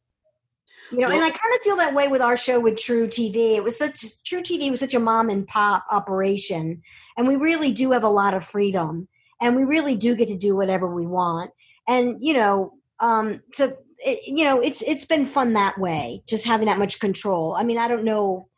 You 0.91 0.99
know, 0.99 1.09
and 1.09 1.23
I 1.23 1.31
kind 1.31 1.55
of 1.55 1.63
feel 1.63 1.77
that 1.77 1.95
way 1.95 2.09
with 2.09 2.21
our 2.21 2.37
show 2.37 2.61
with 2.61 2.75
truTV. 2.75 3.57
It 3.57 3.65
was 3.65 3.79
such 3.79 4.01
truTV 4.01 4.71
was 4.71 4.81
such 4.81 4.93
a 4.93 5.01
mom 5.01 5.31
and 5.31 5.47
pop 5.47 5.87
operation, 5.91 6.83
and 7.17 7.27
we 7.27 7.37
really 7.37 7.73
do 7.73 7.93
have 7.93 8.05
a 8.05 8.09
lot 8.09 8.35
of 8.35 8.45
freedom, 8.45 9.09
and 9.43 9.57
we 9.57 9.65
really 9.65 9.97
do 9.97 10.15
get 10.15 10.29
to 10.29 10.37
do 10.37 10.57
whatever 10.57 10.87
we 10.87 11.07
want. 11.07 11.51
And 11.89 12.17
you 12.21 12.33
know, 12.33 12.75
um, 13.01 13.43
so 13.53 13.77
it, 13.99 14.21
you 14.27 14.45
know, 14.45 14.61
it's 14.61 14.83
it's 14.83 15.05
been 15.05 15.27
fun 15.27 15.53
that 15.55 15.79
way, 15.79 16.23
just 16.27 16.47
having 16.47 16.67
that 16.67 16.79
much 16.79 17.01
control. 17.01 17.55
I 17.55 17.65
mean, 17.65 17.77
I 17.77 17.89
don't 17.89 18.05
know, 18.05 18.49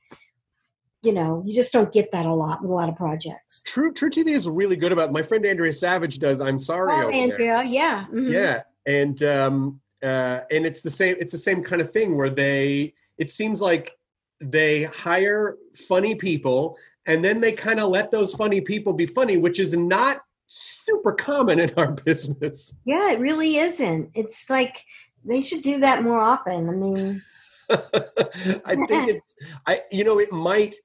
you 1.02 1.12
know, 1.12 1.42
you 1.46 1.54
just 1.54 1.72
don't 1.72 1.92
get 1.92 2.12
that 2.12 2.26
a 2.26 2.34
lot 2.34 2.62
with 2.62 2.70
a 2.70 2.74
lot 2.74 2.88
of 2.88 2.96
projects. 2.96 3.62
True, 3.66 3.92
truTV 3.92 4.28
is 4.28 4.48
really 4.48 4.76
good 4.76 4.92
about. 4.92 5.10
My 5.10 5.22
friend 5.22 5.44
Andrea 5.44 5.72
Savage 5.72 6.18
does. 6.18 6.40
I'm 6.40 6.58
sorry. 6.58 6.92
Oh, 6.92 7.08
over 7.08 7.12
there. 7.12 7.22
Andrea, 7.22 7.64
yeah, 7.64 8.04
mhm. 8.12 8.30
Yeah, 8.30 8.62
and 8.86 9.22
um, 9.22 9.80
uh, 10.02 10.40
and 10.50 10.66
it's 10.66 10.82
the 10.82 10.90
same. 10.90 11.16
It's 11.18 11.32
the 11.32 11.38
same 11.38 11.64
kind 11.64 11.80
of 11.80 11.90
thing 11.90 12.16
where 12.16 12.30
they. 12.30 12.94
It 13.16 13.30
seems 13.30 13.60
like 13.62 13.92
they 14.40 14.82
hire 14.84 15.56
funny 15.76 16.14
people, 16.14 16.76
and 17.06 17.24
then 17.24 17.40
they 17.40 17.52
kind 17.52 17.80
of 17.80 17.88
let 17.88 18.10
those 18.10 18.34
funny 18.34 18.60
people 18.60 18.92
be 18.92 19.06
funny, 19.06 19.36
which 19.36 19.58
is 19.60 19.74
not 19.74 20.20
super 20.46 21.12
common 21.12 21.60
in 21.60 21.70
our 21.76 21.92
business. 22.04 22.74
yeah. 22.84 23.10
It 23.10 23.20
really 23.20 23.56
isn't. 23.56 24.10
It's 24.14 24.48
like 24.50 24.84
they 25.24 25.40
should 25.40 25.62
do 25.62 25.80
that 25.80 26.02
more 26.02 26.20
often. 26.20 26.68
I 26.68 26.72
mean. 26.72 27.22
I 27.70 28.74
think 28.88 29.08
it's. 29.08 29.34
I 29.66 29.82
you 29.90 30.04
know 30.04 30.18
it 30.18 30.30
might 30.30 30.76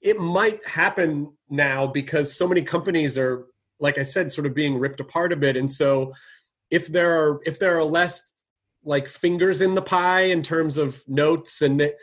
it 0.00 0.18
might 0.18 0.64
happen 0.66 1.32
now 1.50 1.86
because 1.86 2.36
so 2.36 2.48
many 2.48 2.62
companies 2.62 3.18
are 3.18 3.46
like 3.78 3.98
I 3.98 4.02
said 4.02 4.32
sort 4.32 4.46
of 4.46 4.54
being 4.54 4.78
ripped 4.78 5.00
apart 5.00 5.32
a 5.32 5.36
bit 5.36 5.56
and 5.56 5.70
so 5.70 6.14
if 6.70 6.86
there 6.86 7.18
are 7.18 7.40
if 7.44 7.58
there 7.58 7.76
are 7.76 7.84
less 7.84 8.22
like 8.84 9.08
fingers 9.08 9.60
in 9.60 9.74
the 9.74 9.82
pie 9.82 10.22
in 10.22 10.42
terms 10.42 10.76
of 10.76 11.02
notes 11.08 11.62
and 11.62 11.80
that 11.80 11.96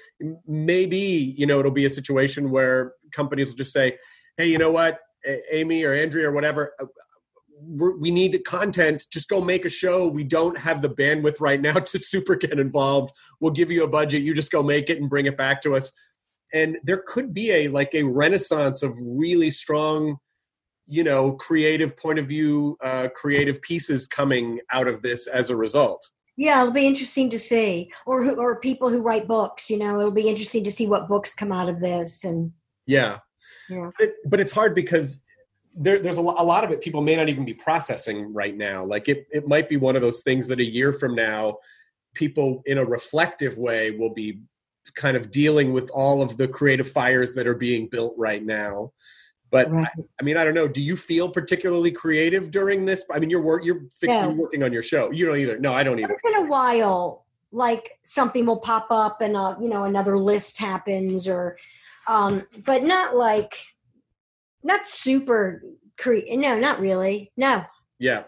maybe 0.47 0.97
you 1.37 1.45
know 1.45 1.59
it'll 1.59 1.71
be 1.71 1.85
a 1.85 1.89
situation 1.89 2.51
where 2.51 2.93
companies 3.11 3.49
will 3.49 3.55
just 3.55 3.73
say 3.73 3.97
hey 4.37 4.47
you 4.47 4.57
know 4.57 4.71
what 4.71 4.99
amy 5.51 5.83
or 5.83 5.93
andrea 5.93 6.29
or 6.29 6.31
whatever 6.31 6.73
uh, 6.79 6.85
we 7.63 8.11
need 8.11 8.39
content. 8.45 9.05
Just 9.11 9.29
go 9.29 9.41
make 9.41 9.65
a 9.65 9.69
show. 9.69 10.07
We 10.07 10.23
don't 10.23 10.57
have 10.57 10.81
the 10.81 10.89
bandwidth 10.89 11.39
right 11.39 11.61
now 11.61 11.73
to 11.79 11.99
super 11.99 12.35
get 12.35 12.59
involved. 12.59 13.13
We'll 13.39 13.51
give 13.51 13.71
you 13.71 13.83
a 13.83 13.87
budget. 13.87 14.23
You 14.23 14.33
just 14.33 14.51
go 14.51 14.63
make 14.63 14.89
it 14.89 14.99
and 14.99 15.09
bring 15.09 15.25
it 15.25 15.37
back 15.37 15.61
to 15.63 15.75
us. 15.75 15.91
And 16.53 16.77
there 16.83 17.03
could 17.07 17.33
be 17.33 17.51
a 17.51 17.67
like 17.69 17.91
a 17.93 18.03
renaissance 18.03 18.83
of 18.83 18.97
really 18.99 19.51
strong 19.51 20.17
you 20.87 21.03
know 21.03 21.33
creative 21.33 21.95
point 21.95 22.19
of 22.19 22.27
view 22.27 22.75
uh, 22.81 23.07
creative 23.15 23.61
pieces 23.61 24.07
coming 24.07 24.59
out 24.71 24.87
of 24.87 25.01
this 25.01 25.27
as 25.27 25.49
a 25.49 25.55
result. 25.55 26.09
Yeah, 26.35 26.61
it'll 26.61 26.73
be 26.73 26.87
interesting 26.87 27.29
to 27.29 27.39
see, 27.39 27.91
or 28.05 28.23
who, 28.23 28.35
or 28.35 28.59
people 28.59 28.89
who 28.89 29.01
write 29.01 29.27
books. 29.27 29.69
You 29.69 29.77
know, 29.77 29.99
it'll 29.99 30.11
be 30.11 30.27
interesting 30.27 30.63
to 30.63 30.71
see 30.71 30.87
what 30.87 31.07
books 31.07 31.33
come 31.33 31.51
out 31.51 31.69
of 31.69 31.79
this. 31.79 32.25
And 32.25 32.51
yeah 32.87 33.19
yeah, 33.71 33.89
but, 33.97 34.11
but 34.25 34.39
it's 34.39 34.51
hard 34.51 34.75
because 34.75 35.21
there, 35.73 35.99
there's 35.99 36.17
a, 36.17 36.21
a 36.21 36.23
lot 36.23 36.63
of 36.63 36.71
it 36.71 36.81
people 36.81 37.01
may 37.01 37.15
not 37.15 37.29
even 37.29 37.45
be 37.45 37.53
processing 37.53 38.33
right 38.33 38.55
now. 38.55 38.83
Like 38.83 39.09
it, 39.09 39.25
it 39.31 39.47
might 39.47 39.69
be 39.69 39.77
one 39.77 39.95
of 39.95 40.01
those 40.01 40.21
things 40.21 40.47
that 40.49 40.59
a 40.59 40.65
year 40.65 40.93
from 40.93 41.15
now, 41.15 41.57
people 42.13 42.61
in 42.65 42.77
a 42.77 42.85
reflective 42.85 43.57
way 43.57 43.91
will 43.91 44.13
be 44.13 44.41
kind 44.95 45.15
of 45.15 45.31
dealing 45.31 45.73
with 45.73 45.89
all 45.91 46.21
of 46.21 46.37
the 46.37 46.47
creative 46.47 46.91
fires 46.91 47.33
that 47.35 47.47
are 47.47 47.55
being 47.55 47.87
built 47.87 48.13
right 48.17 48.43
now. 48.43 48.91
But 49.49 49.71
I, 49.71 49.87
I 50.19 50.23
mean, 50.23 50.37
I 50.37 50.45
don't 50.45 50.53
know. 50.53 50.67
Do 50.67 50.81
you 50.81 50.95
feel 50.95 51.29
particularly 51.29 51.91
creative 51.91 52.51
during 52.51 52.85
this? 52.85 53.03
I 53.11 53.19
mean, 53.19 53.29
you're 53.29 53.41
work, 53.41 53.65
you're 53.65 53.81
fixing, 53.99 54.21
you're 54.21 54.33
working 54.33 54.63
on 54.63 54.71
your 54.71 54.81
show. 54.81 55.11
You 55.11 55.25
don't 55.25 55.37
either. 55.37 55.59
No, 55.59 55.73
I 55.73 55.83
don't 55.83 55.99
either. 55.99 56.17
Once 56.23 56.37
in 56.37 56.45
a 56.45 56.49
while, 56.49 57.25
like 57.51 57.99
something 58.03 58.45
will 58.45 58.59
pop 58.59 58.87
up 58.91 59.19
and 59.19 59.35
uh, 59.35 59.55
you 59.61 59.67
know 59.67 59.83
another 59.83 60.17
list 60.17 60.57
happens, 60.57 61.27
or 61.27 61.57
um, 62.11 62.45
but 62.65 62.83
not 62.83 63.15
like 63.15 63.53
not 64.63 64.87
super. 64.87 65.63
Cre- 65.97 66.19
no, 66.31 66.57
not 66.57 66.79
really. 66.79 67.31
No. 67.37 67.63
Yeah, 67.99 68.23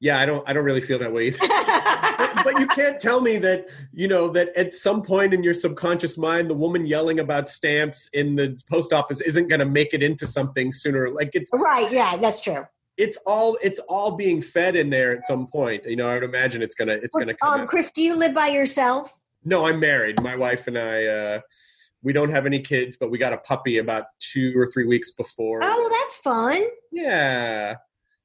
yeah. 0.00 0.18
I 0.18 0.26
don't. 0.26 0.48
I 0.48 0.52
don't 0.52 0.64
really 0.64 0.80
feel 0.80 0.98
that 0.98 1.12
way 1.12 1.28
either. 1.28 1.38
but, 1.46 2.44
but 2.44 2.58
you 2.60 2.66
can't 2.68 3.00
tell 3.00 3.20
me 3.20 3.38
that 3.38 3.68
you 3.92 4.08
know 4.08 4.28
that 4.28 4.48
at 4.56 4.74
some 4.74 5.02
point 5.02 5.32
in 5.32 5.42
your 5.44 5.54
subconscious 5.54 6.18
mind 6.18 6.50
the 6.50 6.54
woman 6.54 6.86
yelling 6.86 7.20
about 7.20 7.48
stamps 7.50 8.08
in 8.12 8.34
the 8.36 8.58
post 8.70 8.92
office 8.92 9.20
isn't 9.20 9.48
going 9.48 9.60
to 9.60 9.64
make 9.66 9.94
it 9.94 10.02
into 10.02 10.26
something 10.26 10.72
sooner 10.72 11.08
like 11.08 11.30
it's 11.34 11.50
Right. 11.52 11.92
Yeah, 11.92 12.16
that's 12.16 12.40
true. 12.40 12.64
it's 12.96 13.16
all 13.26 13.56
it's 13.62 13.78
all 13.88 14.12
being 14.16 14.40
fed 14.42 14.74
in 14.76 14.90
there 14.90 15.12
at 15.16 15.26
some 15.26 15.46
point 15.48 15.84
you 15.84 15.96
know 15.96 16.06
i 16.06 16.14
would 16.14 16.22
imagine 16.22 16.62
it's 16.62 16.76
gonna 16.76 16.92
it's 16.92 17.14
gonna 17.16 17.34
come 17.34 17.52
Um, 17.54 17.60
out. 17.62 17.68
Chris, 17.68 17.90
do 17.90 18.02
you 18.02 18.14
live 18.16 18.32
by 18.34 18.48
yourself? 18.48 19.12
no 19.44 19.66
i'm 19.66 19.78
married 19.80 20.20
my 20.22 20.36
wife 20.36 20.66
and 20.68 20.78
i 20.78 21.04
uh 21.04 21.40
we 22.04 22.12
don't 22.12 22.30
have 22.30 22.46
any 22.46 22.60
kids 22.60 22.96
but 22.96 23.10
we 23.10 23.18
got 23.18 23.32
a 23.32 23.38
puppy 23.38 23.78
about 23.78 24.04
two 24.20 24.52
or 24.56 24.70
three 24.70 24.86
weeks 24.86 25.10
before 25.10 25.60
Oh, 25.64 25.88
that's 25.90 26.16
fun. 26.18 26.62
yeah 26.92 27.76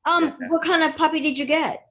Um, 0.05 0.35
what 0.49 0.63
kind 0.63 0.83
of 0.83 0.95
puppy 0.95 1.19
did 1.19 1.37
you 1.39 1.45
get? 1.45 1.81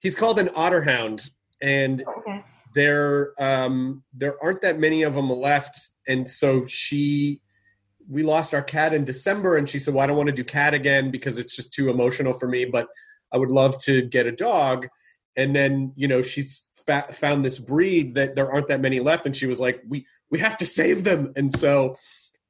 he's 0.00 0.16
called 0.16 0.38
an 0.38 0.50
otter 0.56 0.82
hound 0.82 1.30
and 1.62 2.02
Okay. 2.18 2.44
there 2.74 3.32
um 3.38 4.02
there 4.12 4.42
aren't 4.42 4.60
that 4.62 4.78
many 4.78 5.02
of 5.02 5.14
them 5.14 5.30
left 5.30 5.90
and 6.08 6.28
so 6.30 6.66
she 6.66 7.40
we 8.08 8.22
lost 8.22 8.52
our 8.52 8.62
cat 8.62 8.92
in 8.92 9.04
december 9.04 9.56
and 9.56 9.68
she 9.70 9.78
said 9.78 9.94
well 9.94 10.02
i 10.04 10.06
don't 10.06 10.16
want 10.16 10.28
to 10.28 10.34
do 10.34 10.44
cat 10.44 10.74
again 10.74 11.10
because 11.10 11.38
it's 11.38 11.54
just 11.56 11.72
too 11.72 11.88
emotional 11.88 12.34
for 12.34 12.48
me 12.48 12.64
but 12.66 12.86
i 13.32 13.38
would 13.38 13.50
love 13.50 13.78
to 13.78 14.02
get 14.02 14.26
a 14.26 14.32
dog 14.32 14.86
and 15.36 15.54
then 15.56 15.92
you 15.96 16.06
know 16.08 16.20
she's 16.20 16.64
fa- 16.86 17.06
found 17.12 17.42
this 17.44 17.58
breed 17.58 18.14
that 18.14 18.34
there 18.34 18.52
aren't 18.52 18.68
that 18.68 18.80
many 18.82 19.00
left 19.00 19.24
and 19.26 19.34
she 19.36 19.46
was 19.46 19.58
like 19.60 19.80
we 19.88 20.04
we 20.30 20.38
have 20.38 20.56
to 20.56 20.66
save 20.66 21.04
them 21.04 21.32
and 21.36 21.56
so 21.56 21.96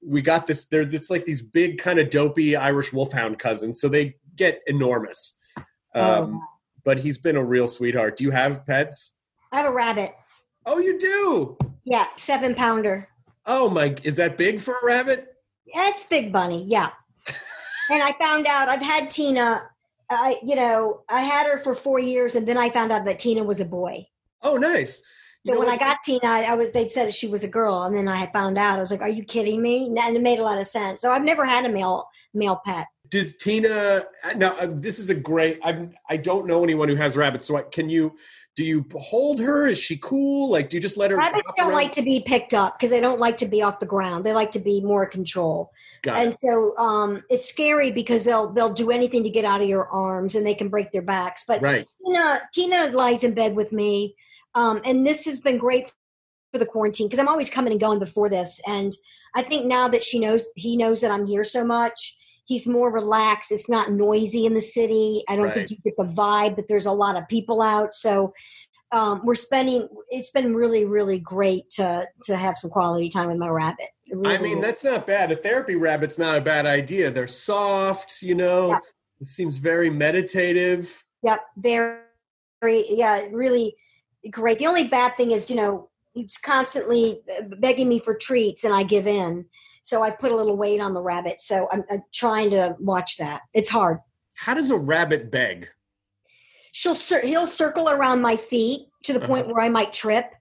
we 0.06 0.22
got 0.22 0.46
this 0.46 0.66
they're 0.66 0.84
just 0.84 1.10
like 1.10 1.24
these 1.24 1.42
big 1.42 1.78
kind 1.78 1.98
of 1.98 2.10
dopey 2.10 2.56
irish 2.56 2.92
wolfhound 2.92 3.38
cousins 3.38 3.80
so 3.80 3.88
they 3.88 4.16
get 4.36 4.60
enormous 4.66 5.34
um, 5.94 6.40
but 6.84 6.98
he's 6.98 7.18
been 7.18 7.36
a 7.36 7.44
real 7.44 7.68
sweetheart 7.68 8.16
do 8.16 8.24
you 8.24 8.30
have 8.30 8.66
pets 8.66 9.12
I 9.54 9.58
have 9.58 9.66
a 9.66 9.72
rabbit. 9.72 10.16
Oh, 10.66 10.80
you 10.80 10.98
do? 10.98 11.56
Yeah, 11.84 12.08
seven 12.16 12.56
pounder. 12.56 13.08
Oh 13.46 13.68
my! 13.68 13.94
Is 14.02 14.16
that 14.16 14.36
big 14.36 14.60
for 14.60 14.74
a 14.74 14.84
rabbit? 14.84 15.28
It's 15.66 16.04
Big 16.06 16.32
Bunny, 16.32 16.64
yeah. 16.66 16.88
and 17.90 18.02
I 18.02 18.14
found 18.18 18.48
out 18.48 18.68
I've 18.68 18.82
had 18.82 19.10
Tina. 19.10 19.62
I, 20.10 20.38
you 20.42 20.56
know, 20.56 21.02
I 21.08 21.20
had 21.20 21.46
her 21.46 21.56
for 21.56 21.76
four 21.76 22.00
years, 22.00 22.34
and 22.34 22.48
then 22.48 22.58
I 22.58 22.68
found 22.68 22.90
out 22.90 23.04
that 23.04 23.20
Tina 23.20 23.44
was 23.44 23.60
a 23.60 23.64
boy. 23.64 24.08
Oh, 24.42 24.56
nice. 24.56 25.00
So 25.46 25.58
when 25.58 25.68
I 25.68 25.76
got 25.76 25.98
Tina, 26.02 26.26
I 26.26 26.54
was 26.54 26.70
they 26.70 26.88
said 26.88 27.14
she 27.14 27.26
was 27.26 27.44
a 27.44 27.48
girl, 27.48 27.82
and 27.82 27.96
then 27.96 28.08
I 28.08 28.26
found 28.32 28.56
out. 28.56 28.78
I 28.78 28.80
was 28.80 28.90
like, 28.90 29.02
"Are 29.02 29.08
you 29.08 29.24
kidding 29.24 29.60
me?" 29.60 29.86
And 29.86 30.16
it 30.16 30.22
made 30.22 30.38
a 30.38 30.42
lot 30.42 30.58
of 30.58 30.66
sense. 30.66 31.02
So 31.02 31.12
I've 31.12 31.24
never 31.24 31.44
had 31.44 31.66
a 31.66 31.68
male 31.68 32.08
male 32.32 32.60
pet. 32.64 32.86
Does 33.10 33.34
Tina? 33.36 34.06
Now, 34.36 34.56
uh, 34.56 34.68
this 34.70 34.98
is 34.98 35.10
a 35.10 35.14
great. 35.14 35.60
I 35.62 35.88
I 36.08 36.16
don't 36.16 36.46
know 36.46 36.64
anyone 36.64 36.88
who 36.88 36.96
has 36.96 37.16
rabbits. 37.16 37.46
So 37.46 37.56
I, 37.56 37.62
can 37.62 37.90
you? 37.90 38.16
Do 38.56 38.64
you 38.64 38.86
hold 38.96 39.40
her? 39.40 39.66
Is 39.66 39.78
she 39.78 39.96
cool? 39.98 40.50
Like, 40.50 40.70
do 40.70 40.76
you 40.76 40.80
just 40.80 40.96
let 40.96 41.10
her? 41.10 41.16
Rabbits 41.16 41.50
don't 41.56 41.68
around? 41.68 41.74
like 41.74 41.92
to 41.92 42.02
be 42.02 42.22
picked 42.24 42.54
up 42.54 42.78
because 42.78 42.90
they 42.90 43.00
don't 43.00 43.20
like 43.20 43.36
to 43.38 43.46
be 43.46 43.62
off 43.62 43.80
the 43.80 43.86
ground. 43.86 44.24
They 44.24 44.32
like 44.32 44.52
to 44.52 44.60
be 44.60 44.80
more 44.80 45.06
control. 45.06 45.72
Got 46.04 46.18
and 46.18 46.32
it. 46.32 46.40
so 46.40 46.76
um, 46.76 47.22
it's 47.30 47.46
scary 47.46 47.90
because 47.90 48.24
they'll 48.24 48.52
they'll 48.52 48.72
do 48.72 48.90
anything 48.90 49.22
to 49.24 49.30
get 49.30 49.44
out 49.44 49.60
of 49.60 49.68
your 49.68 49.88
arms 49.88 50.36
and 50.36 50.46
they 50.46 50.54
can 50.54 50.68
break 50.68 50.92
their 50.92 51.02
backs. 51.02 51.44
But 51.46 51.60
Right. 51.60 51.90
Tina 52.04 52.40
Tina 52.52 52.90
lies 52.92 53.24
in 53.24 53.34
bed 53.34 53.56
with 53.56 53.72
me, 53.72 54.14
um, 54.54 54.80
and 54.84 55.06
this 55.06 55.24
has 55.26 55.40
been 55.40 55.58
great 55.58 55.90
for 56.52 56.58
the 56.58 56.66
quarantine 56.66 57.06
because 57.06 57.18
I'm 57.18 57.28
always 57.28 57.50
coming 57.50 57.72
and 57.72 57.80
going 57.80 57.98
before 57.98 58.28
this, 58.28 58.60
and 58.66 58.92
I 59.34 59.42
think 59.42 59.66
now 59.66 59.88
that 59.88 60.04
she 60.04 60.18
knows 60.18 60.46
he 60.56 60.76
knows 60.76 61.00
that 61.00 61.10
I'm 61.10 61.26
here 61.26 61.44
so 61.44 61.64
much, 61.64 62.16
he's 62.44 62.66
more 62.66 62.90
relaxed. 62.92 63.50
It's 63.50 63.68
not 63.68 63.90
noisy 63.90 64.46
in 64.46 64.54
the 64.54 64.60
city. 64.60 65.24
I 65.28 65.36
don't 65.36 65.46
Right. 65.46 65.54
think 65.54 65.70
you 65.70 65.78
get 65.84 65.96
the 65.96 66.04
vibe 66.04 66.56
that 66.56 66.68
there's 66.68 66.86
a 66.86 66.92
lot 66.92 67.16
of 67.16 67.26
people 67.28 67.60
out. 67.62 67.94
So 67.94 68.32
um, 68.92 69.22
we're 69.24 69.34
spending. 69.34 69.88
It's 70.10 70.30
been 70.30 70.54
really 70.54 70.84
really 70.84 71.18
great 71.18 71.68
to 71.72 72.06
to 72.24 72.36
have 72.36 72.56
some 72.56 72.70
quality 72.70 73.08
time 73.08 73.28
with 73.28 73.38
my 73.38 73.48
rabbit. 73.48 73.86
It 74.06 74.18
I 74.24 74.38
mean, 74.38 74.58
is. 74.58 74.64
that's 74.64 74.84
not 74.84 75.06
bad. 75.06 75.32
A 75.32 75.36
therapy 75.36 75.74
rabbit's 75.74 76.18
not 76.18 76.36
a 76.38 76.40
bad 76.40 76.66
idea. 76.66 77.10
They're 77.10 77.26
soft. 77.26 78.22
You 78.22 78.36
know, 78.36 78.68
Yeah. 78.68 78.78
it 79.20 79.26
seems 79.26 79.56
very 79.56 79.90
meditative. 79.90 81.02
Yep, 81.22 81.40
very, 81.56 81.98
very, 82.60 82.84
yeah, 82.90 83.26
really 83.32 83.74
great. 84.30 84.58
The 84.58 84.66
only 84.66 84.88
bad 84.88 85.16
thing 85.16 85.30
is, 85.30 85.50
you 85.50 85.56
know, 85.56 85.90
he's 86.12 86.36
constantly 86.36 87.20
uh, 87.36 87.42
begging 87.58 87.88
me 87.88 87.98
for 87.98 88.14
treats, 88.14 88.64
and 88.64 88.74
I 88.74 88.82
give 88.82 89.06
in. 89.06 89.46
So 89.82 90.02
I've 90.02 90.18
put 90.18 90.32
a 90.32 90.36
little 90.36 90.56
weight 90.56 90.80
on 90.80 90.94
the 90.94 91.02
rabbit. 91.02 91.40
So 91.40 91.68
I'm, 91.70 91.84
I'm 91.90 92.02
trying 92.12 92.50
to 92.50 92.74
watch 92.78 93.18
that. 93.18 93.42
It's 93.52 93.68
hard. 93.68 93.98
How 94.34 94.54
does 94.54 94.70
a 94.70 94.76
rabbit 94.76 95.30
beg? 95.30 95.68
She'll 96.72 96.94
cir- 96.94 97.24
he'll 97.26 97.46
circle 97.46 97.88
around 97.88 98.20
my 98.20 98.36
feet 98.36 98.88
to 99.04 99.12
the 99.12 99.20
point 99.20 99.44
uh-huh. 99.44 99.54
where 99.54 99.64
I 99.64 99.68
might 99.68 99.92
trip, 99.92 100.32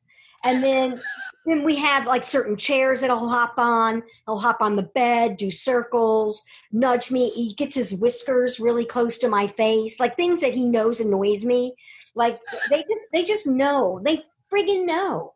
and 0.43 0.63
then 0.63 1.01
then 1.45 1.63
we 1.63 1.75
have 1.75 2.07
like 2.07 2.23
certain 2.23 2.55
chairs 2.55 3.01
that 3.01 3.09
he'll 3.09 3.27
hop 3.27 3.55
on. 3.57 4.01
He'll 4.25 4.39
hop 4.39 4.61
on 4.61 4.75
the 4.75 4.83
bed, 4.83 5.35
do 5.37 5.51
circles, 5.51 6.41
nudge 6.71 7.11
me. 7.11 7.29
He 7.29 7.53
gets 7.53 7.75
his 7.75 7.93
whiskers 7.93 8.59
really 8.59 8.85
close 8.85 9.17
to 9.19 9.29
my 9.29 9.45
face, 9.45 9.99
like 9.99 10.15
things 10.15 10.41
that 10.41 10.53
he 10.53 10.65
knows 10.65 11.01
annoys 11.01 11.43
me. 11.43 11.75
Like 12.15 12.39
they 12.69 12.83
just 12.89 13.07
they 13.11 13.23
just 13.23 13.47
know. 13.47 13.99
They 14.03 14.23
friggin' 14.51 14.85
know. 14.85 15.33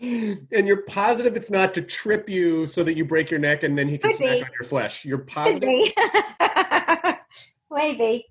And 0.00 0.66
you're 0.66 0.82
positive 0.82 1.36
it's 1.36 1.50
not 1.50 1.74
to 1.74 1.82
trip 1.82 2.28
you 2.28 2.66
so 2.66 2.82
that 2.82 2.94
you 2.96 3.04
break 3.04 3.30
your 3.30 3.38
neck 3.38 3.62
and 3.62 3.78
then 3.78 3.86
he 3.88 3.98
can 3.98 4.10
Could 4.10 4.16
snack 4.18 4.32
be. 4.38 4.42
on 4.42 4.50
your 4.58 4.68
flesh. 4.68 5.04
You're 5.04 5.18
positive. 5.18 5.68
Maybe. 7.70 8.26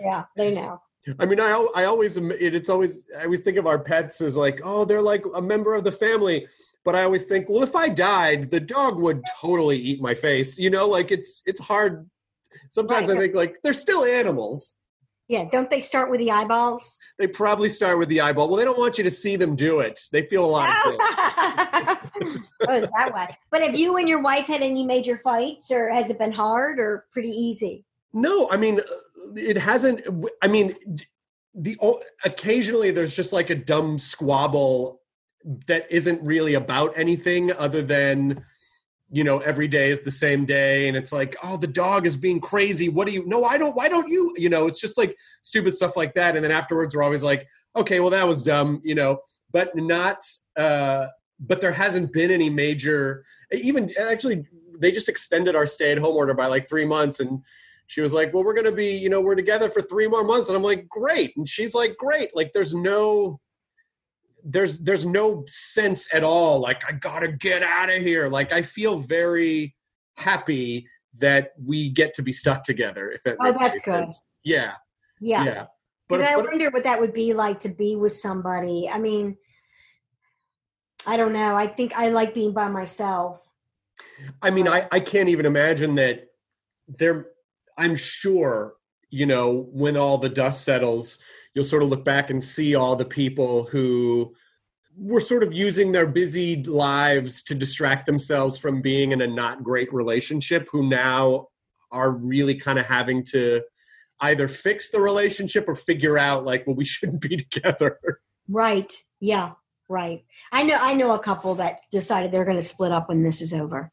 Yeah, 0.00 0.24
they 0.36 0.54
know. 0.54 0.80
I 1.18 1.26
mean, 1.26 1.40
I 1.40 1.50
I 1.74 1.84
always 1.84 2.16
it, 2.16 2.54
it's 2.54 2.68
always 2.68 3.04
I 3.18 3.24
always 3.24 3.40
think 3.40 3.56
of 3.56 3.66
our 3.66 3.78
pets 3.78 4.20
as 4.20 4.36
like 4.36 4.60
oh 4.64 4.84
they're 4.84 5.00
like 5.02 5.24
a 5.34 5.40
member 5.42 5.74
of 5.74 5.84
the 5.84 5.92
family, 5.92 6.46
but 6.84 6.94
I 6.96 7.04
always 7.04 7.26
think 7.26 7.48
well 7.48 7.62
if 7.62 7.76
I 7.76 7.88
died 7.88 8.50
the 8.50 8.60
dog 8.60 8.98
would 8.98 9.22
totally 9.40 9.76
eat 9.78 10.00
my 10.02 10.14
face. 10.14 10.58
You 10.58 10.70
know, 10.70 10.86
like 10.88 11.12
it's 11.12 11.42
it's 11.46 11.60
hard. 11.60 12.08
Sometimes 12.70 13.08
Right. 13.08 13.16
I 13.16 13.20
think 13.20 13.34
like 13.34 13.56
they're 13.62 13.72
still 13.72 14.04
animals. 14.04 14.76
Yeah, 15.28 15.44
don't 15.50 15.68
they 15.68 15.80
start 15.80 16.10
with 16.10 16.20
the 16.20 16.30
eyeballs? 16.30 16.98
They 17.18 17.26
probably 17.26 17.68
start 17.68 17.98
with 17.98 18.08
the 18.08 18.20
eyeball. 18.20 18.48
Well, 18.48 18.56
they 18.56 18.64
don't 18.64 18.78
want 18.78 18.96
you 18.96 19.04
to 19.04 19.10
see 19.10 19.34
them 19.34 19.56
do 19.56 19.80
it. 19.80 20.00
They 20.12 20.22
feel 20.22 20.44
a 20.44 20.46
lot 20.46 20.68
of 20.68 20.96
oh, 21.00 21.98
that 22.60 23.12
way. 23.12 23.36
But 23.50 23.62
have 23.62 23.76
you 23.76 23.96
and 23.96 24.08
your 24.08 24.22
wife 24.22 24.46
had 24.46 24.62
any 24.62 24.84
major 24.84 25.18
fights, 25.24 25.70
or 25.72 25.90
has 25.90 26.10
it 26.10 26.18
been 26.18 26.32
hard, 26.32 26.78
or 26.78 27.06
pretty 27.12 27.30
easy? 27.30 27.84
No, 28.12 28.48
I 28.50 28.56
mean, 28.56 28.80
it 29.34 29.56
hasn't. 29.56 30.02
I 30.42 30.48
mean, 30.48 30.76
the 31.54 31.76
occasionally 32.24 32.92
there's 32.92 33.14
just 33.14 33.32
like 33.32 33.50
a 33.50 33.54
dumb 33.56 33.98
squabble 33.98 35.00
that 35.66 35.86
isn't 35.90 36.22
really 36.22 36.54
about 36.54 36.96
anything 36.96 37.52
other 37.52 37.82
than 37.82 38.44
you 39.10 39.22
know 39.22 39.38
every 39.38 39.68
day 39.68 39.90
is 39.90 40.00
the 40.00 40.10
same 40.10 40.44
day 40.44 40.88
and 40.88 40.96
it's 40.96 41.12
like 41.12 41.36
oh 41.42 41.56
the 41.56 41.66
dog 41.66 42.06
is 42.06 42.16
being 42.16 42.40
crazy. 42.40 42.88
What 42.88 43.06
do 43.06 43.12
you 43.12 43.24
no 43.26 43.44
i 43.44 43.56
don't 43.56 43.76
why 43.76 43.88
don't 43.88 44.08
you 44.08 44.34
you 44.36 44.48
know 44.48 44.66
it's 44.66 44.80
just 44.80 44.98
like 44.98 45.16
stupid 45.42 45.74
stuff 45.74 45.96
like 45.96 46.14
that 46.14 46.34
and 46.34 46.44
then 46.44 46.52
afterwards 46.52 46.94
we're 46.94 47.02
always 47.02 47.22
like 47.22 47.46
okay 47.76 48.00
well 48.00 48.10
that 48.10 48.26
was 48.26 48.42
dumb 48.42 48.80
you 48.84 48.94
know 48.94 49.18
but 49.52 49.76
not 49.76 50.24
uh 50.56 51.06
but 51.40 51.60
there 51.60 51.72
hasn't 51.72 52.12
been 52.12 52.30
any 52.30 52.50
major 52.50 53.24
even 53.52 53.92
actually 53.98 54.44
they 54.80 54.90
just 54.90 55.08
extended 55.08 55.54
our 55.54 55.66
stay 55.66 55.92
at 55.92 55.98
home 55.98 56.16
order 56.16 56.34
by 56.34 56.46
like 56.46 56.68
three 56.68 56.84
months 56.84 57.20
and 57.20 57.40
she 57.86 58.00
was 58.00 58.12
like 58.12 58.32
well 58.34 58.42
we're 58.42 58.54
gonna 58.54 58.72
be 58.72 58.96
you 58.96 59.08
know 59.08 59.20
we're 59.20 59.34
together 59.34 59.70
for 59.70 59.82
three 59.82 60.08
more 60.08 60.24
months 60.24 60.48
and 60.48 60.56
i'm 60.56 60.62
like 60.62 60.88
great 60.88 61.36
and 61.36 61.48
she's 61.48 61.74
like 61.74 61.96
great 61.96 62.34
like 62.34 62.52
there's 62.52 62.74
no 62.74 63.38
there's 64.48 64.78
there's 64.78 65.04
no 65.04 65.42
sense 65.46 66.06
at 66.14 66.22
all 66.22 66.60
like 66.60 66.82
i 66.88 66.92
gotta 66.92 67.26
get 67.28 67.62
out 67.64 67.90
of 67.90 68.00
here 68.02 68.28
like 68.28 68.52
i 68.52 68.62
feel 68.62 68.96
very 68.98 69.74
happy 70.16 70.86
that 71.18 71.52
we 71.64 71.90
get 71.90 72.14
to 72.14 72.22
be 72.22 72.30
stuck 72.32 72.62
together 72.62 73.10
if 73.10 73.22
that 73.24 73.36
Oh, 73.40 73.52
that's 73.52 73.76
good. 73.80 74.04
sense. 74.04 74.22
yeah 74.44 74.74
Yeah. 75.20 75.44
yeah 75.44 75.66
but, 76.08 76.18
Because 76.18 76.32
I 76.32 76.36
but- 76.36 76.44
wonder 76.50 76.70
what 76.70 76.84
that 76.84 77.00
would 77.00 77.12
be 77.12 77.32
like 77.34 77.58
to 77.60 77.68
be 77.68 77.96
with 77.96 78.12
somebody. 78.12 78.88
I 78.88 78.98
mean, 78.98 79.36
I 81.04 81.16
don't 81.16 81.32
know. 81.32 81.56
I 81.56 81.66
think 81.66 81.96
I 81.98 82.10
like 82.10 82.32
being 82.34 82.52
by 82.52 82.68
myself. 82.68 83.40
I 84.40 84.50
mean, 84.50 84.68
I, 84.68 84.86
I 84.92 85.00
can't 85.00 85.28
even 85.28 85.46
imagine 85.46 85.96
that 85.96 86.28
there. 86.86 87.26
I'm 87.76 87.94
sure, 87.96 88.74
you 89.10 89.26
know, 89.26 89.66
when 89.72 89.96
all 89.96 90.18
the 90.18 90.28
dust 90.28 90.62
settles, 90.64 91.18
you'll 91.56 91.64
sort 91.64 91.82
of 91.82 91.88
look 91.88 92.04
back 92.04 92.28
and 92.28 92.44
see 92.44 92.74
all 92.74 92.94
the 92.94 93.04
people 93.04 93.64
who 93.64 94.34
were 94.94 95.22
sort 95.22 95.42
of 95.42 95.54
using 95.54 95.90
their 95.90 96.06
busy 96.06 96.62
lives 96.64 97.42
to 97.42 97.54
distract 97.54 98.04
themselves 98.06 98.58
from 98.58 98.82
being 98.82 99.10
in 99.12 99.22
a 99.22 99.26
not 99.26 99.64
great 99.64 99.92
relationship 99.92 100.68
who 100.70 100.86
now 100.86 101.48
are 101.90 102.12
really 102.12 102.54
kind 102.54 102.78
of 102.78 102.84
having 102.84 103.24
to 103.24 103.62
either 104.20 104.48
fix 104.48 104.90
the 104.90 105.00
relationship 105.00 105.66
or 105.66 105.74
figure 105.74 106.18
out 106.18 106.44
like 106.44 106.66
well 106.66 106.76
we 106.76 106.84
shouldn't 106.84 107.20
be 107.22 107.36
together 107.50 107.98
Right. 108.48 108.92
Yeah. 109.18 109.52
Right. 109.88 110.24
I 110.52 110.62
know. 110.62 110.78
I 110.80 110.94
know 110.94 111.10
a 111.12 111.18
couple 111.18 111.56
that 111.56 111.80
decided 111.90 112.30
they're 112.30 112.44
going 112.44 112.58
to 112.60 112.64
split 112.64 112.92
up 112.92 113.08
when 113.08 113.22
this 113.24 113.40
is 113.40 113.52
over. 113.54 113.90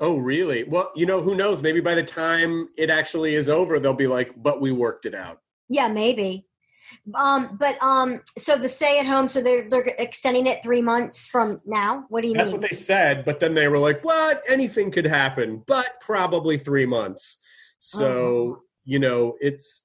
oh 0.00 0.16
really 0.16 0.64
well 0.64 0.90
you 0.96 1.04
know 1.06 1.20
who 1.20 1.34
knows 1.34 1.62
maybe 1.62 1.80
by 1.80 1.94
the 1.94 2.02
time 2.02 2.68
it 2.76 2.88
actually 2.90 3.34
is 3.34 3.48
over 3.48 3.78
they'll 3.78 3.92
be 3.94 4.06
like 4.06 4.30
but 4.42 4.60
we 4.62 4.72
worked 4.72 5.04
it 5.06 5.14
out 5.14 5.40
Yeah, 5.68 5.88
maybe. 5.88 6.46
Um, 7.14 7.56
but 7.58 7.82
um, 7.82 8.20
so 8.36 8.56
the 8.56 8.68
stay 8.68 8.98
at 8.98 9.06
home, 9.06 9.28
so 9.28 9.42
they're 9.42 9.68
they're 9.68 9.94
extending 9.98 10.46
it 10.46 10.62
three 10.62 10.82
months 10.82 11.26
from 11.26 11.60
now. 11.64 12.04
What 12.08 12.22
do 12.22 12.28
you 12.28 12.34
that's 12.34 12.50
mean? 12.50 12.60
That's 12.60 12.62
what 12.62 12.70
they 12.70 12.76
said 12.76 13.22
but 13.24 13.40
then 13.40 13.54
they 13.54 13.68
were 13.68 13.78
like 13.78 14.04
what 14.04 14.42
anything 14.48 14.90
could 14.90 15.06
happen 15.06 15.62
but 15.66 16.00
probably 16.00 16.58
three 16.58 16.86
months 16.86 17.38
so 17.78 18.06
Oh. 18.06 18.62
you 18.84 18.98
know 18.98 19.36
it's 19.40 19.82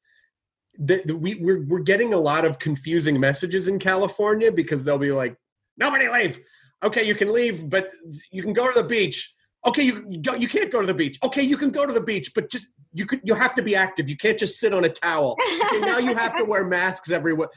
the, 0.79 1.01
the, 1.05 1.15
we, 1.15 1.35
we're, 1.35 1.63
we're 1.63 1.79
getting 1.79 2.13
a 2.13 2.17
lot 2.17 2.45
of 2.45 2.59
confusing 2.59 3.19
messages 3.19 3.67
in 3.67 3.79
california 3.79 4.51
because 4.51 4.83
they'll 4.83 4.97
be 4.97 5.11
like 5.11 5.35
nobody 5.77 6.07
leave 6.07 6.39
okay 6.83 7.03
you 7.03 7.15
can 7.15 7.31
leave 7.33 7.69
but 7.69 7.91
you 8.31 8.43
can 8.43 8.53
go 8.53 8.71
to 8.71 8.81
the 8.81 8.87
beach 8.87 9.33
okay 9.65 9.83
you, 9.83 10.05
you, 10.09 10.47
can't 10.47 10.71
go 10.71 10.79
to 10.81 10.87
the 10.87 10.93
beach. 10.93 11.17
Okay 11.23 11.41
you 11.41 11.57
can 11.57 11.71
go 11.71 11.85
to 11.85 11.93
the 11.93 12.01
beach 12.01 12.33
but 12.33 12.49
just 12.49 12.67
you 12.93 13.05
could 13.05 13.21
you 13.23 13.33
have 13.33 13.53
to 13.55 13.61
be 13.61 13.75
active. 13.75 14.09
You 14.09 14.17
can't 14.17 14.37
just 14.37 14.59
sit 14.59 14.73
on 14.73 14.85
a 14.85 14.89
towel. 14.89 15.35
Okay, 15.65 15.79
now 15.79 15.97
you 15.97 16.15
have 16.15 16.37
to 16.37 16.45
wear 16.45 16.65
masks 16.77 17.11
everywhere. 17.11 17.49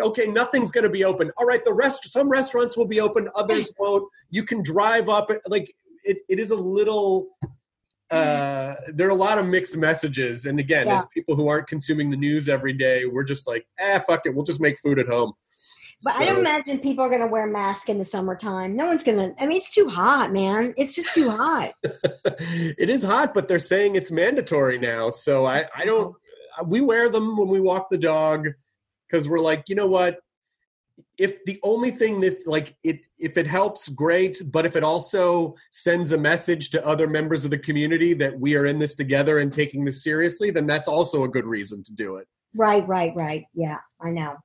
Okay 0.00 0.26
nothing's 0.26 0.70
going 0.70 0.84
to 0.84 0.90
be 0.90 1.04
open. 1.04 1.30
All 1.36 1.46
right 1.46 1.64
the 1.64 1.72
rest 1.72 2.04
some 2.10 2.28
restaurants 2.28 2.76
will 2.76 2.86
be 2.86 3.00
open 3.00 3.28
others 3.34 3.72
won't. 3.78 4.04
You 4.30 4.44
can 4.44 4.62
drive 4.62 5.08
up 5.08 5.30
like 5.46 5.74
it, 6.04 6.18
it 6.28 6.38
is 6.38 6.50
a 6.50 6.56
little 6.56 7.28
uh 8.10 8.74
there 8.92 9.06
are 9.06 9.10
a 9.10 9.14
lot 9.14 9.38
of 9.38 9.46
mixed 9.46 9.76
messages. 9.76 10.46
And 10.46 10.58
again 10.60 10.86
Yeah. 10.86 10.96
as 10.96 11.06
people 11.14 11.36
who 11.36 11.48
aren't 11.48 11.68
consuming 11.68 12.10
the 12.10 12.16
news 12.16 12.48
every 12.48 12.72
day 12.72 13.06
we're 13.06 13.24
just 13.24 13.46
like 13.46 13.66
eh 13.78 13.98
fuck 14.00 14.22
it 14.26 14.34
we'll 14.34 14.44
just 14.44 14.60
make 14.60 14.78
food 14.80 14.98
at 14.98 15.06
home 15.06 15.32
But 16.04 16.16
I 16.16 16.24
don't 16.24 16.38
imagine 16.38 16.78
people 16.78 17.04
are 17.04 17.08
going 17.08 17.20
to 17.20 17.26
wear 17.26 17.46
masks 17.46 17.88
in 17.88 17.98
the 17.98 18.04
summertime. 18.04 18.76
No 18.76 18.86
one's 18.86 19.02
going 19.02 19.18
to. 19.18 19.42
I 19.42 19.46
mean, 19.46 19.56
it's 19.56 19.70
too 19.70 19.88
hot, 19.88 20.32
man. 20.32 20.74
It's 20.76 20.94
just 20.94 21.14
too 21.14 21.30
hot. 21.30 21.72
it 21.82 22.90
is 22.90 23.02
hot, 23.02 23.34
but 23.34 23.48
they're 23.48 23.58
saying 23.58 23.96
it's 23.96 24.10
mandatory 24.10 24.78
now. 24.78 25.10
So 25.10 25.46
I, 25.46 25.66
I 25.76 25.84
don't. 25.84 26.14
We 26.66 26.80
wear 26.80 27.08
them 27.08 27.36
when 27.36 27.48
we 27.48 27.60
walk 27.60 27.88
the 27.90 27.98
dog 27.98 28.48
because 29.08 29.28
we're 29.28 29.40
like, 29.40 29.64
you 29.68 29.74
know 29.74 29.86
what? 29.86 30.18
If 31.18 31.44
the 31.44 31.58
only 31.62 31.90
thing 31.90 32.20
this 32.20 32.44
like 32.46 32.76
it, 32.84 33.00
if 33.18 33.36
it 33.36 33.46
helps, 33.46 33.88
great. 33.88 34.40
But 34.52 34.66
if 34.66 34.76
it 34.76 34.84
also 34.84 35.54
sends 35.72 36.12
a 36.12 36.18
message 36.18 36.70
to 36.70 36.86
other 36.86 37.08
members 37.08 37.44
of 37.44 37.50
the 37.50 37.58
community 37.58 38.14
that 38.14 38.38
we 38.38 38.56
are 38.56 38.66
in 38.66 38.78
this 38.78 38.94
together 38.94 39.38
and 39.38 39.52
taking 39.52 39.84
this 39.84 40.04
seriously, 40.04 40.50
then 40.50 40.66
that's 40.66 40.88
also 40.88 41.24
a 41.24 41.28
good 41.28 41.46
reason 41.46 41.82
to 41.84 41.92
do 41.92 42.16
it. 42.16 42.28
Right, 42.54 42.86
right, 42.86 43.12
right. 43.16 43.44
Yeah, 43.54 43.78
I 44.00 44.10
know. 44.10 44.36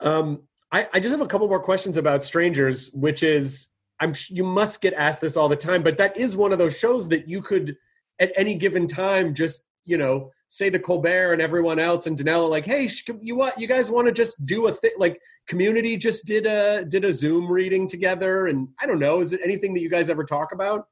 Um, 0.00 0.42
I, 0.72 0.88
I 0.94 1.00
just 1.00 1.12
have 1.12 1.20
a 1.20 1.26
couple 1.26 1.46
more 1.48 1.60
questions 1.60 1.96
about 1.96 2.24
Strangers, 2.24 2.90
which 2.92 3.22
is 3.22 3.68
I'm 4.00 4.14
you 4.28 4.42
must 4.42 4.80
get 4.80 4.94
asked 4.94 5.20
this 5.20 5.36
all 5.36 5.48
the 5.48 5.56
time, 5.56 5.82
but 5.82 5.98
that 5.98 6.16
is 6.16 6.36
one 6.36 6.52
of 6.52 6.58
those 6.58 6.76
shows 6.76 7.08
that 7.08 7.28
you 7.28 7.42
could 7.42 7.76
at 8.18 8.32
any 8.36 8.54
given 8.54 8.86
time 8.86 9.34
just 9.34 9.64
you 9.84 9.98
know 9.98 10.30
say 10.48 10.68
to 10.70 10.78
Colbert 10.78 11.32
and 11.32 11.40
everyone 11.40 11.78
else 11.78 12.06
and 12.06 12.18
Dinello 12.18 12.48
like, 12.48 12.66
hey, 12.66 12.86
sh- 12.88 13.08
you 13.20 13.36
what 13.36 13.58
you 13.60 13.66
guys 13.66 13.90
want 13.90 14.06
to 14.06 14.12
just 14.12 14.44
do 14.44 14.66
a 14.66 14.72
thing 14.72 14.92
like 14.98 15.20
Community 15.46 15.96
just 15.96 16.24
did 16.26 16.46
a 16.46 16.84
did 16.84 17.04
a 17.04 17.12
Zoom 17.12 17.50
reading 17.50 17.86
together, 17.86 18.46
and 18.46 18.68
I 18.80 18.86
don't 18.86 18.98
know, 18.98 19.20
is 19.20 19.32
it 19.32 19.40
anything 19.44 19.74
that 19.74 19.80
you 19.80 19.90
guys 19.90 20.08
ever 20.08 20.24
talk 20.24 20.52
about? 20.52 20.88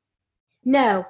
No, 0.64 1.06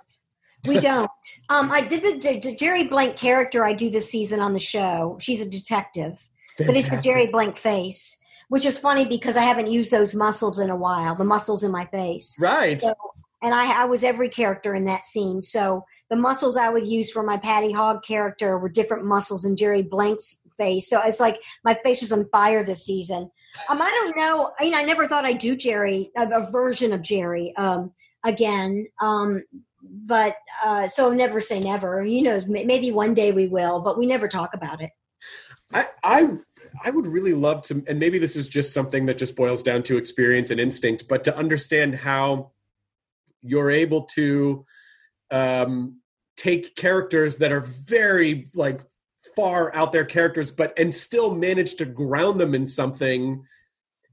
we 0.66 0.78
don't. 0.80 1.10
um, 1.48 1.72
I 1.72 1.80
did 1.80 2.02
the, 2.02 2.18
J- 2.18 2.38
J- 2.38 2.54
Jerry 2.54 2.84
Blank 2.84 3.16
character 3.16 3.64
I 3.64 3.72
do 3.72 3.90
this 3.90 4.10
season 4.10 4.40
on 4.40 4.52
the 4.52 4.58
show. 4.60 5.16
She's 5.20 5.40
a 5.40 5.48
detective, 5.48 6.28
but 6.58 6.76
it's 6.76 6.90
the 6.90 6.98
Jerry 7.00 7.26
Blank 7.26 7.56
face, 7.56 8.18
which 8.50 8.66
is 8.66 8.76
funny 8.76 9.04
because 9.04 9.36
I 9.36 9.42
haven't 9.42 9.68
used 9.68 9.92
those 9.92 10.12
muscles 10.12 10.58
in 10.58 10.70
a 10.70 10.76
while. 10.76 11.14
The 11.14 11.24
muscles 11.24 11.62
in 11.62 11.70
my 11.70 11.86
face. 11.86 12.36
Right. 12.38 12.80
So, 12.80 12.92
and 13.42 13.54
I, 13.54 13.82
I 13.82 13.84
was 13.84 14.02
every 14.02 14.28
character 14.28 14.74
in 14.74 14.84
that 14.86 15.04
scene. 15.04 15.40
So 15.40 15.86
the 16.10 16.16
muscles 16.16 16.56
I 16.56 16.68
would 16.68 16.84
use 16.84 17.12
for 17.12 17.22
my 17.22 17.36
Patty 17.36 17.70
Hogg 17.70 18.02
character 18.02 18.58
were 18.58 18.68
different 18.68 19.04
muscles 19.04 19.44
in 19.44 19.56
Jerry 19.56 19.82
Blank's 19.82 20.40
face. 20.58 20.90
So 20.90 21.00
it's 21.00 21.20
like 21.20 21.40
my 21.64 21.74
face 21.74 22.02
was 22.02 22.12
on 22.12 22.28
fire 22.30 22.64
this 22.64 22.84
season. 22.84 23.30
Um, 23.68 23.80
I 23.80 23.88
don't 23.88 24.16
know. 24.16 24.50
I 24.58 24.64
mean, 24.64 24.74
I 24.74 24.82
never 24.82 25.06
thought 25.06 25.24
I'd 25.24 25.38
do 25.38 25.54
Jerry, 25.54 26.10
a, 26.16 26.28
a 26.28 26.50
version 26.50 26.92
of 26.92 27.02
Jerry, 27.02 27.54
um, 27.56 27.92
again. 28.24 28.84
Um, 29.00 29.44
but 29.80 30.34
uh, 30.64 30.88
so 30.88 31.12
never 31.12 31.40
say 31.40 31.60
never. 31.60 32.04
You 32.04 32.22
know, 32.22 32.40
maybe 32.48 32.90
one 32.90 33.14
day 33.14 33.30
we 33.30 33.46
will, 33.46 33.80
but 33.80 33.96
we 33.96 34.06
never 34.06 34.26
talk 34.26 34.54
about 34.54 34.82
it. 34.82 34.90
I, 35.72 35.86
I 36.02 36.30
I 36.84 36.90
would 36.90 37.06
really 37.06 37.32
love 37.32 37.62
to, 37.62 37.82
and 37.86 37.98
maybe 37.98 38.18
this 38.18 38.36
is 38.36 38.48
just 38.48 38.72
something 38.72 39.06
that 39.06 39.18
just 39.18 39.36
boils 39.36 39.62
down 39.62 39.82
to 39.84 39.96
experience 39.96 40.50
and 40.50 40.60
instinct, 40.60 41.08
but 41.08 41.24
to 41.24 41.36
understand 41.36 41.94
how 41.94 42.52
you're 43.42 43.70
able 43.70 44.02
to 44.02 44.64
um, 45.30 46.00
take 46.36 46.76
characters 46.76 47.38
that 47.38 47.52
are 47.52 47.60
very 47.60 48.48
like 48.54 48.80
far 49.36 49.74
out 49.74 49.92
there 49.92 50.04
characters, 50.04 50.50
but 50.50 50.72
and 50.78 50.94
still 50.94 51.34
manage 51.34 51.74
to 51.74 51.84
ground 51.84 52.40
them 52.40 52.54
in 52.54 52.66
something 52.66 53.44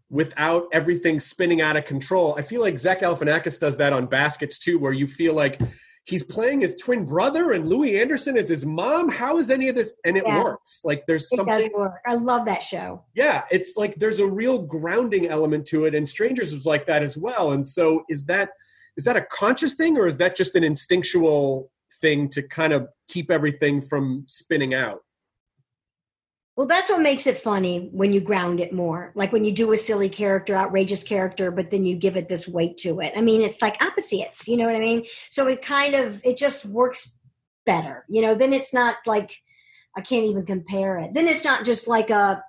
without 0.09 0.67
everything 0.71 1.19
spinning 1.19 1.61
out 1.61 1.75
of 1.75 1.85
control. 1.85 2.35
I 2.37 2.41
feel 2.41 2.61
like 2.61 2.79
Zach 2.79 3.01
Galifianakis 3.01 3.59
does 3.59 3.77
that 3.77 3.93
on 3.93 4.05
Baskets 4.05 4.59
too, 4.59 4.79
where 4.79 4.93
you 4.93 5.07
feel 5.07 5.33
like 5.33 5.59
he's 6.07 6.23
playing 6.23 6.61
his 6.61 6.73
twin 6.75 7.03
brother 7.05 7.51
and 7.51 7.67
Louie 7.67 7.99
Anderson 7.99 8.37
is 8.37 8.47
his 8.47 8.65
mom. 8.65 9.09
How 9.09 9.37
is 9.37 9.49
any 9.49 9.67
of 9.67 9.75
this? 9.75 9.93
And 10.05 10.15
it 10.15 10.23
Yeah. 10.25 10.41
works. 10.41 10.81
Like 10.85 11.05
there's 11.05 11.23
It 11.31 11.35
something 11.35 11.57
does 11.59 11.69
work. 11.75 11.99
I 12.07 12.15
love 12.15 12.45
that 12.45 12.63
show. 12.63 13.03
yeah 13.13 13.43
it's 13.51 13.73
like 13.75 13.95
there's 13.95 14.19
a 14.19 14.25
real 14.27 14.57
grounding 14.59 15.27
element 15.27 15.65
to 15.67 15.83
it 15.85 15.93
and 15.93 16.07
strangers 16.07 16.53
was 16.53 16.65
like 16.65 16.87
that 16.87 17.03
as 17.03 17.17
well 17.17 17.51
and 17.51 17.67
so 17.67 18.03
is 18.09 18.25
that 18.25 18.49
is 18.95 19.03
that 19.03 19.15
a 19.17 19.21
conscious 19.21 19.73
thing 19.75 19.97
or 19.97 20.07
is 20.07 20.17
that 20.17 20.35
just 20.35 20.55
an 20.55 20.63
instinctual 20.63 21.71
thing 22.01 22.27
to 22.29 22.41
kind 22.41 22.73
of 22.73 22.87
keep 23.07 23.29
everything 23.29 23.81
from 23.81 24.23
spinning 24.27 24.73
out 24.73 25.01
Well, 26.57 26.65
that's 26.65 26.89
what 26.89 27.01
makes 27.01 27.27
it 27.27 27.37
funny 27.37 27.87
when 27.93 28.11
you 28.11 28.19
ground 28.19 28.59
it 28.59 28.73
more. 28.73 29.11
Like 29.13 29.31
when 29.31 29.43
you 29.43 29.51
do 29.51 29.73
a 29.73 29.77
silly 29.77 30.09
character, 30.09 30.55
outrageous 30.55 31.03
character, 31.03 31.51
but 31.51 31.69
then 31.69 31.85
you 31.85 31.95
give 31.95 32.17
it 32.17 32.29
this 32.29 32.47
weight 32.47 32.77
to 32.77 32.99
it. 32.99 33.13
I 33.15 33.21
mean, 33.21 33.43
it's 33.43 33.61
like 33.61 33.79
opposites, 33.79 34.47
you 34.47 34.57
know 34.57 34.65
what 34.65 34.75
I 34.75 34.79
mean? 34.79 35.05
So 35.29 35.45
it 35.45 35.61
kind 35.61 35.93
of 35.93 36.19
it 36.25 36.35
just 36.35 36.65
works 36.65 37.15
better. 37.67 38.05
You 38.09 38.23
know, 38.23 38.33
then 38.33 38.53
it's 38.53 38.73
not 38.73 38.95
like 39.05 39.37
I 39.95 40.01
can't 40.01 40.25
even 40.25 40.47
compare 40.47 40.97
it. 40.97 41.13
Then 41.13 41.27
it's 41.27 41.43
not 41.43 41.63
just 41.63 41.87
like 41.87 42.09
a 42.09 42.43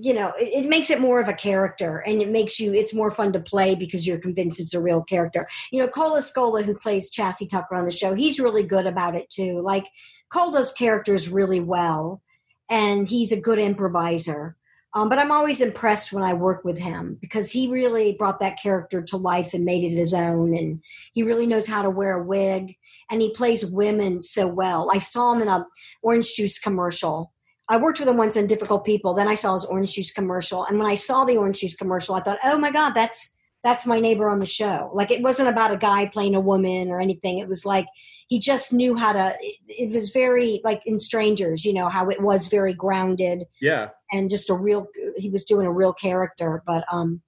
you 0.00 0.14
know, 0.14 0.32
it, 0.40 0.64
it 0.64 0.68
makes 0.68 0.90
it 0.90 0.98
more 0.98 1.20
of 1.20 1.28
a 1.28 1.34
character 1.34 1.98
and 1.98 2.22
it 2.22 2.30
makes 2.30 2.58
you 2.58 2.72
it's 2.72 2.94
more 2.94 3.10
fun 3.10 3.34
to 3.34 3.40
play 3.40 3.74
because 3.74 4.06
you're 4.06 4.18
convinced 4.18 4.58
it's 4.58 4.72
a 4.72 4.80
real 4.80 5.02
character. 5.02 5.46
You 5.70 5.80
know, 5.80 5.88
Cole 5.88 6.16
Escola, 6.16 6.64
who 6.64 6.74
plays 6.74 7.10
Chassie 7.10 7.50
Tucker 7.50 7.74
on 7.74 7.84
the 7.84 7.90
show, 7.90 8.14
he's 8.14 8.40
really 8.40 8.62
good 8.62 8.86
about 8.86 9.14
it 9.14 9.28
too. 9.28 9.60
Like 9.60 9.84
Cole 10.30 10.52
does 10.52 10.72
characters 10.72 11.28
really 11.28 11.60
well 11.60 12.22
and 12.70 13.08
he's 13.08 13.32
a 13.32 13.40
good 13.40 13.58
improviser. 13.58 14.56
Um, 14.96 15.08
but 15.08 15.18
I'm 15.18 15.32
always 15.32 15.60
impressed 15.60 16.12
when 16.12 16.22
I 16.22 16.34
work 16.34 16.64
with 16.64 16.78
him 16.78 17.18
because 17.20 17.50
he 17.50 17.66
really 17.66 18.12
brought 18.12 18.38
that 18.38 18.60
character 18.62 19.02
to 19.02 19.16
life 19.16 19.52
and 19.52 19.64
made 19.64 19.82
it 19.82 19.94
his 19.94 20.14
own. 20.14 20.56
And 20.56 20.80
he 21.12 21.24
really 21.24 21.48
knows 21.48 21.66
how 21.66 21.82
to 21.82 21.90
wear 21.90 22.18
a 22.18 22.24
wig, 22.24 22.76
and 23.10 23.20
he 23.20 23.30
plays 23.34 23.66
women 23.66 24.20
so 24.20 24.46
well. 24.46 24.90
I 24.92 24.98
saw 24.98 25.32
him 25.32 25.42
in 25.42 25.48
a 25.48 25.66
orange 26.02 26.34
juice 26.34 26.60
commercial. 26.60 27.32
I 27.68 27.76
worked 27.76 27.98
with 27.98 28.08
him 28.08 28.18
once 28.18 28.36
on 28.36 28.46
Difficult 28.46 28.84
People. 28.84 29.14
Then 29.14 29.26
I 29.26 29.34
saw 29.34 29.54
his 29.54 29.64
orange 29.64 29.94
juice 29.94 30.12
commercial, 30.12 30.64
and 30.64 30.78
when 30.78 30.86
I 30.86 30.94
saw 30.94 31.24
the 31.24 31.38
orange 31.38 31.60
juice 31.60 31.74
commercial, 31.74 32.14
I 32.14 32.22
thought, 32.22 32.38
"Oh 32.44 32.58
my 32.58 32.70
God, 32.70 32.92
that's 32.94 33.36
that's 33.64 33.86
my 33.86 33.98
neighbor 33.98 34.28
on 34.28 34.38
the 34.38 34.46
show." 34.46 34.90
Like 34.94 35.10
it 35.10 35.22
wasn't 35.22 35.48
about 35.48 35.72
a 35.72 35.76
guy 35.76 36.06
playing 36.06 36.36
a 36.36 36.40
woman 36.40 36.90
or 36.90 37.00
anything. 37.00 37.38
It 37.38 37.48
was 37.48 37.66
like 37.66 37.86
he 38.28 38.38
just 38.38 38.72
knew 38.72 38.94
how 38.94 39.12
to. 39.12 39.34
It, 39.66 39.92
was 39.92 40.10
very 40.10 40.60
like 40.62 40.82
in 40.86 40.98
Strangers, 40.98 41.64
you 41.64 41.72
know, 41.72 41.88
how 41.88 42.08
it 42.08 42.20
was 42.20 42.46
very 42.46 42.74
grounded 42.74 43.44
yeah 43.64 43.88
and 44.12 44.30
just 44.30 44.50
a 44.50 44.54
real 44.54 44.86
he 45.16 45.30
was 45.30 45.44
doing 45.44 45.66
a 45.66 45.72
real 45.72 45.92
character 45.92 46.62
but 46.66 46.84
um 46.92 47.22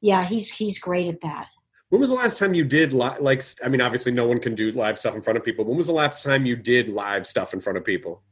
yeah 0.00 0.24
he's 0.24 0.50
he's 0.50 0.78
great 0.78 1.08
at 1.08 1.20
that 1.22 1.48
when 1.88 2.00
was 2.00 2.10
the 2.10 2.16
last 2.16 2.38
time 2.38 2.54
you 2.54 2.64
did 2.64 2.92
li- 2.92 3.18
like 3.18 3.42
i 3.64 3.68
mean 3.68 3.80
obviously 3.80 4.12
no 4.12 4.26
one 4.26 4.38
can 4.38 4.54
do 4.54 4.70
live 4.72 4.98
stuff 4.98 5.14
in 5.14 5.22
front 5.22 5.36
of 5.36 5.44
people 5.44 5.64
when 5.64 5.76
was 5.76 5.86
the 5.86 5.92
last 5.92 6.22
time 6.22 6.46
you 6.46 6.56
did 6.56 6.88
live 6.88 7.26
stuff 7.26 7.54
in 7.54 7.60
front 7.60 7.78
of 7.78 7.84
people 7.84 8.22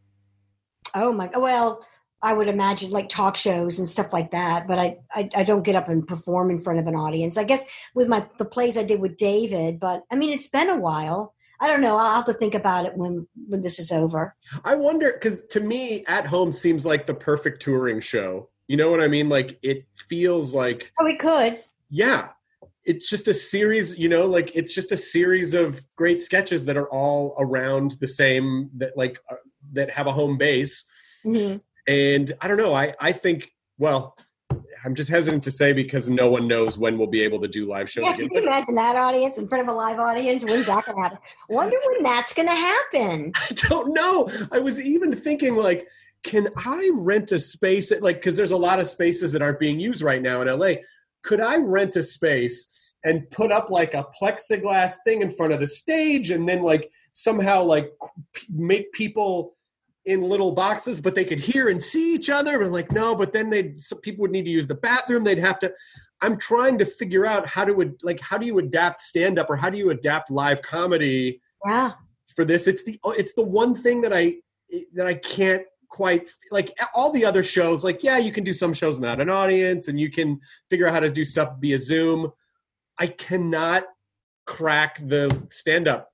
oh 0.94 1.12
my 1.12 1.30
well 1.36 1.84
i 2.22 2.32
would 2.32 2.48
imagine 2.48 2.90
like 2.90 3.08
talk 3.08 3.36
shows 3.36 3.78
and 3.78 3.88
stuff 3.88 4.12
like 4.12 4.30
that 4.30 4.66
but 4.66 4.78
I, 4.78 4.98
I 5.14 5.28
i 5.36 5.42
don't 5.44 5.62
get 5.62 5.76
up 5.76 5.88
and 5.88 6.06
perform 6.06 6.50
in 6.50 6.60
front 6.60 6.78
of 6.78 6.86
an 6.86 6.94
audience 6.96 7.36
i 7.38 7.44
guess 7.44 7.64
with 7.94 8.08
my 8.08 8.26
the 8.38 8.44
plays 8.44 8.76
i 8.76 8.82
did 8.82 9.00
with 9.00 9.16
david 9.16 9.78
but 9.80 10.02
i 10.10 10.16
mean 10.16 10.32
it's 10.32 10.48
been 10.48 10.68
a 10.70 10.76
while 10.78 11.34
I 11.60 11.66
don't 11.66 11.80
know. 11.80 11.96
I'll 11.96 12.14
have 12.14 12.24
to 12.26 12.34
think 12.34 12.54
about 12.54 12.86
it 12.86 12.96
when 12.96 13.26
when 13.48 13.62
this 13.62 13.80
is 13.80 13.90
over. 13.90 14.36
I 14.64 14.76
wonder 14.76 15.10
because 15.12 15.44
to 15.46 15.58
me, 15.58 16.04
at 16.06 16.24
home 16.24 16.52
seems 16.52 16.86
like 16.86 17.08
the 17.08 17.14
perfect 17.14 17.60
touring 17.60 17.98
show. 18.00 18.48
You 18.68 18.76
know 18.76 18.92
what 18.92 19.00
I 19.00 19.08
mean? 19.08 19.28
Like 19.28 19.58
it 19.62 19.84
feels 20.08 20.54
like 20.54 20.92
Oh, 21.00 21.06
it 21.06 21.18
could. 21.18 21.58
yeah, 21.90 22.28
it's 22.84 23.10
just 23.10 23.26
a 23.26 23.34
series. 23.34 23.98
You 23.98 24.08
know, 24.08 24.24
like 24.26 24.54
it's 24.54 24.72
just 24.72 24.92
a 24.92 24.96
series 24.96 25.52
of 25.52 25.80
great 25.96 26.22
sketches 26.22 26.64
that 26.66 26.76
are 26.76 26.88
all 26.90 27.34
around 27.40 27.96
the 28.00 28.06
same 28.06 28.70
that 28.76 28.96
like 28.96 29.18
uh, 29.28 29.34
that 29.72 29.90
have 29.90 30.06
a 30.06 30.12
home 30.12 30.38
base. 30.38 30.84
Mhm. 31.24 31.60
And 31.88 32.32
I 32.40 32.46
don't 32.48 32.58
know. 32.58 32.74
I 32.74 32.94
I 33.00 33.12
think 33.12 33.50
well. 33.78 34.16
I'm 34.84 34.94
just 34.94 35.10
hesitant 35.10 35.42
to 35.42 35.50
say 35.50 35.72
because 35.72 36.08
no 36.08 36.30
one 36.30 36.46
knows 36.46 36.78
when 36.78 36.98
we'll 36.98 37.08
be 37.08 37.20
able 37.22 37.40
to 37.40 37.48
do 37.48 37.68
live 37.68 37.90
shows 37.90 38.04
Yeah, 38.04 38.14
again. 38.14 38.28
can 38.28 38.42
you 38.42 38.46
imagine 38.46 38.74
that 38.76 38.94
audience 38.94 39.36
in 39.36 39.48
front 39.48 39.68
of 39.68 39.74
a 39.74 39.76
live 39.76 39.98
audience? 39.98 40.44
When's 40.44 40.66
that 40.66 40.86
going 40.86 40.96
to 40.96 41.02
happen? 41.02 41.18
Wonder 41.48 41.76
when 41.88 42.04
that's 42.04 42.32
going 42.32 42.46
to 42.46 42.54
happen. 42.54 43.32
I 43.50 43.54
don't 43.54 43.92
know. 43.92 44.30
I 44.52 44.60
was 44.60 44.80
even 44.80 45.12
thinking 45.12 45.56
like, 45.56 45.88
can 46.22 46.48
I 46.56 46.90
rent 46.94 47.32
a 47.32 47.40
space 47.40 47.90
at 47.90 48.02
like 48.04 48.16
because 48.16 48.36
there's 48.36 48.52
a 48.52 48.56
lot 48.56 48.78
of 48.78 48.86
spaces 48.86 49.32
that 49.32 49.42
aren't 49.42 49.58
being 49.58 49.80
used 49.80 50.00
right 50.00 50.22
now 50.22 50.42
in 50.42 50.48
LA. 50.48 50.74
Could 51.24 51.40
I 51.40 51.56
rent 51.56 51.96
a 51.96 52.02
space 52.04 52.68
and 53.04 53.28
put 53.30 53.50
up 53.50 53.70
like 53.70 53.94
a 53.94 54.06
plexiglass 54.22 54.94
thing 55.04 55.22
in 55.22 55.30
front 55.32 55.52
of 55.52 55.58
the 55.60 55.66
stage 55.66 56.30
and 56.30 56.48
then 56.48 56.62
like 56.62 56.88
somehow 57.12 57.64
like 57.64 57.90
make 58.48 58.92
people 58.92 59.56
in 60.08 60.20
little 60.22 60.52
boxes 60.52 61.00
but 61.00 61.14
they 61.14 61.24
could 61.24 61.38
hear 61.40 61.68
and 61.68 61.82
see 61.82 62.14
each 62.14 62.30
other. 62.30 62.62
And 62.62 62.72
like 62.72 62.90
no 62.92 63.14
but 63.14 63.32
then 63.32 63.50
they 63.50 63.74
people 64.02 64.22
would 64.22 64.30
need 64.30 64.44
to 64.44 64.50
use 64.50 64.66
the 64.66 64.74
bathroom. 64.74 65.22
They'd 65.24 65.38
have 65.38 65.58
to 65.60 65.72
i'm 66.20 66.36
trying 66.36 66.76
to 66.78 66.84
figure 66.84 67.24
out 67.24 67.46
how 67.46 67.64
to 67.64 67.94
like 68.02 68.20
how 68.20 68.36
do 68.36 68.46
you 68.46 68.58
adapt 68.58 69.00
stand 69.02 69.38
up 69.38 69.48
or 69.50 69.56
how 69.56 69.70
do 69.70 69.78
you 69.78 69.90
adapt 69.90 70.30
live 70.30 70.60
comedy 70.62 71.40
Yeah. 71.64 71.92
for 72.34 72.44
this? 72.44 72.66
It's 72.66 72.82
the 72.82 72.98
it's 73.22 73.34
the 73.34 73.44
one 73.44 73.74
thing 73.74 74.00
that 74.02 74.12
i 74.12 74.34
that 74.94 75.06
i 75.06 75.14
can't 75.14 75.62
quite 75.88 76.28
like 76.50 76.76
all 76.94 77.10
the 77.12 77.24
other 77.24 77.42
shows 77.42 77.82
like 77.82 78.02
yeah 78.02 78.18
you 78.18 78.30
can 78.30 78.44
do 78.44 78.52
some 78.52 78.74
shows 78.74 79.00
without 79.00 79.20
an 79.22 79.30
audience 79.30 79.88
and 79.88 79.98
you 79.98 80.10
can 80.10 80.38
figure 80.68 80.86
out 80.86 80.92
how 80.92 81.00
to 81.00 81.10
do 81.10 81.24
stuff 81.24 81.50
via 81.60 81.78
zoom. 81.78 82.30
I 82.98 83.06
cannot 83.06 83.84
crack 84.46 84.98
the 85.06 85.24
stand 85.50 85.86
up 85.88 86.10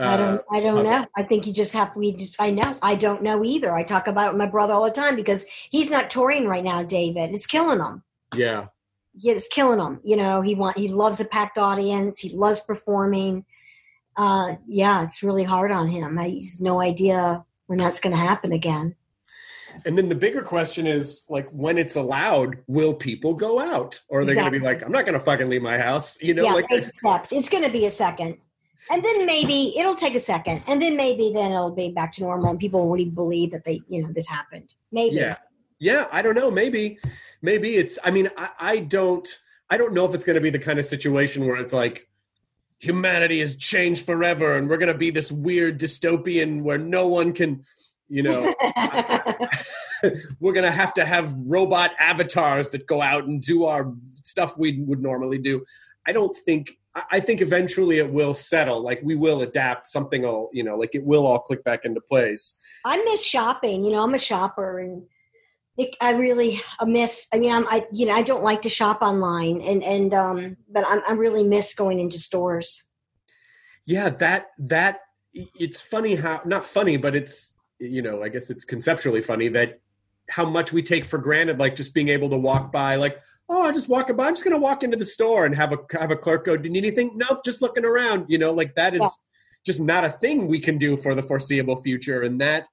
I 0.00 0.16
don't. 0.16 0.42
I 0.50 0.60
don't 0.60 0.84
know. 0.84 1.06
I 1.16 1.22
think 1.22 1.46
you 1.46 1.52
just 1.52 1.72
have. 1.72 1.94
We. 1.96 2.16
I 2.38 2.50
know. 2.50 2.76
I 2.82 2.94
don't 2.94 3.22
know 3.22 3.44
either. 3.44 3.74
I 3.74 3.82
talk 3.82 4.06
about 4.06 4.28
it 4.28 4.32
with 4.32 4.38
my 4.38 4.46
brother 4.46 4.72
all 4.72 4.84
the 4.84 4.90
time 4.90 5.16
because 5.16 5.46
he's 5.70 5.90
not 5.90 6.10
touring 6.10 6.46
right 6.46 6.64
now. 6.64 6.82
David, 6.82 7.34
it's 7.34 7.46
killing 7.46 7.80
him. 7.80 8.02
yeah 8.34 8.66
Yeah, 9.14 9.32
it's 9.32 9.48
killing 9.48 9.80
him. 9.80 10.00
You 10.04 10.16
know, 10.16 10.40
he 10.40 10.54
want. 10.54 10.78
He 10.78 10.88
loves 10.88 11.20
a 11.20 11.24
packed 11.24 11.58
audience. 11.58 12.18
He 12.18 12.30
loves 12.30 12.60
performing. 12.60 13.44
Uh, 14.16 14.56
yeah, 14.66 15.02
it's 15.04 15.22
really 15.22 15.44
hard 15.44 15.70
on 15.70 15.88
him. 15.88 16.18
I, 16.18 16.28
he's 16.28 16.60
no 16.60 16.80
idea 16.80 17.44
when 17.66 17.78
that's 17.78 18.00
going 18.00 18.14
to 18.14 18.20
happen 18.22 18.52
again. 18.52 18.94
and 19.84 19.96
then 19.96 20.08
the 20.08 20.14
bigger 20.14 20.42
question 20.42 20.86
is 20.86 21.24
like 21.28 21.48
when 21.50 21.78
it's 21.78 21.96
allowed 21.96 22.58
will 22.66 22.94
people 22.94 23.34
go 23.34 23.60
out 23.60 24.00
or 24.08 24.20
are 24.20 24.24
they 24.24 24.34
going 24.34 24.52
to 24.52 24.58
be 24.58 24.64
like 24.64 24.82
i'm 24.82 24.90
not 24.90 25.04
going 25.04 25.16
to 25.16 25.24
fucking 25.24 25.48
leave 25.48 25.62
my 25.62 25.78
house 25.78 26.20
you 26.20 26.34
know 26.34 26.44
yeah, 26.44 26.52
like 26.52 26.66
steps. 26.92 27.30
It's 27.32 27.48
going 27.48 27.62
to 27.62 27.70
be 27.70 27.86
a 27.86 27.90
second, 27.90 28.38
and 28.90 29.04
then 29.04 29.26
maybe 29.26 29.74
it'll 29.78 29.94
take 29.94 30.14
a 30.14 30.20
second, 30.20 30.62
and 30.66 30.80
then 30.80 30.96
maybe 30.96 31.30
then 31.34 31.52
it'll 31.52 31.70
be 31.70 31.90
back 31.90 32.12
to 32.14 32.22
normal, 32.22 32.50
and 32.50 32.58
people 32.58 32.80
will 32.80 32.90
really 32.90 33.10
believe 33.10 33.50
that 33.52 33.64
they, 33.64 33.80
you 33.88 34.02
know, 34.02 34.12
this 34.12 34.26
happened. 34.26 34.74
Maybe. 34.90 35.16
yeah 35.16 35.36
yeah 35.78 36.08
i 36.12 36.22
don't 36.22 36.34
know 36.34 36.50
maybe 36.50 36.98
maybe 37.42 37.76
it's 37.76 37.98
i 38.04 38.10
mean 38.10 38.30
i, 38.36 38.50
I 38.58 38.78
don't 38.80 39.40
i 39.70 39.76
don't 39.76 39.92
know 39.92 40.04
if 40.04 40.14
it's 40.14 40.24
going 40.24 40.34
to 40.34 40.40
be 40.40 40.50
the 40.50 40.58
kind 40.58 40.78
of 40.78 40.84
situation 40.84 41.46
where 41.46 41.56
it's 41.56 41.72
like 41.72 42.08
humanity 42.78 43.40
has 43.40 43.56
changed 43.56 44.04
forever 44.04 44.56
and 44.56 44.68
we're 44.68 44.76
going 44.76 44.92
to 44.92 44.98
be 44.98 45.10
this 45.10 45.32
weird 45.32 45.80
dystopian 45.80 46.62
where 46.62 46.78
no 46.78 47.06
one 47.06 47.32
can 47.32 47.64
you 48.08 48.22
know 48.22 48.54
we're 50.40 50.52
going 50.52 50.64
to 50.64 50.70
have 50.70 50.94
to 50.94 51.04
have 51.04 51.34
robot 51.46 51.92
avatars 51.98 52.70
that 52.70 52.86
go 52.86 53.02
out 53.02 53.24
and 53.24 53.42
do 53.42 53.64
our 53.64 53.92
stuff 54.14 54.56
we 54.56 54.80
would 54.82 55.02
normally 55.02 55.38
do 55.38 55.64
i 56.06 56.12
don't 56.12 56.36
think 56.36 56.77
I- 57.10 57.20
think 57.20 57.40
eventually 57.40 57.98
it 57.98 58.10
will 58.12 58.34
settle 58.34 58.80
like 58.82 59.00
we 59.02 59.16
will 59.16 59.42
adapt 59.42 59.86
something 59.86 60.22
will 60.22 60.50
you 60.52 60.62
know 60.62 60.76
like 60.76 60.94
it 60.94 61.04
will 61.04 61.26
all 61.26 61.40
click 61.40 61.62
back 61.64 61.84
into 61.84 62.00
place 62.00 62.54
I 62.84 62.96
miss 63.04 63.24
shopping. 63.24 63.84
You 63.84 63.92
know, 63.92 64.02
I'm 64.04 64.14
a 64.14 64.18
shopper, 64.18 64.78
and 64.78 65.02
it, 65.76 65.96
I 66.00 66.12
really 66.12 66.60
I 66.80 66.84
miss. 66.84 67.26
I 67.34 67.38
mean, 67.38 67.52
I'm 67.52 67.66
I 67.68 67.86
you 67.92 68.06
know 68.06 68.14
I 68.14 68.22
don't 68.22 68.42
like 68.42 68.62
to 68.62 68.68
shop 68.70 69.02
online, 69.02 69.60
and 69.60 69.82
and 69.82 70.14
um, 70.14 70.56
but 70.70 70.84
I'm, 70.88 71.02
I 71.08 71.12
really 71.12 71.44
miss 71.44 71.74
going 71.74 71.98
into 72.00 72.18
stores. 72.18 72.84
yeah 73.86 74.08
that 74.10 74.46
that 74.58 75.00
it's 75.32 75.80
funny 75.80 76.14
how 76.14 76.40
not 76.44 76.66
funny 76.66 76.96
but 76.96 77.14
it's 77.14 77.54
you 77.78 78.02
know 78.02 78.22
i 78.22 78.28
guess 78.28 78.50
it's 78.50 78.64
conceptually 78.64 79.22
funny 79.22 79.48
that 79.48 79.80
how 80.30 80.44
much 80.44 80.72
we 80.72 80.82
take 80.82 81.04
for 81.04 81.18
granted 81.18 81.58
like 81.58 81.76
just 81.76 81.94
being 81.94 82.08
able 82.08 82.28
to 82.28 82.36
walk 82.36 82.72
by 82.72 82.96
like 82.96 83.18
oh 83.48 83.62
i 83.62 83.72
just 83.72 83.88
walking 83.88 84.16
by 84.16 84.26
i'm 84.26 84.34
just 84.34 84.44
going 84.44 84.54
to 84.54 84.60
walk 84.60 84.82
into 84.82 84.96
the 84.96 85.04
store 85.04 85.46
and 85.46 85.54
have 85.54 85.72
a 85.72 85.78
have 85.98 86.10
a 86.10 86.16
clerk 86.16 86.44
go 86.44 86.56
do 86.56 86.64
you 86.64 86.70
need 86.70 86.84
anything 86.84 87.10
nope 87.16 87.44
just 87.44 87.62
looking 87.62 87.84
around 87.84 88.26
you 88.28 88.38
know 88.38 88.52
like 88.52 88.74
that 88.74 88.94
is 88.94 89.00
Yeah. 89.00 89.08
just 89.64 89.80
not 89.80 90.04
a 90.04 90.10
thing 90.10 90.46
we 90.46 90.60
can 90.60 90.78
do 90.78 90.96
for 90.96 91.14
the 91.14 91.22
foreseeable 91.22 91.82
future 91.82 92.22
and 92.22 92.40
that 92.40 92.68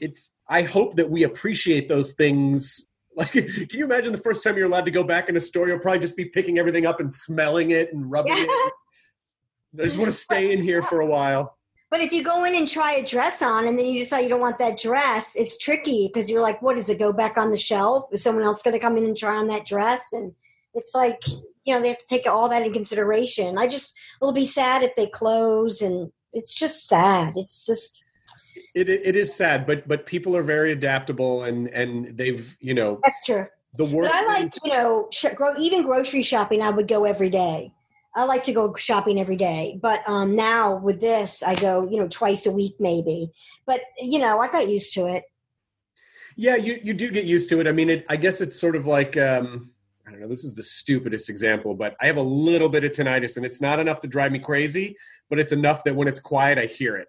it's 0.00 0.30
i 0.48 0.62
hope 0.62 0.96
that 0.96 1.10
we 1.10 1.24
appreciate 1.24 1.88
those 1.88 2.12
things 2.12 2.86
like 3.16 3.32
can 3.32 3.66
you 3.72 3.84
imagine 3.84 4.12
the 4.12 4.18
first 4.18 4.44
time 4.44 4.56
you're 4.56 4.66
allowed 4.66 4.84
to 4.84 4.92
go 4.92 5.02
back 5.02 5.28
in 5.28 5.36
a 5.36 5.40
store 5.40 5.66
you'll 5.68 5.78
probably 5.78 5.98
just 5.98 6.16
be 6.16 6.26
picking 6.26 6.58
everything 6.58 6.86
up 6.86 7.00
and 7.00 7.12
smelling 7.12 7.72
it 7.72 7.92
and 7.92 8.10
rubbing 8.10 8.34
it 8.36 8.72
I 9.78 9.84
just 9.84 9.98
want 9.98 10.10
to 10.10 10.16
stay 10.16 10.52
in 10.52 10.62
here 10.62 10.80
for 10.82 11.00
a 11.00 11.06
while. 11.06 11.57
But 11.90 12.02
if 12.02 12.12
you 12.12 12.22
go 12.22 12.44
in 12.44 12.54
and 12.54 12.68
try 12.68 12.92
a 12.94 13.04
dress 13.04 13.40
on, 13.40 13.66
and 13.66 13.78
then 13.78 13.86
you 13.86 13.98
decide 13.98 14.20
you 14.20 14.28
don't 14.28 14.40
want 14.40 14.58
that 14.58 14.78
dress, 14.78 15.36
it's 15.36 15.56
tricky 15.56 16.08
because 16.08 16.30
you're 16.30 16.42
like, 16.42 16.60
what 16.60 16.74
does 16.74 16.90
it 16.90 16.98
go 16.98 17.12
back 17.12 17.38
on 17.38 17.50
the 17.50 17.56
shelf? 17.56 18.04
Is 18.12 18.22
someone 18.22 18.44
else 18.44 18.60
going 18.60 18.74
to 18.74 18.80
come 18.80 18.98
in 18.98 19.04
and 19.04 19.16
try 19.16 19.36
on 19.36 19.48
that 19.48 19.64
dress? 19.64 20.12
And 20.12 20.34
it's 20.74 20.94
like, 20.94 21.26
you 21.64 21.74
know, 21.74 21.80
they 21.80 21.88
have 21.88 21.98
to 21.98 22.06
take 22.06 22.26
all 22.26 22.48
that 22.50 22.66
in 22.66 22.74
consideration. 22.74 23.56
I 23.56 23.66
just, 23.66 23.94
it'll 24.20 24.32
be 24.32 24.44
sad 24.44 24.82
if 24.82 24.94
they 24.96 25.06
close, 25.06 25.80
and 25.80 26.12
it's 26.34 26.54
just 26.54 26.86
sad. 26.86 27.34
It's 27.36 27.64
just. 27.64 28.04
It 28.74 28.88
it 28.88 29.16
is 29.16 29.34
sad, 29.34 29.66
but 29.66 29.88
but 29.88 30.04
people 30.04 30.36
are 30.36 30.42
very 30.42 30.72
adaptable 30.72 31.44
and 31.44 31.68
and 31.68 32.16
they've 32.16 32.56
you 32.60 32.74
know 32.74 33.00
That's 33.02 33.24
true. 33.24 33.46
the 33.74 33.84
worst. 33.84 34.10
But 34.10 34.16
I 34.16 34.26
like, 34.26 34.52
you 34.62 34.70
know, 34.70 35.08
sh- 35.12 35.26
gro- 35.34 35.56
even 35.58 35.84
grocery 35.84 36.22
shopping, 36.22 36.60
I 36.60 36.70
would 36.70 36.88
go 36.88 37.04
every 37.04 37.30
day. 37.30 37.72
I 38.18 38.24
like 38.24 38.42
to 38.44 38.52
go 38.52 38.74
shopping 38.74 39.20
every 39.20 39.36
day. 39.36 39.78
But 39.80 40.00
um, 40.08 40.34
now 40.34 40.76
with 40.76 41.00
this, 41.00 41.42
I 41.42 41.54
go, 41.54 41.88
you 41.88 41.98
know, 42.00 42.08
twice 42.08 42.46
a 42.46 42.50
week 42.50 42.74
maybe. 42.80 43.30
But, 43.64 43.80
you 43.98 44.18
know, 44.18 44.40
I 44.40 44.48
got 44.48 44.68
used 44.68 44.92
to 44.94 45.06
it. 45.06 45.24
yeah, 46.38 46.54
you 46.54 46.78
you 46.82 46.94
do 46.94 47.10
get 47.10 47.24
used 47.24 47.48
to 47.50 47.60
it. 47.60 47.66
I 47.66 47.72
mean, 47.72 47.90
it, 47.90 48.06
I 48.08 48.16
guess 48.16 48.40
it's 48.40 48.58
sort 48.58 48.76
of 48.76 48.86
like 48.86 49.16
um, 49.16 49.70
I 50.06 50.10
don't 50.12 50.20
know. 50.20 50.28
This 50.28 50.44
is 50.44 50.54
the 50.54 50.62
stupidest 50.62 51.28
example, 51.28 51.74
but 51.74 51.96
I 52.00 52.06
have 52.06 52.16
a 52.16 52.22
little 52.22 52.68
bit 52.68 52.84
of 52.84 52.92
tinnitus, 52.92 53.36
and 53.36 53.44
it's 53.44 53.60
not 53.60 53.80
enough 53.80 54.00
to 54.02 54.08
drive 54.08 54.30
me 54.30 54.38
crazy, 54.38 54.96
but 55.28 55.40
it's 55.40 55.50
enough 55.50 55.82
that 55.84 55.96
when 55.96 56.06
it's 56.06 56.20
quiet, 56.20 56.56
I 56.56 56.66
hear 56.66 56.96
it. 56.96 57.08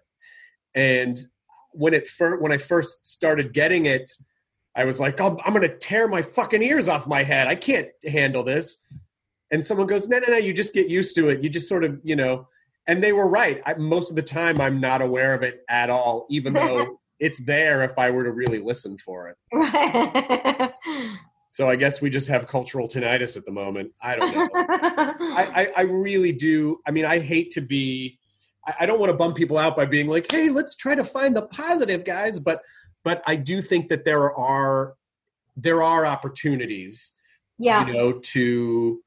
And 0.74 1.16
when 1.70 1.94
it 1.94 2.08
fir- 2.08 2.40
when 2.40 2.50
I 2.50 2.58
first 2.58 3.06
started 3.06 3.52
getting 3.52 3.86
it, 3.86 4.10
I 4.74 4.84
was 4.84 4.98
like, 4.98 5.20
oh, 5.20 5.38
I'm 5.44 5.54
going 5.54 5.68
to 5.68 5.78
tear 5.78 6.08
my 6.08 6.22
fucking 6.22 6.62
ears 6.62 6.88
off 6.88 7.06
my 7.06 7.22
head. 7.22 7.46
I 7.46 7.54
can't 7.54 7.88
handle 8.04 8.42
this. 8.42 8.78
And 9.50 9.64
someone 9.64 9.86
goes, 9.86 10.08
no, 10.08 10.18
no, 10.18 10.28
no. 10.28 10.36
You 10.36 10.52
just 10.52 10.74
get 10.74 10.88
used 10.88 11.14
to 11.16 11.28
it. 11.28 11.42
You 11.42 11.50
just 11.50 11.68
sort 11.68 11.84
of, 11.84 11.98
you 12.04 12.16
know. 12.16 12.48
And 12.86 13.02
they 13.02 13.12
were 13.12 13.28
right. 13.28 13.60
I, 13.66 13.74
most 13.74 14.10
of 14.10 14.16
the 14.16 14.22
time, 14.22 14.60
I'm 14.60 14.80
not 14.80 15.02
aware 15.02 15.34
of 15.34 15.42
it 15.42 15.62
at 15.68 15.90
all, 15.90 16.26
even 16.30 16.54
though 16.54 17.00
it's 17.18 17.40
there 17.44 17.82
if 17.82 17.98
I 17.98 18.10
were 18.10 18.24
to 18.24 18.32
really 18.32 18.58
listen 18.58 18.98
for 18.98 19.28
it. 19.28 20.74
So 21.52 21.68
I 21.68 21.76
guess 21.76 22.00
we 22.00 22.10
just 22.10 22.28
have 22.28 22.46
cultural 22.46 22.88
tinnitus 22.88 23.36
at 23.36 23.44
the 23.44 23.52
moment. 23.52 23.92
I 24.02 24.16
don't 24.16 24.34
know. 24.34 24.48
I, 24.54 25.52
I, 25.54 25.68
I 25.76 25.82
really 25.82 26.32
do. 26.32 26.78
I 26.86 26.90
mean, 26.90 27.04
I 27.04 27.18
hate 27.18 27.50
to 27.50 27.60
be. 27.60 28.18
I, 28.66 28.74
I 28.80 28.86
don't 28.86 29.00
want 29.00 29.10
to 29.10 29.16
bum 29.16 29.34
people 29.34 29.58
out 29.58 29.76
by 29.76 29.84
being 29.84 30.06
like, 30.06 30.30
"Hey, 30.30 30.48
let's 30.48 30.76
try 30.76 30.94
to 30.94 31.04
find 31.04 31.36
the 31.36 31.42
positive, 31.42 32.04
guys." 32.04 32.38
But 32.38 32.62
but 33.04 33.22
I 33.26 33.36
do 33.36 33.60
think 33.60 33.88
that 33.90 34.04
there 34.04 34.34
are 34.34 34.94
there 35.56 35.82
are 35.82 36.06
opportunities, 36.06 37.12
yeah. 37.58 37.86
you 37.86 37.92
know, 37.92 38.12
to 38.12 39.02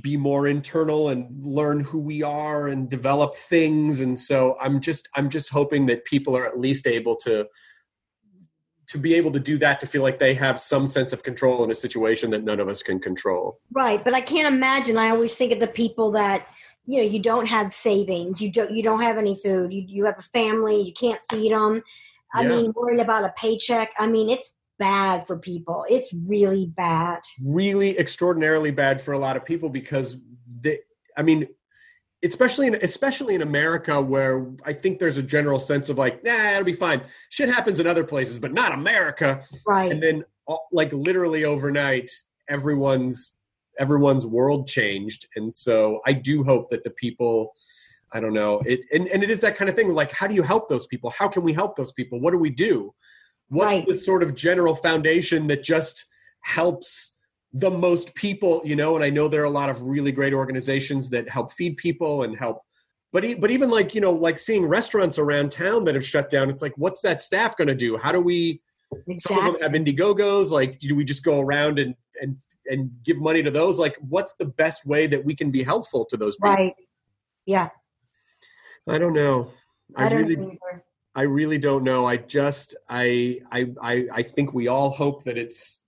be 0.00 0.16
more 0.16 0.48
internal 0.48 1.08
and 1.08 1.26
learn 1.44 1.80
who 1.80 1.98
we 1.98 2.22
are 2.22 2.68
and 2.68 2.88
develop 2.88 3.34
things. 3.36 4.00
And 4.00 4.18
so 4.18 4.56
I'm 4.60 4.80
just 4.80 5.08
I'm 5.14 5.28
just 5.28 5.50
hoping 5.50 5.86
that 5.86 6.04
people 6.04 6.36
are 6.36 6.46
at 6.46 6.58
least 6.58 6.86
able 6.86 7.16
to 7.16 7.46
to 8.86 8.98
be 8.98 9.14
able 9.14 9.32
to 9.32 9.40
do 9.40 9.58
that 9.58 9.80
to 9.80 9.86
feel 9.86 10.02
like 10.02 10.18
they 10.18 10.34
have 10.34 10.60
some 10.60 10.86
sense 10.86 11.12
of 11.12 11.22
control 11.22 11.64
in 11.64 11.70
a 11.70 11.74
situation 11.74 12.30
that 12.30 12.44
none 12.44 12.60
of 12.60 12.68
us 12.68 12.82
can 12.82 12.98
control. 13.00 13.58
Right. 13.72 14.02
But 14.02 14.14
I 14.14 14.20
can't 14.20 14.46
imagine. 14.46 14.98
I 14.98 15.08
always 15.10 15.36
think 15.36 15.52
of 15.52 15.60
the 15.60 15.66
people 15.66 16.12
that, 16.12 16.48
you 16.86 16.98
know, 16.98 17.08
you 17.08 17.18
don't 17.20 17.48
have 17.48 17.72
savings. 17.72 18.42
You 18.42 18.52
don't, 18.52 18.70
you 18.70 18.82
don't 18.82 19.00
have 19.00 19.16
any 19.16 19.36
food. 19.36 19.72
You, 19.72 19.84
you 19.86 20.04
have 20.04 20.18
a 20.18 20.22
family. 20.22 20.82
You 20.82 20.92
can't 20.92 21.20
feed 21.30 21.52
them. 21.52 21.82
I 22.34 22.42
Yeah. 22.42 22.48
mean, 22.48 22.72
worried 22.76 23.00
about 23.00 23.24
a 23.24 23.32
paycheck. 23.36 23.92
I 23.98 24.06
mean, 24.06 24.28
it's 24.28 24.50
bad 24.78 25.26
for 25.26 25.38
people. 25.38 25.84
It's 25.88 26.12
really 26.26 26.66
bad. 26.76 27.20
really 27.42 27.98
extraordinarily 27.98 28.70
bad 28.70 29.00
for 29.00 29.12
a 29.12 29.18
lot 29.18 29.36
of 29.36 29.44
people 29.44 29.68
because 29.68 30.16
they 30.60 30.78
i 31.16 31.22
mean 31.22 31.46
especially 32.24 32.66
in 32.66 32.74
especially 32.76 33.34
in 33.34 33.42
America 33.42 34.00
where 34.00 34.46
I 34.64 34.72
think 34.72 34.98
there's 34.98 35.18
a 35.18 35.22
general 35.22 35.60
sense 35.60 35.90
of 35.90 35.98
like, 35.98 36.24
nah, 36.24 36.52
it'll 36.52 36.64
be 36.64 36.72
fine. 36.72 37.02
Shit 37.28 37.48
happens 37.50 37.80
in 37.80 37.86
other 37.86 38.02
places, 38.02 38.38
but 38.38 38.52
not 38.52 38.72
America. 38.72 39.44
Right. 39.66 39.92
And 39.92 40.02
then 40.02 40.24
uh, 40.48 40.56
like 40.72 40.92
literally 40.92 41.44
overnight, 41.44 42.10
everyone's 42.48 43.34
everyone's 43.78 44.24
world 44.24 44.66
changed. 44.66 45.26
And 45.36 45.54
so 45.54 46.00
I 46.06 46.14
do 46.14 46.42
hope 46.42 46.70
that 46.70 46.82
the 46.82 46.90
people 46.90 47.54
I 48.12 48.20
don't 48.20 48.32
know. 48.32 48.62
It 48.64 48.80
and, 48.92 49.08
and 49.08 49.22
it 49.22 49.30
is 49.30 49.40
that 49.42 49.56
kind 49.56 49.68
of 49.68 49.76
thing. 49.76 49.88
Like, 49.92 50.12
how 50.12 50.26
do 50.26 50.34
you 50.34 50.42
help 50.42 50.68
those 50.68 50.86
people? 50.86 51.10
How 51.10 51.28
can 51.28 51.42
we 51.42 51.52
help 51.52 51.76
those 51.76 51.92
people? 51.92 52.20
What 52.20 52.30
do 52.30 52.38
we 52.38 52.50
do? 52.50 52.94
What's 53.48 53.66
Right. 53.66 53.86
the 53.86 53.98
sort 53.98 54.22
of 54.22 54.34
general 54.34 54.74
foundation 54.74 55.46
that 55.48 55.62
just 55.62 56.06
helps 56.40 57.16
the 57.52 57.70
most 57.70 58.14
people, 58.14 58.62
you 58.64 58.76
know? 58.76 58.96
And 58.96 59.04
I 59.04 59.10
know 59.10 59.28
there 59.28 59.42
are 59.42 59.44
a 59.44 59.50
lot 59.50 59.70
of 59.70 59.82
really 59.82 60.12
great 60.12 60.32
organizations 60.32 61.08
that 61.10 61.28
help 61.28 61.52
feed 61.52 61.76
people 61.76 62.22
and 62.24 62.36
help 62.36 62.62
but 63.14 63.24
e- 63.24 63.34
but 63.34 63.52
even 63.52 63.70
like, 63.70 63.94
you 63.94 64.00
know, 64.00 64.10
like 64.10 64.38
seeing 64.38 64.66
restaurants 64.66 65.20
around 65.20 65.52
town 65.52 65.84
that 65.84 65.94
have 65.94 66.04
shut 66.04 66.28
down, 66.28 66.50
it's 66.50 66.62
like 66.62 66.76
what's 66.76 67.00
that 67.02 67.22
staff 67.22 67.56
going 67.56 67.68
to 67.68 67.74
do? 67.74 67.96
How 67.96 68.10
do 68.10 68.20
we 68.20 68.60
some 69.18 69.38
of 69.38 69.44
them 69.44 69.62
have 69.62 69.70
Indiegogos, 69.72 70.50
like 70.50 70.80
do 70.80 70.96
we 70.96 71.04
just 71.04 71.22
go 71.22 71.40
around 71.40 71.78
and 71.78 71.94
and 72.20 72.36
and 72.66 72.90
give 73.04 73.18
money 73.18 73.40
to 73.40 73.52
those? 73.52 73.78
Like 73.78 73.96
what's 74.08 74.34
the 74.40 74.46
best 74.46 74.84
way 74.84 75.06
that 75.06 75.24
we 75.24 75.36
can 75.36 75.52
be 75.52 75.62
helpful 75.62 76.04
to 76.06 76.16
those 76.16 76.34
people? 76.34 76.50
Right. 76.50 76.74
Yeah. 77.46 77.68
I 78.88 78.98
don't 78.98 79.14
know. 79.14 79.52
I, 79.94 80.06
I, 80.06 80.08
don't 80.08 80.26
really, 80.26 80.34
either. 80.34 80.84
I 81.14 81.22
really 81.22 81.58
don't 81.58 81.84
know. 81.84 82.06
I 82.06 82.16
just, 82.16 82.74
I, 82.88 83.40
I, 83.52 83.66
I, 83.80 84.06
I 84.12 84.22
think 84.22 84.52
we 84.52 84.68
all 84.68 84.90
hope 84.90 85.24
that 85.24 85.38
it's. 85.38 85.80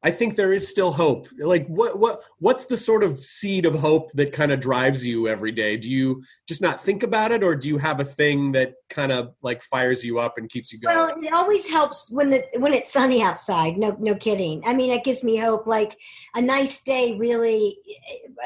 I 0.00 0.12
think 0.12 0.36
there 0.36 0.52
is 0.52 0.68
still 0.68 0.92
hope. 0.92 1.26
Like, 1.40 1.66
what, 1.66 1.98
what, 1.98 2.20
what's 2.38 2.66
the 2.66 2.76
sort 2.76 3.02
of 3.02 3.24
seed 3.24 3.66
of 3.66 3.74
hope 3.74 4.12
that 4.12 4.32
kind 4.32 4.52
of 4.52 4.60
drives 4.60 5.04
you 5.04 5.26
every 5.26 5.50
day? 5.50 5.76
Do 5.76 5.90
you 5.90 6.22
just 6.46 6.62
not 6.62 6.84
think 6.84 7.02
about 7.02 7.32
it, 7.32 7.42
or 7.42 7.56
do 7.56 7.66
you 7.66 7.78
have 7.78 7.98
a 7.98 8.04
thing 8.04 8.52
that 8.52 8.74
kind 8.88 9.10
of 9.10 9.34
like 9.42 9.60
fires 9.64 10.04
you 10.04 10.20
up 10.20 10.38
and 10.38 10.48
keeps 10.48 10.72
you 10.72 10.78
going? 10.78 10.96
Well, 10.96 11.12
it 11.20 11.32
always 11.32 11.66
helps 11.66 12.12
when 12.12 12.30
the 12.30 12.44
when 12.58 12.74
it's 12.74 12.92
sunny 12.92 13.22
outside. 13.22 13.76
No, 13.76 13.96
no 13.98 14.14
kidding. 14.14 14.62
I 14.64 14.72
mean, 14.72 14.92
it 14.92 15.02
gives 15.02 15.24
me 15.24 15.36
hope. 15.36 15.66
Like 15.66 15.98
a 16.36 16.40
nice 16.40 16.80
day 16.80 17.16
really 17.18 17.76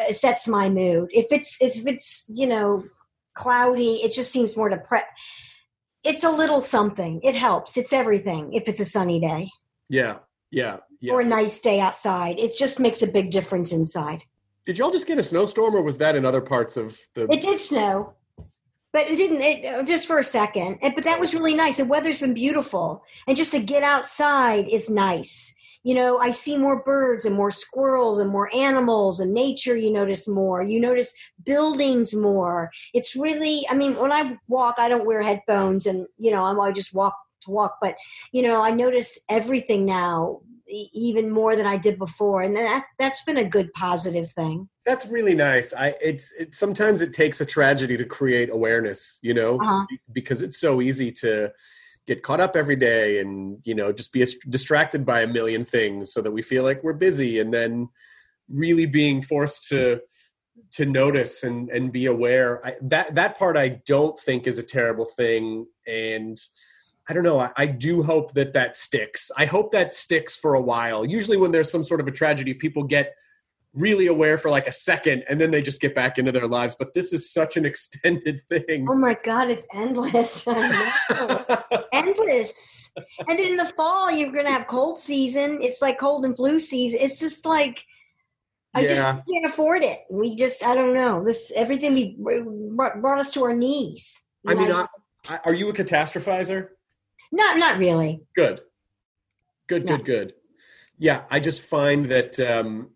uh, 0.01 0.15
sets 0.15 0.49
my 0.49 0.71
mood. 0.71 1.11
If 1.13 1.27
it's 1.33 1.61
if 1.61 1.87
it's 1.87 2.25
you 2.33 2.47
know 2.47 2.83
cloudy, 3.35 3.97
it 3.97 4.15
just 4.15 4.33
seems 4.33 4.57
more 4.57 4.71
depressed. 4.71 5.05
It's 6.05 6.25
a 6.25 6.31
little 6.31 6.61
something. 6.61 7.21
It 7.23 7.35
helps. 7.35 7.77
It's 7.77 7.93
everything. 7.93 8.53
If 8.53 8.69
it's 8.69 8.81
a 8.81 8.85
sunny 8.85 9.21
day 9.21 9.51
yeah, 9.89 10.19
yeah, 10.51 10.79
yeah. 11.01 11.13
or 11.13 11.21
a 11.21 11.25
nice 11.25 11.61
day 11.61 11.81
outside, 11.81 12.39
it 12.39 12.57
just 12.57 12.81
makes 12.81 13.03
a 13.03 13.07
big 13.07 13.31
difference 13.31 13.73
inside. 13.73 14.23
Did 14.65 14.79
y'all 14.79 14.91
just 14.91 15.07
get 15.07 15.19
a 15.19 15.23
snowstorm, 15.23 15.75
or 15.75 15.83
was 15.83 15.99
that 15.99 16.15
in 16.17 16.25
other 16.25 16.41
parts 16.41 16.77
of 16.77 16.99
the? 17.15 17.31
It 17.31 17.41
did 17.41 17.59
snow, 17.59 18.15
but 18.93 19.09
it 19.09 19.17
didn't. 19.17 19.43
It 19.43 19.65
uh, 19.65 19.83
just 19.83 20.07
for 20.07 20.19
a 20.19 20.25
second. 20.25 20.79
And- 20.83 20.95
But 20.95 21.05
that 21.05 21.19
was 21.21 21.35
really 21.35 21.55
nice. 21.55 21.79
The 21.79 21.85
weather's 21.85 22.21
been 22.21 22.35
beautiful, 22.35 23.05
and 23.27 23.37
just 23.37 23.53
to 23.53 23.61
get 23.61 23.83
outside 23.83 24.69
is 24.69 24.89
nice. 24.89 25.55
You 25.85 25.95
know, 25.95 26.19
I 26.19 26.31
see 26.31 26.57
more 26.57 26.83
birds 26.83 27.25
and 27.25 27.35
more 27.35 27.51
squirrels 27.51 28.19
and 28.19 28.31
more 28.31 28.55
animals 28.55 29.21
and 29.21 29.35
nature. 29.35 29.77
You 29.77 29.93
notice 29.93 30.29
more. 30.29 30.63
You 30.63 30.81
notice 30.81 31.13
buildings 31.45 32.15
more. 32.15 32.71
It's 32.95 33.17
really. 33.17 33.63
I 33.71 33.75
mean, 33.75 33.97
when 33.97 34.13
I 34.13 34.39
walk, 34.49 34.77
I 34.79 34.89
don't 34.89 35.07
wear 35.07 35.23
headphones, 35.23 35.87
and 35.87 36.07
you 36.19 36.31
know, 36.31 36.45
I'm 36.45 36.61
I 36.61 36.73
just 36.73 36.95
walk 36.95 37.17
to 37.43 37.51
walk. 37.51 37.79
But 37.81 37.97
you 38.33 38.43
know, 38.43 38.63
I 38.63 38.71
notice 38.71 39.19
everything 39.29 39.85
now 39.85 40.41
even 40.95 41.31
more 41.31 41.57
than 41.57 41.67
I 41.67 41.77
did 41.77 41.99
before, 41.99 42.43
and 42.43 42.55
that 42.57 42.87
that's 42.99 43.23
been 43.23 43.39
a 43.39 43.45
good 43.45 43.73
positive 43.75 44.31
thing. 44.31 44.69
That's 44.87 45.07
really 45.07 45.35
nice. 45.35 45.75
I 45.75 45.95
it's 46.01 46.33
it, 46.39 46.55
sometimes 46.55 47.01
it 47.01 47.13
takes 47.13 47.41
a 47.41 47.47
tragedy 47.47 47.97
to 47.97 48.05
create 48.05 48.51
awareness, 48.51 49.19
you 49.23 49.35
know, 49.35 49.59
Uh-huh. 49.61 49.87
because 50.13 50.43
it's 50.43 50.59
so 50.59 50.81
easy 50.81 51.11
to 51.13 51.53
get 52.07 52.23
caught 52.23 52.41
up 52.41 52.57
every 52.57 52.77
day 52.77 53.21
and 53.21 53.59
you 53.65 53.75
know 53.75 53.93
just 53.93 54.13
be 54.13 54.27
distracted 54.49 55.07
by 55.07 55.23
a 55.23 55.27
million 55.27 55.65
things 55.65 56.13
so 56.13 56.21
that 56.21 56.33
we 56.33 56.43
feel 56.43 56.65
like 56.65 56.83
we're 56.83 56.93
busy 56.93 57.39
and 57.39 57.53
then 57.55 57.89
really 58.49 58.87
being 58.87 59.23
forced 59.23 59.69
to 59.69 60.01
to 60.71 60.87
notice 60.87 61.45
and 61.45 61.71
and 61.71 61.93
be 61.93 62.07
aware. 62.07 62.65
I, 62.67 62.77
that 62.83 63.15
that 63.15 63.39
part 63.39 63.57
i 63.57 63.81
don't 63.87 64.19
think 64.19 64.47
is 64.47 64.59
a 64.59 64.63
terrible 64.63 65.05
thing. 65.05 65.67
And 65.87 66.39
i 67.09 67.13
don't 67.13 67.25
know 67.25 67.41
I, 67.41 67.51
I 67.57 67.67
do 67.67 68.03
hope 68.03 68.35
that 68.35 68.53
that 68.55 68.77
sticks. 68.77 69.31
I 69.37 69.47
hope 69.47 69.73
that 69.73 69.95
sticks 69.95 70.37
for 70.37 70.55
a 70.55 70.61
while. 70.61 71.05
Usually 71.05 71.37
when 71.37 71.53
there's 71.53 71.71
some 71.71 71.85
sort 71.85 72.01
of 72.01 72.09
a 72.09 72.13
tragedy 72.13 72.55
people 72.55 72.85
get 72.85 73.15
really 73.75 74.07
aware 74.09 74.37
for 74.37 74.51
like 74.51 74.67
a 74.67 74.73
second 74.73 75.25
and 75.31 75.41
then 75.41 75.51
they 75.51 75.63
just 75.63 75.81
get 75.81 75.95
back 75.95 76.19
into 76.19 76.31
their 76.31 76.47
lives 76.47 76.77
but 76.79 76.93
this 76.93 77.13
is 77.13 77.33
such 77.33 77.57
an 77.57 77.65
extended 77.73 78.41
thing 78.49 78.87
Oh 78.89 78.95
my 78.95 79.17
God, 79.25 79.49
it's 79.51 79.67
endless. 79.73 80.47
Endless. 81.93 82.91
And 83.29 83.39
then 83.39 83.47
in 83.49 83.57
the 83.57 83.67
fall, 83.77 84.11
you're 84.11 84.31
going 84.33 84.47
to 84.47 84.51
have 84.53 84.67
cold 84.67 84.99
season. 84.99 85.59
It's 85.61 85.81
like 85.83 85.99
cold 85.99 86.25
and 86.25 86.37
flu 86.37 86.59
season. 86.59 87.01
It's 87.03 87.19
just 87.19 87.45
like, 87.47 87.85
I 88.75 88.87
just 88.87 89.05
can't 89.05 89.45
afford 89.45 89.83
it. 89.83 90.01
We 90.11 90.35
just, 90.35 90.65
I 90.65 90.75
don't 90.75 90.95
know. 90.95 91.23
This 91.25 91.53
everything 91.55 91.95
we 91.95 92.17
brought 92.75 93.19
us 93.19 93.31
to 93.33 93.45
our 93.45 93.55
knees. 93.55 94.23
i 94.47 94.55
mean 94.55 94.73
I, 94.73 94.87
I, 95.29 95.39
are 95.45 95.55
you 95.55 95.69
a 95.69 95.73
catastrophizer 95.73 96.69
not 97.31 97.57
not 97.59 97.79
really. 97.79 98.23
good 98.35 98.61
good 99.69 99.85
No. 99.85 99.97
good 99.97 100.05
good 100.07 100.35
yeah 100.99 101.23
i 101.31 101.39
just 101.39 101.63
find 101.63 102.07
that 102.07 102.41
um 102.41 102.91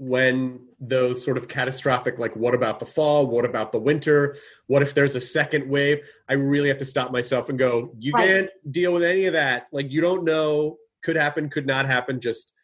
when 0.00 0.58
those 0.80 1.22
sort 1.22 1.36
of 1.36 1.46
catastrophic 1.46 2.18
like 2.18 2.34
what 2.34 2.54
about 2.54 2.80
the 2.80 2.86
fall? 2.86 3.26
What 3.26 3.44
about 3.44 3.70
the 3.70 3.78
winter? 3.78 4.34
What 4.66 4.80
if 4.80 4.94
there's 4.94 5.14
a 5.14 5.20
second 5.20 5.68
wave? 5.68 5.98
I 6.26 6.32
really 6.32 6.68
have 6.68 6.78
to 6.78 6.86
stop 6.86 7.12
myself 7.12 7.50
and 7.50 7.58
go 7.58 7.92
you 7.98 8.12
Right. 8.12 8.26
can't 8.26 8.50
deal 8.70 8.94
with 8.94 9.02
any 9.02 9.26
of 9.26 9.34
that. 9.34 9.66
Like 9.72 9.90
you 9.90 10.00
don't 10.00 10.24
know. 10.24 10.78
Could 11.02 11.16
happen 11.16 11.50
could 11.50 11.66
not 11.66 11.84
happen. 11.84 12.18
Just 12.18 12.54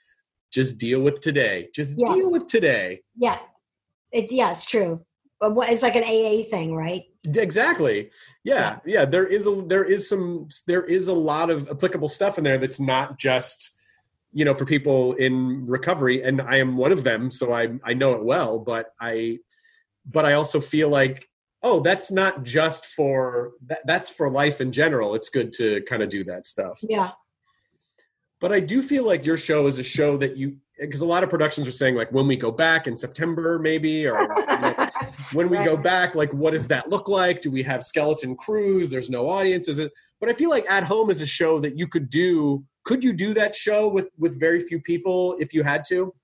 just 0.50 0.78
deal 0.78 1.02
with 1.02 1.20
today. 1.20 1.68
Just 1.74 1.98
Yeah. 1.98 2.14
deal 2.14 2.30
with 2.30 2.46
today. 2.46 3.02
Yeah, 3.18 3.38
it 4.12 4.32
yeah, 4.32 4.50
it's 4.50 4.64
true. 4.64 5.04
But 5.38 5.54
what 5.54 5.68
it's 5.68 5.82
like 5.82 5.96
an 5.96 6.04
AA 6.04 6.42
thing, 6.44 6.74
right? 6.74 7.02
exactly. 7.26 8.10
Yeah. 8.44 8.78
yeah 8.86 9.04
there 9.04 9.26
is 9.26 9.46
a 9.46 9.62
there 9.66 9.84
is 9.84 10.08
some 10.08 10.48
there 10.66 10.84
is 10.84 11.08
a 11.08 11.12
lot 11.12 11.50
of 11.50 11.68
applicable 11.68 12.08
stuff 12.08 12.38
in 12.38 12.44
there 12.44 12.56
that's 12.56 12.80
not 12.80 13.18
just 13.18 13.75
you 14.36 14.44
know 14.44 14.54
for 14.54 14.66
people 14.66 15.14
in 15.14 15.66
recovery 15.66 16.22
and 16.22 16.42
i 16.42 16.56
am 16.56 16.76
one 16.76 16.92
of 16.92 17.02
them 17.04 17.30
so 17.30 17.54
i 17.54 17.68
i 17.84 17.94
know 17.94 18.12
it 18.12 18.22
well 18.22 18.58
but 18.58 18.92
i 19.00 19.38
but 20.04 20.26
i 20.26 20.34
also 20.34 20.60
feel 20.60 20.90
like 20.90 21.26
oh 21.62 21.80
that's 21.80 22.10
not 22.10 22.44
just 22.44 22.84
for 22.86 23.52
that, 23.64 23.80
that's 23.86 24.10
for 24.10 24.28
life 24.28 24.60
in 24.60 24.70
general 24.70 25.14
it's 25.14 25.30
good 25.30 25.54
to 25.54 25.80
kind 25.88 26.02
of 26.02 26.10
do 26.10 26.22
that 26.22 26.44
stuff 26.44 26.78
Yeah, 26.82 27.12
but 28.40 28.52
I 28.52 28.60
do 28.60 28.82
feel 28.82 29.04
like 29.04 29.24
your 29.24 29.36
show 29.36 29.66
is 29.66 29.78
a 29.78 29.82
show 29.82 30.16
that 30.18 30.36
you 30.36 30.56
because 30.78 31.00
a 31.00 31.06
lot 31.06 31.22
of 31.24 31.30
productions 31.30 31.66
are 31.66 31.72
saying 31.72 31.94
like 31.94 32.12
when 32.12 32.26
we 32.26 32.36
go 32.36 32.52
back 32.52 32.86
in 32.86 32.96
September 32.96 33.58
maybe 33.58 34.06
or 34.06 34.20
you 34.20 34.60
know, 34.60 34.90
when 35.32 35.48
we 35.48 35.56
go 35.64 35.76
back 35.76 36.14
like 36.14 36.32
what 36.34 36.52
does 36.52 36.66
that 36.68 36.90
look 36.90 37.08
like? 37.08 37.40
Do 37.40 37.50
we 37.50 37.62
have 37.62 37.82
skeleton 37.82 38.36
crews? 38.36 38.90
There's 38.90 39.08
no 39.08 39.28
audience. 39.28 39.68
Is 39.68 39.78
it? 39.78 39.90
But 40.20 40.28
I 40.28 40.34
feel 40.34 40.50
like 40.50 40.66
At 40.68 40.84
Home 40.84 41.08
is 41.08 41.22
a 41.22 41.26
show 41.26 41.58
that 41.60 41.78
you 41.78 41.86
could 41.86 42.10
do. 42.10 42.64
Could 42.86 43.02
you 43.02 43.12
do 43.12 43.34
that 43.34 43.54
show 43.54 43.88
with 43.88 44.08
with 44.16 44.38
very 44.40 44.60
few 44.60 44.80
people 44.80 45.36
if 45.40 45.52
you 45.52 45.62
had 45.64 45.84
to? 45.88 46.14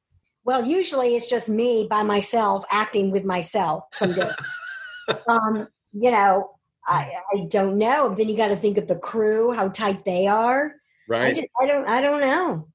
Well, 0.44 0.64
usually 0.64 1.16
it's 1.16 1.26
just 1.26 1.48
me 1.48 1.86
by 1.90 2.02
myself 2.02 2.64
acting 2.70 3.10
with 3.10 3.24
myself. 3.24 3.84
Some 3.92 4.12
days. 4.14 4.32
um, 5.28 5.68
you 5.92 6.10
know, 6.10 6.52
I, 6.86 7.12
I 7.34 7.46
don't 7.48 7.78
know. 7.78 8.14
Then 8.14 8.28
you 8.28 8.36
got 8.36 8.48
to 8.48 8.56
think 8.56 8.78
of 8.78 8.86
the 8.86 8.98
crew, 8.98 9.52
how 9.52 9.68
tight 9.68 10.04
they 10.04 10.26
are. 10.26 10.72
I 11.10 11.12
Right? 11.12 11.36
just, 11.36 11.48
I 11.60 11.66
don't, 11.66 11.86
I 11.86 12.00
don't 12.00 12.20
know. 12.20 12.68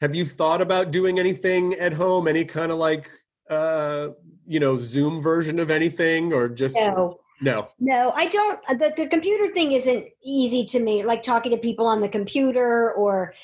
have 0.00 0.14
you 0.14 0.26
thought 0.26 0.60
about 0.60 0.90
doing 0.90 1.18
anything 1.18 1.74
at 1.74 1.92
home? 1.94 2.28
Any 2.28 2.44
kind 2.44 2.70
of 2.70 2.78
like 2.78 3.10
uh 3.50 4.08
you 4.46 4.60
know 4.60 4.78
Zoom 4.78 5.20
version 5.22 5.58
of 5.58 5.70
anything 5.70 6.32
or 6.32 6.48
just 6.48 6.76
No, 6.76 7.18
no? 7.40 7.68
no, 7.78 8.10
I 8.14 8.26
don't. 8.26 8.60
uh, 8.68 8.74
The, 8.74 8.94
the 8.96 9.06
computer 9.08 9.52
thing 9.52 9.72
isn't 9.72 10.06
easy 10.24 10.64
to 10.66 10.80
me. 10.80 11.02
Like 11.04 11.22
talking 11.22 11.52
to 11.52 11.58
people 11.58 11.86
on 11.86 12.00
the 12.00 12.08
computer 12.08 12.92
or, 12.92 13.34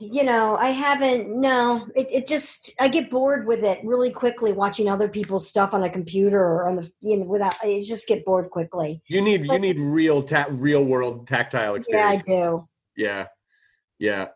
you 0.00 0.24
know, 0.24 0.56
I 0.56 0.70
haven't. 0.70 1.28
No, 1.28 1.86
it, 1.94 2.06
it 2.10 2.26
just 2.26 2.72
I 2.80 2.88
get 2.88 3.10
bored 3.10 3.46
with 3.46 3.64
it 3.64 3.80
really 3.84 4.10
quickly. 4.10 4.52
Watching 4.52 4.88
other 4.88 5.08
people's 5.08 5.48
stuff 5.48 5.74
on 5.74 5.82
a 5.82 5.90
computer 5.90 6.40
or 6.40 6.68
on 6.68 6.76
the, 6.76 6.90
you 7.00 7.18
know, 7.18 7.26
without 7.26 7.54
I 7.62 7.82
just 7.86 8.08
get 8.08 8.24
bored 8.24 8.48
quickly. 8.50 9.02
You 9.08 9.20
need 9.20 9.44
you 9.44 9.58
need 9.58 9.78
real 9.78 10.22
ta- 10.22 10.48
real 10.50 10.84
world 10.84 11.28
tactile 11.28 11.74
experience. 11.74 12.22
Yeah, 12.26 12.34
I 12.34 12.44
do. 12.44 12.68
Yeah, 12.96 13.26
yeah, 13.98 14.28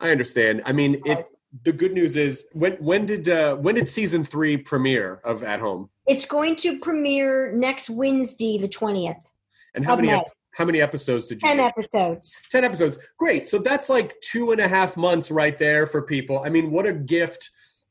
I 0.00 0.10
understand. 0.10 0.62
I 0.64 0.72
mean, 0.72 1.00
it. 1.04 1.26
The 1.64 1.72
good 1.72 1.92
news 1.92 2.16
is 2.16 2.46
when 2.54 2.72
when 2.74 3.04
did 3.04 3.28
uh, 3.28 3.56
when 3.56 3.74
did 3.74 3.90
season 3.90 4.24
three 4.24 4.56
premiere 4.56 5.20
of 5.22 5.44
At 5.44 5.60
Home? 5.60 5.90
It's 6.06 6.24
going 6.24 6.56
to 6.56 6.78
premiere 6.78 7.52
next 7.52 7.90
Wednesday, 7.90 8.58
the 8.58 8.68
twentieth. 8.68 9.30
And 9.74 9.84
how 9.84 9.96
many 9.96 10.10
ep- 10.10 10.26
how 10.54 10.64
many 10.64 10.80
episodes 10.82 11.28
did 11.28 11.42
you? 11.42 11.48
Ten 11.48 11.56
do? 11.58 11.62
episodes. 11.64 12.42
Ten 12.50 12.64
episodes. 12.64 12.98
Great. 13.18 13.46
So 13.46 13.58
that's 13.58 13.88
like 13.88 14.20
two 14.20 14.52
and 14.52 14.60
a 14.60 14.68
half 14.68 14.96
months 14.96 15.30
right 15.30 15.58
there 15.58 15.86
for 15.86 16.02
people. 16.02 16.42
I 16.44 16.48
mean, 16.48 16.70
what 16.70 16.86
a 16.86 16.92
gift 16.92 17.50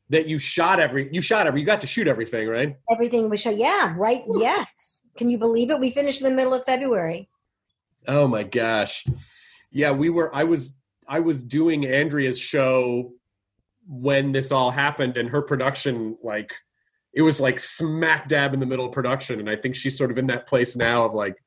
that 0.09 0.28
you 0.28 0.38
shot 0.38 0.80
every 0.80 1.09
you 1.12 1.22
shot 1.22 1.47
every 1.47 1.62
you 1.62 1.66
got 1.66 1.82
to 1.82 1.88
shoot 1.88 2.07
everything, 2.07 2.47
right? 2.47 2.76
Everything 2.91 3.30
was 3.30 3.41
shot. 3.41 3.57
Yeah, 3.57 3.93
right. 3.97 4.24
Yes. 4.34 4.99
Can 5.18 5.30
you 5.30 5.38
believe 5.38 5.72
it? 5.72 5.80
We 5.80 5.89
finished 5.89 6.22
in 6.22 6.30
the 6.30 6.36
middle 6.36 6.53
of 6.53 6.66
February. 6.66 7.30
Oh 8.07 8.28
my 8.28 8.43
gosh. 8.43 9.05
Yeah, 9.72 9.91
we 9.91 10.09
were 10.09 10.34
I 10.36 10.43
was 10.43 10.74
I 11.07 11.20
was 11.22 11.41
doing 11.41 11.86
Andrea's 11.86 12.39
show 12.39 13.14
when 13.88 14.32
this 14.32 14.51
all 14.51 14.72
happened 14.72 15.18
and 15.18 15.30
her 15.30 15.41
production 15.41 16.18
like 16.22 16.53
it 17.14 17.22
was 17.22 17.39
like 17.39 17.59
smack 17.59 18.28
dab 18.28 18.53
in 18.53 18.59
the 18.59 18.66
middle 18.66 18.86
of 18.86 18.91
production 18.91 19.39
and 19.39 19.49
I 19.49 19.55
think 19.55 19.76
she's 19.76 19.97
sort 19.97 20.12
of 20.12 20.18
in 20.18 20.28
that 20.28 20.47
place 20.47 20.76
now 20.76 21.05
of 21.05 21.14
like 21.14 21.43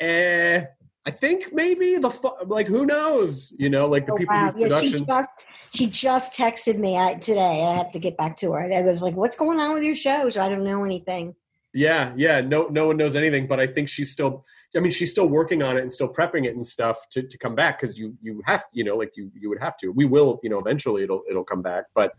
eh 0.00 0.64
I 1.06 1.10
think 1.10 1.52
maybe 1.52 1.96
the 1.96 2.10
fu- 2.10 2.34
like 2.46 2.66
who 2.66 2.86
knows, 2.86 3.52
you 3.58 3.68
know, 3.68 3.86
like 3.86 4.06
the 4.06 4.14
Oh, 4.14 4.16
people 4.16 4.34
wow. 4.34 4.54
Yeah, 4.56 4.80
she 4.80 4.92
just 4.92 5.44
she 5.74 5.86
just 5.86 6.34
texted 6.34 6.78
me 6.78 6.96
I, 6.96 7.14
today. 7.14 7.62
I 7.62 7.76
have 7.76 7.92
to 7.92 7.98
get 7.98 8.16
back 8.16 8.38
to 8.38 8.52
her. 8.52 8.72
I 8.72 8.80
was 8.80 9.02
like, 9.02 9.14
"What's 9.14 9.36
going 9.36 9.60
on 9.60 9.74
with 9.74 9.82
your 9.82 9.94
shows?" 9.94 10.38
I 10.38 10.48
don't 10.48 10.64
know 10.64 10.82
anything. 10.82 11.34
Yeah, 11.74 12.12
yeah. 12.16 12.40
No, 12.40 12.68
no 12.68 12.86
one 12.86 12.96
knows 12.96 13.16
anything, 13.16 13.46
but 13.46 13.60
I 13.60 13.66
think 13.66 13.88
she's 13.88 14.12
still. 14.12 14.46
I 14.76 14.80
mean, 14.80 14.92
she's 14.92 15.10
still 15.10 15.28
working 15.28 15.62
on 15.62 15.76
it 15.76 15.82
and 15.82 15.92
still 15.92 16.12
prepping 16.12 16.46
it 16.46 16.56
and 16.56 16.66
stuff 16.66 17.08
to, 17.10 17.22
to 17.22 17.38
come 17.38 17.54
back 17.54 17.80
because 17.80 17.98
you 17.98 18.16
you 18.22 18.40
have 18.46 18.64
you 18.72 18.82
know 18.82 18.96
like 18.96 19.12
you 19.14 19.30
you 19.38 19.50
would 19.50 19.60
have 19.60 19.76
to. 19.78 19.90
We 19.90 20.06
will 20.06 20.40
you 20.42 20.48
know 20.48 20.58
eventually 20.58 21.02
it'll 21.02 21.22
it'll 21.28 21.44
come 21.44 21.60
back, 21.60 21.84
but 21.94 22.14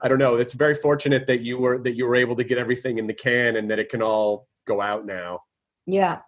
I 0.00 0.08
don't 0.08 0.18
know. 0.18 0.36
It's 0.36 0.52
very 0.52 0.74
fortunate 0.74 1.26
that 1.26 1.40
you 1.40 1.58
were 1.58 1.78
that 1.78 1.96
you 1.96 2.06
were 2.06 2.16
able 2.16 2.36
to 2.36 2.44
get 2.44 2.58
everything 2.58 2.98
in 2.98 3.06
the 3.06 3.14
can 3.14 3.56
and 3.56 3.70
that 3.70 3.78
it 3.78 3.88
can 3.88 4.02
all 4.02 4.48
go 4.66 4.80
out 4.80 5.06
now. 5.06 5.40
Yeah. 5.86 6.20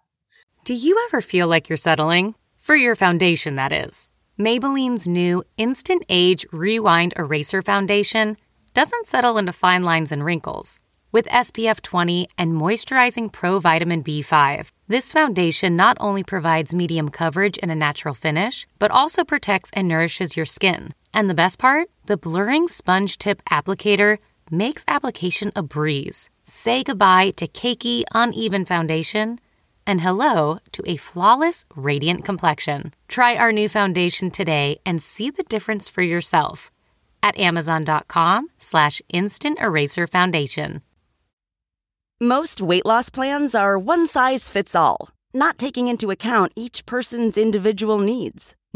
Do 0.63 0.73
you 0.73 1.05
ever 1.07 1.21
feel 1.21 1.47
like 1.47 1.69
you're 1.69 1.77
settling? 1.77 2.35
For 2.57 2.75
your 2.75 2.95
foundation, 2.95 3.55
that 3.55 3.71
is. 3.71 4.09
Maybelline's 4.37 5.07
new 5.07 5.43
Instant 5.57 6.03
Age 6.09 6.45
Rewind 6.51 7.13
Eraser 7.15 7.61
Foundation 7.61 8.35
doesn't 8.73 9.07
settle 9.07 9.37
into 9.37 9.53
fine 9.53 9.83
lines 9.83 10.11
and 10.11 10.23
wrinkles. 10.23 10.79
With 11.11 11.25
SPF 11.27 11.81
20 11.81 12.27
and 12.37 12.51
moisturizing 12.53 13.31
pro 13.31 13.59
vitamin 13.59 14.03
B5, 14.03 14.69
this 14.89 15.13
foundation 15.13 15.75
not 15.75 15.97
only 15.99 16.23
provides 16.23 16.75
medium 16.75 17.09
coverage 17.09 17.57
and 17.61 17.71
a 17.71 17.75
natural 17.75 18.13
finish, 18.13 18.67
but 18.77 18.91
also 18.91 19.23
protects 19.23 19.69
and 19.73 19.87
nourishes 19.87 20.35
your 20.35 20.45
skin. 20.45 20.93
And 21.13 21.29
the 21.29 21.33
best 21.33 21.57
part? 21.57 21.89
The 22.07 22.15
blurring 22.15 22.69
sponge 22.69 23.17
tip 23.17 23.43
applicator 23.51 24.19
makes 24.49 24.85
application 24.87 25.51
a 25.57 25.61
breeze. 25.61 26.29
Say 26.45 26.81
goodbye 26.81 27.31
to 27.31 27.49
cakey, 27.49 28.05
uneven 28.13 28.63
foundation 28.63 29.39
and 29.85 29.99
hello 29.99 30.59
to 30.71 30.83
a 30.85 30.95
flawless, 30.95 31.65
radiant 31.75 32.23
complexion. 32.23 32.93
Try 33.09 33.35
our 33.35 33.51
new 33.51 33.67
foundation 33.67 34.31
today 34.31 34.79
and 34.85 35.03
see 35.03 35.29
the 35.29 35.43
difference 35.43 35.89
for 35.89 36.01
yourself 36.01 36.71
at 37.21 37.37
amazon.com 37.37 38.51
slash 38.57 39.01
instant 39.09 39.59
eraser 39.59 40.07
foundation. 40.07 40.81
Most 42.21 42.61
weight 42.61 42.85
loss 42.85 43.09
plans 43.09 43.53
are 43.53 43.77
one 43.77 44.07
size 44.07 44.47
fits 44.47 44.75
all, 44.75 45.09
not 45.33 45.57
taking 45.57 45.89
into 45.89 46.09
account 46.09 46.53
each 46.55 46.85
person's 46.85 47.37
individual 47.37 47.99
needs. 47.99 48.55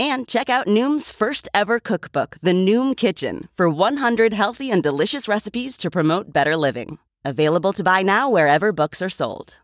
And 0.00 0.26
check 0.26 0.48
out 0.48 0.66
Noom's 0.66 1.10
first 1.10 1.46
ever 1.52 1.78
cookbook, 1.78 2.38
The 2.40 2.52
Noom 2.54 2.96
Kitchen, 2.96 3.50
for 3.52 3.68
100 3.68 4.32
healthy 4.32 4.70
and 4.70 4.82
delicious 4.82 5.28
recipes 5.28 5.76
to 5.76 5.90
promote 5.90 6.32
better 6.32 6.56
living. 6.56 6.98
Available 7.22 7.74
to 7.74 7.84
buy 7.84 8.00
now 8.00 8.30
wherever 8.30 8.72
books 8.72 9.02
are 9.02 9.10
sold. 9.10 9.58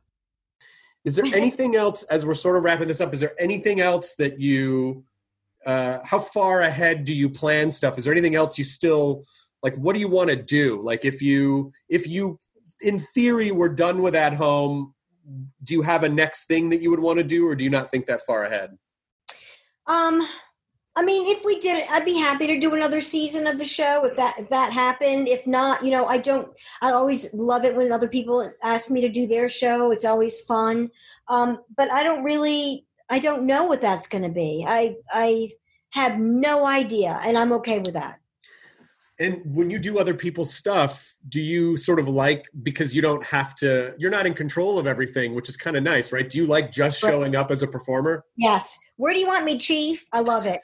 Is 1.06 1.16
there 1.16 1.24
anything 1.24 1.74
else 1.74 2.02
as 2.10 2.26
we're 2.26 2.34
sort 2.34 2.58
of 2.58 2.64
wrapping 2.64 2.86
this 2.86 3.00
up? 3.00 3.14
Is 3.14 3.20
there 3.20 3.32
anything 3.40 3.80
else 3.80 4.14
that 4.16 4.38
you? 4.38 5.04
Uh, 5.64 6.00
how 6.04 6.18
far 6.18 6.60
ahead 6.60 7.06
do 7.06 7.14
you 7.14 7.30
plan 7.30 7.70
stuff? 7.70 7.96
Is 7.96 8.04
there 8.04 8.12
anything 8.12 8.34
else 8.34 8.58
you 8.58 8.64
still 8.64 9.24
like? 9.62 9.74
What 9.76 9.94
do 9.94 10.00
you 10.00 10.08
want 10.08 10.28
to 10.28 10.36
do? 10.36 10.82
Like 10.82 11.06
if 11.06 11.22
you 11.22 11.72
if 11.88 12.06
you 12.06 12.38
in 12.82 13.00
theory 13.14 13.52
were 13.52 13.70
done 13.70 14.02
with 14.02 14.14
at 14.14 14.34
home, 14.34 14.92
do 15.64 15.72
you 15.72 15.80
have 15.80 16.04
a 16.04 16.10
next 16.10 16.44
thing 16.44 16.68
that 16.68 16.82
you 16.82 16.90
would 16.90 17.00
want 17.00 17.20
to 17.20 17.24
do, 17.24 17.48
or 17.48 17.54
do 17.54 17.64
you 17.64 17.70
not 17.70 17.90
think 17.90 18.04
that 18.04 18.20
far 18.26 18.44
ahead? 18.44 18.76
Um, 19.86 20.26
I 20.96 21.02
mean, 21.02 21.26
if 21.26 21.44
we 21.44 21.60
did 21.60 21.78
it, 21.78 21.90
I'd 21.90 22.06
be 22.06 22.18
happy 22.18 22.46
to 22.46 22.58
do 22.58 22.74
another 22.74 23.02
season 23.02 23.46
of 23.46 23.58
the 23.58 23.66
show 23.66 24.06
if 24.06 24.16
that 24.16 24.38
if 24.38 24.48
that 24.48 24.72
happened. 24.72 25.28
If 25.28 25.46
not, 25.46 25.84
you 25.84 25.90
know, 25.90 26.06
I 26.06 26.16
don't. 26.16 26.48
I 26.80 26.92
always 26.92 27.32
love 27.34 27.64
it 27.64 27.76
when 27.76 27.92
other 27.92 28.08
people 28.08 28.50
ask 28.62 28.90
me 28.90 29.02
to 29.02 29.08
do 29.10 29.26
their 29.26 29.46
show. 29.46 29.90
It's 29.90 30.06
always 30.06 30.40
fun. 30.40 30.90
Um, 31.28 31.58
but 31.76 31.92
I 31.92 32.02
don't 32.02 32.24
really. 32.24 32.86
I 33.10 33.18
don't 33.18 33.44
know 33.44 33.64
what 33.64 33.80
that's 33.80 34.06
going 34.06 34.24
to 34.24 34.30
be. 34.30 34.64
I 34.66 34.96
I 35.12 35.50
have 35.90 36.18
no 36.18 36.64
idea, 36.66 37.20
and 37.22 37.36
I'm 37.36 37.52
okay 37.52 37.78
with 37.78 37.92
that. 37.92 38.18
And 39.18 39.40
when 39.44 39.70
you 39.70 39.78
do 39.78 39.98
other 39.98 40.14
people's 40.14 40.52
stuff, 40.52 41.14
do 41.28 41.40
you 41.40 41.76
sort 41.76 41.98
of 41.98 42.08
like 42.08 42.46
because 42.62 42.94
you 42.94 43.02
don't 43.02 43.24
have 43.24 43.54
to? 43.56 43.94
You're 43.98 44.10
not 44.10 44.24
in 44.24 44.32
control 44.32 44.78
of 44.78 44.86
everything, 44.86 45.34
which 45.34 45.50
is 45.50 45.58
kind 45.58 45.76
of 45.76 45.82
nice, 45.82 46.10
right? 46.10 46.28
Do 46.28 46.38
you 46.38 46.46
like 46.46 46.72
just 46.72 46.98
showing 46.98 47.36
up 47.36 47.50
as 47.50 47.62
a 47.62 47.66
performer? 47.66 48.24
Yes. 48.36 48.78
Where 48.96 49.14
do 49.14 49.20
you 49.20 49.26
want 49.26 49.44
me, 49.44 49.58
Chief? 49.58 50.06
I 50.12 50.20
love 50.20 50.46
it. 50.46 50.60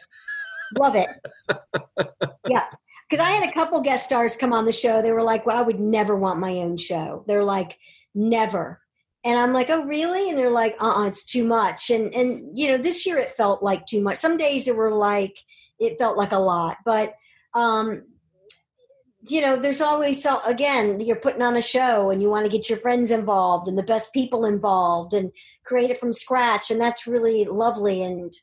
Love 0.78 0.97
it. 0.97 1.09
yeah. 2.49 2.66
Because 3.09 3.24
I 3.24 3.30
had 3.30 3.49
a 3.49 3.53
couple 3.53 3.80
guest 3.80 4.05
stars 4.05 4.37
come 4.37 4.53
on 4.53 4.64
the 4.64 4.72
show. 4.72 5.03
They 5.03 5.12
were 5.12 5.22
like, 5.22 5.45
well, 5.45 5.59
I 5.59 5.62
would 5.62 5.80
never 5.80 6.16
want 6.16 6.41
my 6.41 6.53
own 6.55 6.76
show. 6.76 7.24
They're 7.26 7.45
like, 7.45 7.78
never. 8.14 8.80
And 9.24 9.39
I'm 9.39 9.53
like, 9.53 9.70
oh, 9.70 9.85
really? 9.85 10.30
And 10.30 10.39
they're 10.39 10.51
like, 10.51 10.76
uh 10.80 11.03
uh 11.03 11.07
it's 11.07 11.24
too 11.24 11.45
much. 11.45 11.91
And, 11.91 12.12
and, 12.14 12.59
you 12.59 12.68
know, 12.68 12.78
this 12.78 13.07
year 13.07 13.18
it 13.18 13.33
felt 13.33 13.62
like 13.62 13.87
too 13.87 14.03
much. 14.03 14.18
Some 14.18 14.37
days 14.37 14.66
it 14.66 14.76
were 14.76 14.91
like, 14.91 15.37
it 15.78 15.99
felt 15.99 16.16
like 16.16 16.33
a 16.33 16.39
lot. 16.39 16.78
But, 16.85 17.14
um, 17.55 18.05
you 19.29 19.41
know, 19.41 19.57
there's 19.57 19.81
always 19.81 20.23
so 20.23 20.41
again, 20.45 21.01
you're 21.01 21.16
putting 21.16 21.43
on 21.43 21.57
a 21.57 21.62
show 21.62 22.11
and 22.11 22.20
you 22.20 22.29
want 22.29 22.45
to 22.45 22.51
get 22.51 22.68
your 22.68 22.79
friends 22.79 23.11
involved 23.11 23.68
and 23.68 23.79
the 23.79 23.83
best 23.83 24.12
people 24.12 24.45
involved 24.45 25.14
and 25.14 25.31
create 25.64 25.91
it 25.91 25.99
from 25.99 26.12
scratch, 26.12 26.70
and 26.70 26.81
that's 26.81 27.07
really 27.07 27.45
lovely 27.45 28.03
and 28.03 28.35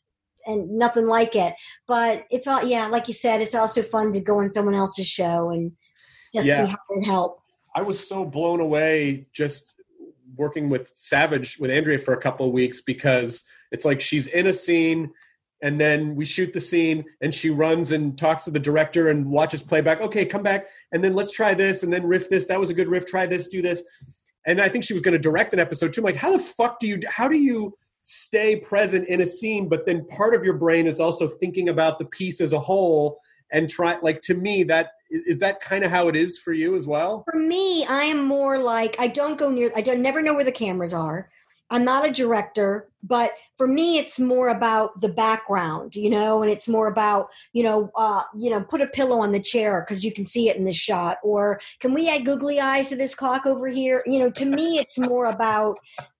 and 0.46 0.72
nothing 0.72 1.06
like 1.06 1.36
it. 1.36 1.54
But 1.88 2.26
it's 2.30 2.48
all 2.48 2.64
yeah, 2.64 2.88
like 2.88 3.08
you 3.08 3.14
said, 3.14 3.42
it's 3.42 3.56
also 3.56 3.82
fun 3.82 4.14
to 4.14 4.22
go 4.22 4.40
on 4.40 4.50
someone 4.50 4.76
else's 4.76 5.08
show 5.08 5.50
and 5.50 5.74
just 6.34 6.48
Yeah. 6.48 6.74
be 6.94 7.06
help. 7.06 7.42
I 7.76 7.82
was 7.82 8.06
so 8.06 8.26
blown 8.26 8.62
away 8.62 9.26
just 9.34 9.74
working 10.36 10.70
with 10.70 10.92
Savage 10.96 11.58
with 11.60 11.72
Andrea 11.72 12.00
for 12.00 12.14
a 12.14 12.22
couple 12.22 12.46
of 12.46 12.54
weeks 12.54 12.82
because 12.82 13.44
it's 13.72 13.84
like 13.86 14.00
she's 14.00 14.28
in 14.28 14.48
a 14.48 14.54
scene 14.54 15.12
and 15.62 15.80
then 15.80 16.16
we 16.16 16.26
shoot 16.26 16.54
the 16.54 16.62
scene 16.62 17.04
and 17.22 17.34
she 17.34 17.50
runs 17.50 17.92
and 17.92 18.18
talks 18.18 18.44
to 18.46 18.52
the 18.52 18.60
director 18.60 19.10
and 19.10 19.26
watches 19.30 19.62
playback. 19.62 20.02
Okay, 20.02 20.26
come 20.26 20.44
back 20.44 20.68
and 20.92 21.04
then 21.04 21.14
let's 21.14 21.32
try 21.32 21.54
this 21.54 21.84
and 21.84 21.92
then 21.92 22.06
riff 22.06 22.30
this. 22.30 22.48
That 22.48 22.60
was 22.60 22.70
a 22.70 22.74
good 22.74 22.88
riff. 22.88 23.06
Try 23.06 23.26
this, 23.26 23.48
do 23.48 23.62
this. 23.62 23.84
And 24.48 24.62
I 24.62 24.70
think 24.70 24.84
she 24.84 24.94
was 24.94 25.02
going 25.02 25.14
to 25.14 25.20
direct 25.20 25.54
an 25.54 25.60
episode 25.60 25.94
too. 25.94 26.02
I'm 26.02 26.06
like, 26.06 26.16
how 26.16 26.32
the 26.32 26.40
fuck 26.40 26.80
do 26.80 26.88
you 26.88 27.00
how 27.08 27.28
do 27.28 27.36
you 27.36 27.76
stay 28.04 28.56
present 28.56 29.08
in 29.10 29.22
a 29.22 29.26
scene 29.26 29.68
but 29.68 29.86
then 29.86 30.06
part 30.08 30.34
of 30.34 30.44
your 30.44 30.56
brain 30.56 30.88
is 30.88 31.00
also 31.00 31.28
thinking 31.28 31.70
about 31.70 32.00
the 32.00 32.06
piece 32.06 32.40
as 32.40 32.54
a 32.54 32.60
whole 32.60 33.20
and 33.52 33.70
try 33.70 33.98
like 34.02 34.22
to 34.22 34.34
me 34.34 34.64
that 34.64 34.92
is 35.12 35.40
that 35.40 35.60
kind 35.60 35.84
of 35.84 35.92
how 35.92 36.08
it 36.08 36.16
is 36.16 36.38
for 36.38 36.54
you 36.54 36.76
as 36.76 36.86
well? 36.88 37.24
For 37.32 37.40
me, 37.40 37.86
I 37.86 38.04
am 38.04 38.24
more 38.24 38.60
like 38.60 38.96
I 39.00 39.08
don't 39.08 39.38
go 39.38 39.50
near. 39.50 39.72
I 39.76 39.82
don't 39.82 40.02
never 40.02 40.22
know 40.22 40.34
where 40.34 40.44
the 40.44 40.52
cameras 40.52 40.94
are. 40.94 41.30
I'm 41.72 41.86
not 41.86 42.06
a 42.06 42.12
director, 42.12 42.90
but 43.04 43.32
for 43.58 43.68
me, 43.68 43.98
it's 43.98 44.20
more 44.20 44.50
about 44.50 45.00
the 45.02 45.10
background, 45.10 45.96
you 45.96 46.10
know, 46.10 46.42
and 46.42 46.52
it's 46.52 46.68
more 46.68 46.88
about 46.88 47.30
you 47.54 47.64
know, 47.64 47.92
uh, 47.96 48.24
you 48.36 48.50
know, 48.50 48.62
put 48.62 48.82
a 48.82 48.88
pillow 48.88 49.20
on 49.20 49.32
the 49.32 49.40
chair 49.40 49.86
because 49.86 50.04
you 50.04 50.12
can 50.12 50.26
see 50.26 50.50
it 50.50 50.58
in 50.58 50.66
this 50.66 50.76
shot, 50.76 51.18
or 51.24 51.60
can 51.80 51.94
we 51.94 52.10
add 52.10 52.26
googly 52.26 52.60
eyes 52.60 52.90
to 52.90 52.96
this 52.96 53.16
clock 53.16 53.46
over 53.46 53.68
here? 53.68 54.04
You 54.06 54.20
know, 54.20 54.30
to 54.32 54.46
me, 54.46 54.80
it's 54.80 54.98
more 54.98 55.26
about 55.26 55.78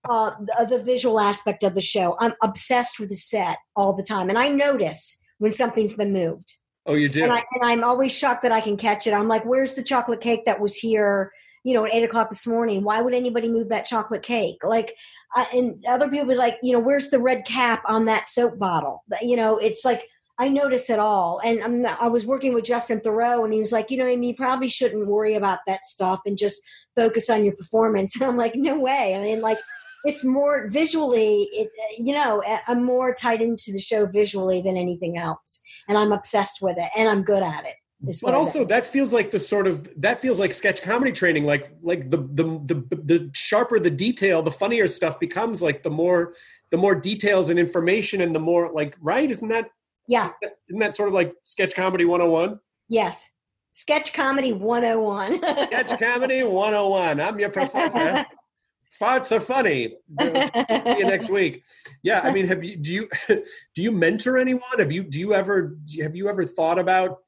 uh, 0.08 0.32
the, 0.40 0.66
the 0.78 0.82
visual 0.82 1.20
aspect 1.20 1.62
of 1.62 1.74
the 1.74 1.80
show. 1.80 2.16
I'm 2.20 2.34
obsessed 2.42 3.00
with 3.00 3.08
the 3.08 3.16
set 3.16 3.58
all 3.76 3.92
the 3.92 4.02
time, 4.02 4.28
and 4.28 4.38
I 4.38 4.48
notice 4.48 5.20
when 5.38 5.52
something's 5.52 5.94
been 5.94 6.12
moved. 6.12 6.54
Oh, 6.86 6.94
you 6.94 7.08
do. 7.08 7.22
And, 7.22 7.32
I, 7.32 7.44
and 7.52 7.70
I'm 7.70 7.84
always 7.84 8.12
shocked 8.12 8.42
that 8.42 8.52
I 8.52 8.60
can 8.60 8.76
catch 8.76 9.06
it. 9.06 9.12
I'm 9.12 9.28
like, 9.28 9.44
where's 9.44 9.74
the 9.74 9.82
chocolate 9.82 10.20
cake 10.20 10.44
that 10.46 10.60
was 10.60 10.76
here, 10.76 11.32
you 11.64 11.74
know, 11.74 11.84
at 11.84 11.92
eight 11.92 12.04
o'clock 12.04 12.30
this 12.30 12.46
morning? 12.46 12.84
Why 12.84 13.02
would 13.02 13.14
anybody 13.14 13.48
move 13.48 13.68
that 13.68 13.86
chocolate 13.86 14.22
cake? 14.22 14.58
Like, 14.62 14.94
uh, 15.36 15.44
and 15.54 15.78
other 15.88 16.08
people 16.08 16.26
be 16.26 16.34
like, 16.34 16.58
you 16.62 16.72
know, 16.72 16.80
where's 16.80 17.10
the 17.10 17.20
red 17.20 17.44
cap 17.44 17.82
on 17.86 18.06
that 18.06 18.26
soap 18.26 18.58
bottle? 18.58 19.04
You 19.22 19.36
know, 19.36 19.58
it's 19.58 19.84
like, 19.84 20.04
I 20.38 20.48
notice 20.48 20.88
it 20.88 20.98
all. 20.98 21.38
And 21.44 21.62
I'm 21.62 21.86
I 21.86 22.08
was 22.08 22.24
working 22.24 22.54
with 22.54 22.64
Justin 22.64 23.00
Theroux 23.00 23.44
and 23.44 23.52
he 23.52 23.58
was 23.58 23.72
like, 23.72 23.90
you 23.90 23.98
know, 23.98 24.06
Amy, 24.06 24.28
you 24.28 24.34
probably 24.34 24.68
shouldn't 24.68 25.06
worry 25.06 25.34
about 25.34 25.58
that 25.66 25.84
stuff 25.84 26.20
and 26.24 26.38
just 26.38 26.62
focus 26.96 27.28
on 27.28 27.44
your 27.44 27.54
performance. 27.54 28.16
And 28.20 28.30
I'm 28.30 28.38
like, 28.38 28.54
no 28.56 28.78
way. 28.78 29.14
I 29.14 29.18
mean, 29.18 29.42
like, 29.42 29.58
it's 30.04 30.24
more 30.24 30.68
visually. 30.70 31.48
It, 31.52 31.68
you 31.98 32.14
know, 32.14 32.42
I'm 32.66 32.84
more 32.84 33.14
tied 33.14 33.42
into 33.42 33.72
the 33.72 33.78
show 33.80 34.06
visually 34.06 34.62
than 34.62 34.76
anything 34.76 35.18
else, 35.18 35.60
and 35.88 35.98
I'm 35.98 36.12
obsessed 36.12 36.62
with 36.62 36.78
it, 36.78 36.90
and 36.96 37.08
I'm 37.08 37.22
good 37.22 37.42
at 37.42 37.66
it. 37.66 37.74
But 38.02 38.34
also, 38.34 38.64
that 38.64 38.86
feels 38.86 39.12
like 39.12 39.30
the 39.30 39.38
sort 39.38 39.66
of 39.66 39.88
that 40.00 40.22
feels 40.22 40.38
like 40.38 40.54
sketch 40.54 40.80
comedy 40.80 41.12
training. 41.12 41.44
Like 41.44 41.70
like 41.82 42.10
the 42.10 42.16
the 42.16 42.44
the 42.44 42.96
the 43.04 43.30
sharper 43.34 43.78
the 43.78 43.90
detail, 43.90 44.42
the 44.42 44.50
funnier 44.50 44.88
stuff 44.88 45.20
becomes. 45.20 45.60
Like 45.60 45.82
the 45.82 45.90
more 45.90 46.34
the 46.70 46.78
more 46.78 46.94
details 46.94 47.50
and 47.50 47.58
information, 47.58 48.22
and 48.22 48.34
the 48.34 48.40
more 48.40 48.72
like 48.72 48.96
right? 49.02 49.30
Isn't 49.30 49.48
that 49.48 49.68
yeah? 50.08 50.30
Isn't 50.68 50.80
that 50.80 50.94
sort 50.94 51.08
of 51.08 51.14
like 51.14 51.34
sketch 51.44 51.74
comedy 51.74 52.06
101? 52.06 52.58
Yes. 52.88 53.30
Sketch 53.72 54.14
comedy 54.14 54.52
101. 54.52 55.36
Sketch 55.36 55.98
comedy 55.98 56.42
101. 56.42 57.20
I'm 57.20 57.38
your 57.38 57.50
professor. 57.50 58.24
Farts 59.00 59.30
are 59.34 59.40
funny. 59.40 59.96
See 60.20 60.98
you 60.98 61.06
next 61.06 61.30
week. 61.30 61.62
Yeah, 62.02 62.20
I 62.20 62.32
mean, 62.32 62.46
have 62.48 62.64
you 62.64 62.76
do 62.76 62.92
you 62.92 63.08
do 63.28 63.82
you 63.82 63.92
mentor 63.92 64.38
anyone? 64.38 64.78
Have 64.78 64.90
you 64.90 65.04
do 65.04 65.20
you 65.20 65.34
ever 65.34 65.76
have 66.00 66.16
you 66.16 66.28
ever 66.28 66.44
thought 66.44 66.78
about 66.78 67.18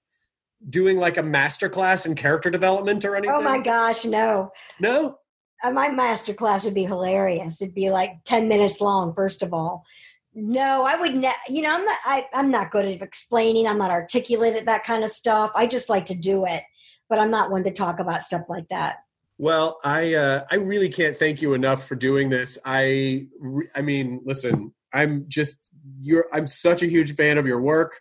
doing 0.69 0.99
like 0.99 1.17
a 1.17 1.23
master 1.23 1.69
class 1.69 2.07
in 2.07 2.15
character 2.15 2.51
development 2.51 3.05
or 3.05 3.17
anything? 3.17 3.35
oh 3.37 3.43
my 3.43 3.59
gosh, 3.59 4.05
no. 4.05 4.51
No? 4.81 5.19
Uh, 5.63 5.71
my 5.71 5.89
master 5.89 6.35
class 6.35 6.65
would 6.65 6.75
be 6.75 6.85
hilarious. 6.85 7.63
It'd 7.63 7.75
be 7.75 7.91
like 7.91 8.25
10 8.25 8.49
minutes 8.49 8.81
long, 8.81 9.15
first 9.15 9.43
of 9.43 9.55
all. 9.55 9.85
No, 10.35 10.85
I 10.85 10.97
would 10.97 11.15
ne- 11.15 11.33
you 11.49 11.63
know, 11.63 11.75
I'm 11.75 11.85
not 11.85 11.99
I, 12.05 12.27
I'm 12.33 12.51
not 12.51 12.71
good 12.71 12.87
at 12.87 13.03
explaining. 13.03 13.67
I'm 13.67 13.79
not 13.79 13.91
articulate 13.91 14.57
at 14.57 14.65
that 14.65 14.85
kind 14.85 15.05
of 15.05 15.11
stuff. 15.11 15.51
I 15.55 15.67
just 15.67 15.91
like 15.91 16.07
to 16.07 16.15
do 16.15 16.47
it. 16.47 16.63
But 17.09 17.19
I'm 17.19 17.31
not 17.31 17.51
one 17.51 17.65
to 17.65 17.71
talk 17.71 18.01
about 18.01 18.23
stuff 18.23 18.49
like 18.49 18.69
that. 18.69 18.97
Well, 19.37 19.79
I 19.85 20.15
uh, 20.15 20.45
I 20.51 20.55
really 20.55 20.89
can't 20.89 21.19
thank 21.19 21.43
you 21.43 21.53
enough 21.53 21.87
for 21.87 21.97
doing 21.97 22.31
this. 22.31 22.59
I 22.65 23.27
re- 23.39 23.69
I 23.75 23.83
mean, 23.83 24.21
listen, 24.25 24.73
I'm 24.95 25.27
just 25.29 25.71
you're 26.01 26.27
I'm 26.33 26.47
such 26.47 26.83
a 26.83 26.87
huge 26.87 27.15
fan 27.15 27.37
of 27.37 27.47
your 27.47 27.61
work. 27.61 28.01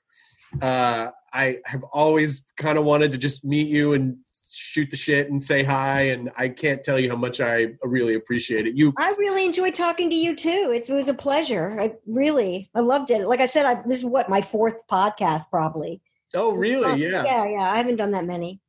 Uh, 0.62 1.10
I 1.34 1.60
have 1.66 1.84
always 1.84 2.44
kind 2.58 2.78
of 2.78 2.84
wanted 2.84 3.12
to 3.14 3.18
just 3.18 3.46
meet 3.46 3.68
you 3.68 3.94
and 3.94 4.18
shoot 4.54 4.92
the 4.92 4.98
shit 4.98 5.30
and 5.30 5.44
say 5.44 5.64
hi, 5.64 6.02
and 6.04 6.32
I 6.38 6.50
can't 6.50 6.84
tell 6.84 7.00
you 7.00 7.10
how 7.10 7.16
much 7.16 7.40
I 7.40 7.74
really 7.84 8.16
appreciate 8.16 8.68
it. 8.68 8.76
You 8.76 8.94
I 8.98 9.12
really 9.18 9.46
enjoyed 9.46 9.76
talking 9.76 10.10
to 10.10 10.16
you 10.16 10.36
too. 10.36 10.72
It 10.74 10.90
was 10.90 11.08
a 11.08 11.14
pleasure. 11.14 11.80
I 11.80 11.94
really, 12.06 12.70
I 12.76 12.82
loved 12.82 13.12
it. 13.12 13.28
Like 13.28 13.40
I 13.40 13.46
said, 13.46 13.66
I, 13.66 13.76
this 13.76 14.00
is 14.00 14.06
what 14.06 14.30
my 14.30 14.42
fourth 14.42 14.88
podcast 14.88 15.50
probably. 15.50 16.02
Oh, 16.34 16.54
really? 16.54 17.02
Yeah. 17.02 17.24
Yeah, 17.24 17.46
yeah. 17.46 17.72
I 17.72 17.78
haven't 17.78 17.98
done 17.98 18.12
that 18.12 18.26
many. 18.26 18.62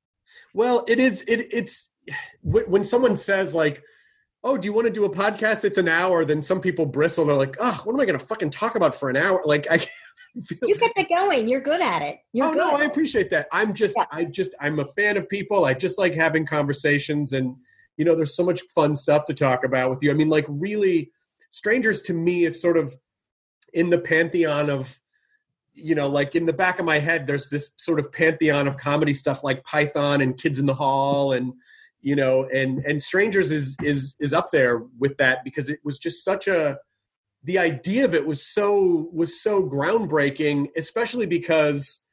Well, 0.55 0.85
it 0.89 0.99
is. 0.99 1.23
It 1.23 1.49
it's 1.53 1.91
when 2.43 2.65
when 2.65 2.85
someone 2.85 3.17
says 3.17 3.55
like, 3.55 3.83
"Oh, 4.43 4.57
do 4.57 4.67
you 4.67 4.73
want 4.73 4.87
to 4.87 4.93
do 4.93 5.05
a 5.05 5.11
podcast?" 5.11 5.65
It's 5.65 5.79
an 5.79 5.89
hour. 5.89 6.25
Then 6.25 6.43
some 6.43 6.61
people 6.61 6.87
bristle. 6.87 7.25
They're 7.25 7.37
like, 7.37 7.57
"Oh, 7.61 7.81
what 7.85 7.93
am 7.93 8.01
I 8.01 8.07
going 8.07 8.19
to 8.19 8.25
fucking 8.25 8.51
talk 8.51 8.75
about 8.75 8.97
for 8.97 9.11
an 9.11 9.17
hour?" 9.17 9.43
Like 9.45 9.67
I. 9.71 9.87
You 10.63 10.75
kept 10.77 10.99
it 10.99 11.09
going. 11.09 11.49
You're 11.49 11.61
good 11.61 11.81
at 11.81 12.03
it. 12.03 12.21
You're 12.33 12.47
oh 12.47 12.53
good. 12.53 12.59
no, 12.59 12.77
I 12.77 12.85
appreciate 12.85 13.31
that. 13.31 13.49
I'm 13.53 13.75
just, 13.75 13.97
I 14.11 14.25
just, 14.25 14.55
I'm 14.61 14.79
a 14.79 14.87
fan 14.89 15.17
of 15.17 15.29
people. 15.29 15.65
I 15.65 15.75
just 15.75 15.99
like 15.99 16.15
having 16.15 16.47
conversations, 16.47 17.33
and 17.33 17.57
you 17.97 18.05
know, 18.05 18.15
there's 18.15 18.35
so 18.35 18.45
much 18.45 18.63
fun 18.75 18.97
stuff 18.97 19.27
to 19.27 19.35
talk 19.35 19.65
about 19.65 19.91
with 19.91 20.03
you. 20.03 20.11
I 20.11 20.15
mean, 20.15 20.29
like, 20.29 20.47
really, 20.49 21.11
strangers 21.51 22.03
to 22.03 22.15
me 22.15 22.45
is 22.45 22.61
sort 22.61 22.77
of 22.77 22.97
in 23.75 23.91
the 23.91 23.99
pantheon 23.99 24.71
of, 24.71 24.99
you 25.75 25.95
know, 25.95 26.09
like 26.09 26.35
in 26.35 26.47
the 26.47 26.53
back 26.53 26.79
of 26.79 26.85
my 26.85 26.99
head, 26.99 27.27
there's 27.27 27.49
this 27.49 27.71
sort 27.77 27.99
of 27.99 28.13
pantheon 28.13 28.67
of 28.67 28.77
comedy 28.77 29.15
stuff 29.15 29.45
like 29.45 29.65
Python 29.65 30.21
and 30.21 30.39
Kids 30.39 30.59
in 30.59 30.67
the 30.67 30.75
Hall, 30.75 31.33
and 31.33 31.53
you 32.01 32.17
know, 32.17 32.49
and 32.53 32.85
and 32.85 33.03
Strangers 33.03 33.51
is 33.53 33.77
is 33.83 34.15
is 34.19 34.33
up 34.33 34.51
there 34.51 34.79
with 34.99 35.17
that 35.19 35.45
because 35.45 35.69
it 35.69 35.81
was 35.85 35.99
just 35.99 36.25
such 36.25 36.49
a 36.49 36.79
the 37.45 37.59
idea 37.59 38.05
of 38.05 38.15
it 38.15 38.27
was 38.27 38.47
so 38.47 39.09
was 39.13 39.43
so 39.43 39.63
groundbreaking 39.63 40.69
especially 40.77 41.27
because 41.27 42.05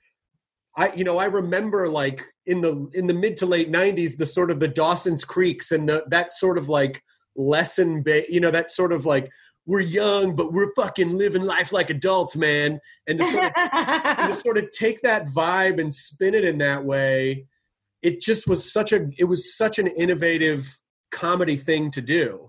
i 0.77 0.91
you 0.93 1.03
know 1.03 1.17
i 1.17 1.25
remember 1.25 1.87
like 1.87 2.25
in 2.45 2.61
the 2.61 2.89
in 2.93 3.07
the 3.07 3.13
mid 3.13 3.37
to 3.37 3.45
late 3.45 3.71
90s 3.71 4.17
the 4.17 4.25
sort 4.25 4.51
of 4.51 4.59
the 4.59 4.67
dawson's 4.67 5.23
creeks 5.23 5.71
and 5.71 5.87
the, 5.87 6.03
that 6.09 6.31
sort 6.31 6.57
of 6.57 6.67
like 6.67 7.01
lesson 7.35 8.03
ba- 8.03 8.31
you 8.31 8.39
know 8.39 8.51
that 8.51 8.69
sort 8.69 8.91
of 8.91 9.05
like 9.05 9.29
we're 9.65 9.79
young 9.79 10.35
but 10.35 10.51
we're 10.51 10.73
fucking 10.73 11.15
living 11.15 11.43
life 11.43 11.71
like 11.71 11.91
adults 11.91 12.35
man. 12.35 12.79
And 13.05 13.19
to 13.19 13.25
sort 13.25 13.43
of, 13.43 13.51
and 13.55 14.33
to 14.33 14.33
sort 14.33 14.57
of 14.57 14.71
take 14.71 15.01
that 15.03 15.27
vibe 15.27 15.79
and 15.79 15.93
spin 15.93 16.33
it 16.33 16.43
in 16.43 16.57
that 16.57 16.83
way 16.83 17.45
it 18.01 18.21
just 18.21 18.47
was 18.47 18.71
such 18.71 18.91
a 18.91 19.07
it 19.17 19.25
was 19.25 19.55
such 19.55 19.79
an 19.79 19.87
innovative 19.87 20.77
comedy 21.11 21.55
thing 21.55 21.91
to 21.91 22.01
do 22.01 22.48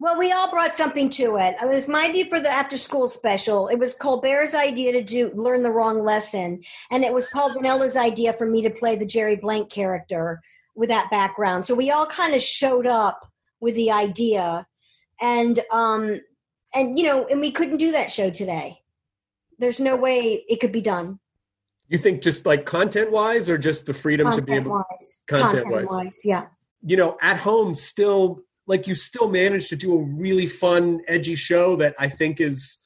Well, 0.00 0.16
we 0.16 0.30
all 0.30 0.50
brought 0.50 0.74
something 0.74 1.08
to 1.10 1.36
it. 1.36 1.56
It 1.60 1.68
was 1.68 1.88
my 1.88 2.06
idea 2.06 2.26
for 2.26 2.38
the 2.38 2.48
after 2.48 2.78
school 2.78 3.08
special. 3.08 3.66
It 3.66 3.78
was 3.78 3.94
Colbert's 3.94 4.54
idea 4.54 4.92
to 4.92 5.02
do 5.02 5.32
learn 5.34 5.62
the 5.62 5.72
wrong 5.72 6.04
lesson, 6.04 6.62
and 6.92 7.04
it 7.04 7.12
was 7.12 7.26
Paul 7.32 7.52
Dinello's 7.52 7.96
idea 7.96 8.32
for 8.32 8.46
me 8.46 8.62
to 8.62 8.70
play 8.70 8.94
the 8.94 9.04
Jerry 9.04 9.36
Blank 9.36 9.70
character 9.70 10.40
with 10.76 10.88
that 10.90 11.10
background. 11.10 11.66
So 11.66 11.74
we 11.74 11.90
all 11.90 12.06
kind 12.06 12.34
of 12.34 12.40
showed 12.40 12.86
up 12.86 13.28
with 13.60 13.74
the 13.74 13.90
idea, 13.90 14.66
and 15.20 15.58
um, 15.72 16.20
and 16.76 16.96
you 16.96 17.04
know, 17.04 17.26
and 17.26 17.40
we 17.40 17.50
couldn't 17.50 17.78
do 17.78 17.90
that 17.92 18.08
show 18.08 18.30
today. 18.30 18.80
There's 19.58 19.80
no 19.80 19.96
way 19.96 20.44
it 20.48 20.60
could 20.60 20.70
be 20.70 20.80
done. 20.80 21.18
You 21.88 21.98
think 21.98 22.22
just 22.22 22.46
like 22.46 22.64
content 22.66 23.10
wise, 23.10 23.50
or 23.50 23.58
just 23.58 23.84
the 23.84 23.94
freedom 23.94 24.32
to 24.32 24.42
be 24.42 24.52
able 24.52 24.84
Content-wise. 24.84 25.16
content 25.26 25.52
wise? 25.72 25.86
Content-wise, 25.88 26.20
yeah. 26.22 26.46
You 26.84 26.96
know, 26.96 27.18
at 27.20 27.38
home, 27.38 27.74
still 27.74 28.44
like 28.68 28.86
you 28.86 28.94
still 28.94 29.28
manage 29.28 29.68
to 29.70 29.76
do 29.76 29.92
a 29.94 30.02
really 30.02 30.46
fun, 30.46 31.00
edgy 31.08 31.34
show 31.34 31.74
that 31.76 31.94
I 31.98 32.08
think 32.08 32.40
is. 32.40 32.78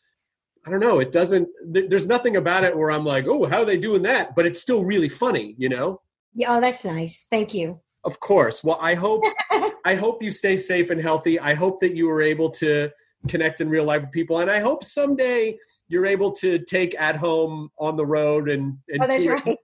I 0.65 0.71
don't 0.71 0.81
know. 0.81 1.01
It 1.01 1.11
doesn't. 1.11 1.49
Th- 1.75 1.91
there's 1.91 2.07
nothing 2.07 2.37
about 2.37 2.63
it 2.63 2.77
where 2.77 2.91
I'm 2.93 3.05
like, 3.05 3.27
oh, 3.27 3.45
how 3.47 3.59
are 3.59 3.65
they 3.65 3.77
doing 3.77 4.03
that? 4.05 4.37
But 4.37 4.47
it's 4.47 4.61
still 4.61 4.85
really 4.85 5.09
funny, 5.09 5.57
you 5.59 5.69
know. 5.69 6.01
Yeah, 6.35 6.57
oh, 6.57 6.61
that's 6.61 6.85
nice. 6.85 7.27
Thank 7.31 7.53
you. 7.53 7.81
Of 8.05 8.21
course. 8.21 8.63
Well, 8.65 8.79
I 8.81 8.95
hope 8.95 9.25
I 9.85 9.97
hope 9.97 10.23
you 10.23 10.31
stay 10.31 10.57
safe 10.57 10.91
and 10.91 11.01
healthy. 11.01 11.39
I 11.41 11.55
hope 11.55 11.81
that 11.81 11.97
you 11.97 12.07
were 12.07 12.23
able 12.23 12.49
to 12.53 12.91
connect 13.29 13.61
in 13.61 13.69
real 13.69 13.85
life 13.85 14.03
with 14.03 14.13
people, 14.13 14.39
and 14.39 14.51
I 14.51 14.61
hope 14.61 14.85
someday 14.85 15.59
you're 15.89 16.07
able 16.07 16.31
to 16.33 16.59
take 16.61 16.99
at 16.99 17.17
home 17.17 17.69
on 17.79 17.97
the 17.97 18.07
road 18.07 18.49
and, 18.49 18.79
and 18.89 19.03
Oh, 19.03 19.07
that's 19.07 19.25
tour- 19.25 19.43
right. 19.45 19.59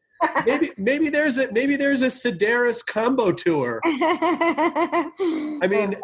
Maybe 0.46 0.72
maybe 0.76 1.08
there's 1.08 1.38
a 1.38 1.50
maybe 1.52 1.76
there's 1.76 2.02
a 2.02 2.06
Sedaris 2.06 2.84
combo 2.84 3.32
tour. 3.32 3.80
I 3.84 5.66
mean 5.68 5.96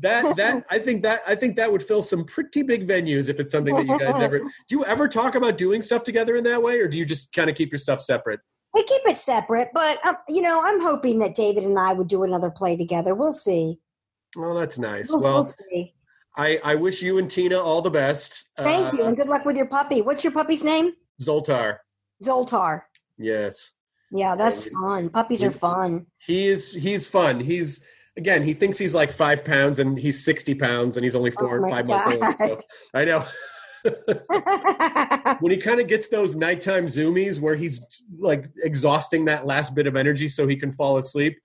that 0.00 0.36
that 0.36 0.64
I 0.70 0.78
think 0.78 1.02
that 1.02 1.22
I 1.26 1.34
think 1.34 1.56
that 1.56 1.70
would 1.70 1.82
fill 1.82 2.02
some 2.02 2.24
pretty 2.24 2.62
big 2.62 2.86
venues 2.86 3.28
if 3.28 3.38
it's 3.40 3.52
something 3.52 3.74
that 3.74 3.86
you 3.86 3.98
guys 3.98 4.20
ever 4.20 4.38
do 4.68 4.76
you 4.76 4.84
ever 4.84 5.08
talk 5.08 5.34
about 5.34 5.56
doing 5.56 5.82
stuff 5.82 6.02
together 6.04 6.36
in 6.36 6.44
that 6.44 6.62
way 6.62 6.80
or 6.80 6.88
do 6.88 6.96
you 6.98 7.04
just 7.04 7.32
kind 7.32 7.48
of 7.48 7.56
keep 7.56 7.70
your 7.70 7.78
stuff 7.78 8.00
separate? 8.02 8.40
We 8.74 8.82
keep 8.84 9.02
it 9.06 9.18
separate, 9.18 9.68
but 9.74 10.04
um, 10.06 10.16
you 10.28 10.40
know, 10.40 10.62
I'm 10.64 10.80
hoping 10.80 11.18
that 11.18 11.34
David 11.34 11.64
and 11.64 11.78
I 11.78 11.92
would 11.92 12.08
do 12.08 12.22
another 12.22 12.50
play 12.50 12.74
together. 12.74 13.14
We'll 13.14 13.32
see. 13.34 13.78
Well, 14.34 14.54
that's 14.54 14.78
nice. 14.78 15.10
We'll, 15.10 15.20
Well, 15.20 15.42
we'll 15.42 15.54
see. 15.70 15.94
I 16.36 16.58
I 16.64 16.74
wish 16.76 17.02
you 17.02 17.18
and 17.18 17.30
Tina 17.30 17.60
all 17.60 17.82
the 17.82 17.90
best. 17.90 18.44
Thank 18.56 18.94
you, 18.94 19.04
Uh, 19.04 19.08
and 19.08 19.16
good 19.16 19.28
luck 19.28 19.44
with 19.44 19.56
your 19.56 19.66
puppy. 19.66 20.00
What's 20.00 20.24
your 20.24 20.32
puppy's 20.32 20.64
name? 20.64 20.92
Zoltar. 21.20 21.78
Zoltar. 22.22 22.82
Yes. 23.22 23.72
Yeah, 24.10 24.36
that's 24.36 24.68
fun. 24.68 25.08
Puppies 25.08 25.42
are 25.42 25.50
fun. 25.50 26.06
He 26.18 26.48
is 26.48 26.72
he's 26.72 27.06
fun. 27.06 27.40
He's 27.40 27.82
again, 28.18 28.42
he 28.42 28.52
thinks 28.52 28.76
he's 28.76 28.94
like 28.94 29.12
five 29.12 29.44
pounds 29.44 29.78
and 29.78 29.98
he's 29.98 30.22
sixty 30.22 30.54
pounds 30.54 30.96
and 30.96 31.04
he's 31.04 31.14
only 31.14 31.30
oh 31.30 31.40
four 31.40 31.58
Oh 31.58 31.62
and 31.62 31.72
five 31.72 31.86
months 31.86 32.06
old. 32.06 32.38
So 32.38 32.58
I 32.94 33.04
know. 33.04 33.24
when 35.40 35.50
he 35.50 35.58
kind 35.58 35.80
of 35.80 35.88
gets 35.88 36.08
those 36.08 36.36
nighttime 36.36 36.86
zoomies 36.86 37.40
where 37.40 37.56
he's 37.56 37.84
like 38.18 38.48
exhausting 38.62 39.24
that 39.24 39.46
last 39.46 39.74
bit 39.74 39.86
of 39.86 39.96
energy 39.96 40.28
so 40.28 40.46
he 40.46 40.56
can 40.56 40.72
fall 40.72 40.98
asleep. 40.98 41.36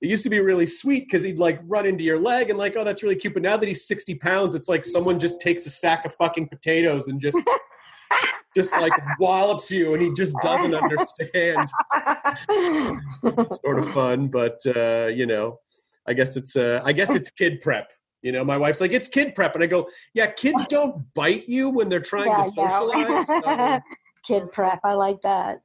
It 0.00 0.08
used 0.08 0.22
to 0.24 0.30
be 0.30 0.40
really 0.40 0.66
sweet 0.66 1.06
because 1.06 1.24
he'd 1.24 1.38
like 1.38 1.60
run 1.64 1.84
into 1.84 2.04
your 2.04 2.18
leg 2.18 2.50
and 2.50 2.58
like, 2.58 2.76
oh, 2.76 2.84
that's 2.84 3.02
really 3.02 3.16
cute. 3.16 3.34
But 3.34 3.42
now 3.42 3.56
that 3.56 3.66
he's 3.66 3.86
60 3.86 4.14
pounds, 4.16 4.54
it's 4.54 4.68
like 4.68 4.84
someone 4.84 5.18
just 5.18 5.40
takes 5.40 5.66
a 5.66 5.70
sack 5.70 6.04
of 6.04 6.14
fucking 6.14 6.48
potatoes 6.48 7.08
and 7.08 7.20
just 7.20 7.36
just 8.56 8.72
like 8.80 8.92
wallops 9.20 9.70
you 9.70 9.94
and 9.94 10.02
he 10.02 10.12
just 10.14 10.34
doesn't 10.42 10.74
understand. 10.74 11.68
sort 13.62 13.78
of 13.78 13.92
fun, 13.92 14.28
but 14.28 14.58
uh, 14.76 15.06
you 15.08 15.26
know, 15.26 15.58
I 16.06 16.14
guess 16.14 16.36
it's 16.36 16.56
uh, 16.56 16.80
I 16.84 16.92
guess 16.92 17.10
it's 17.10 17.30
kid 17.30 17.60
prep. 17.60 17.90
You 18.22 18.32
know, 18.32 18.44
my 18.44 18.56
wife's 18.56 18.80
like, 18.80 18.92
it's 18.92 19.08
kid 19.08 19.34
prep, 19.36 19.54
and 19.54 19.62
I 19.62 19.68
go, 19.68 19.88
yeah, 20.14 20.26
kids 20.26 20.66
don't 20.70 21.04
bite 21.14 21.48
you 21.48 21.68
when 21.70 21.88
they're 21.88 22.00
trying 22.00 22.28
Yeah, 22.28 22.44
to 22.44 22.50
socialize. 22.52 23.26
so- 23.26 23.80
Kid 24.26 24.50
prep. 24.52 24.80
I 24.84 24.92
like 24.92 25.22
that. 25.22 25.60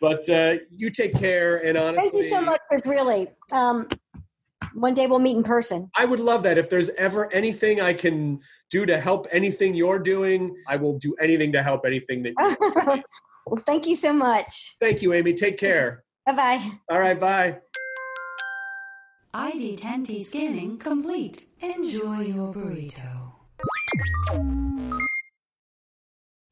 but 0.00 0.28
uh, 0.28 0.54
you 0.74 0.90
take 0.90 1.14
care, 1.14 1.58
and 1.64 1.76
honestly, 1.78 2.10
Thank 2.10 2.24
you 2.24 2.30
so 2.30 2.40
much, 2.40 2.60
Chris. 2.68 2.84
Really. 2.86 3.28
Um, 3.52 3.86
one 4.80 4.94
day 4.94 5.06
we'll 5.06 5.18
meet 5.18 5.36
in 5.36 5.42
person. 5.42 5.90
I 5.96 6.04
would 6.04 6.20
love 6.20 6.42
that. 6.44 6.58
If 6.58 6.70
there's 6.70 6.90
ever 6.90 7.32
anything 7.32 7.80
I 7.80 7.92
can 7.92 8.40
do 8.70 8.86
to 8.86 9.00
help 9.00 9.26
anything 9.32 9.74
you're 9.74 9.98
doing, 9.98 10.54
I 10.66 10.76
will 10.76 10.98
do 10.98 11.14
anything 11.20 11.52
to 11.52 11.62
help 11.62 11.84
anything 11.84 12.22
that. 12.22 12.34
You 12.38 13.02
well, 13.46 13.62
thank 13.66 13.86
you 13.86 13.96
so 13.96 14.12
much. 14.12 14.76
Thank 14.80 15.02
you, 15.02 15.12
Amy. 15.12 15.34
Take 15.34 15.58
care. 15.58 16.04
Bye 16.26 16.32
bye. 16.32 16.70
All 16.90 17.00
right, 17.00 17.18
bye. 17.18 17.58
ID10T 19.34 20.22
scanning 20.22 20.78
complete. 20.78 21.46
Enjoy 21.60 22.20
your 22.20 22.52
burrito. 22.52 23.32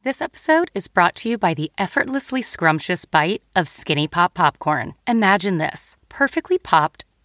This 0.02 0.20
episode 0.20 0.70
is 0.72 0.86
brought 0.86 1.16
to 1.16 1.28
you 1.28 1.36
by 1.36 1.52
the 1.52 1.72
effortlessly 1.78 2.40
scrumptious 2.40 3.04
bite 3.04 3.42
of 3.56 3.68
Skinny 3.68 4.06
Pop 4.06 4.34
Popcorn. 4.34 4.94
Imagine 5.08 5.58
this 5.58 5.96
perfectly 6.08 6.58
popped, 6.58 7.04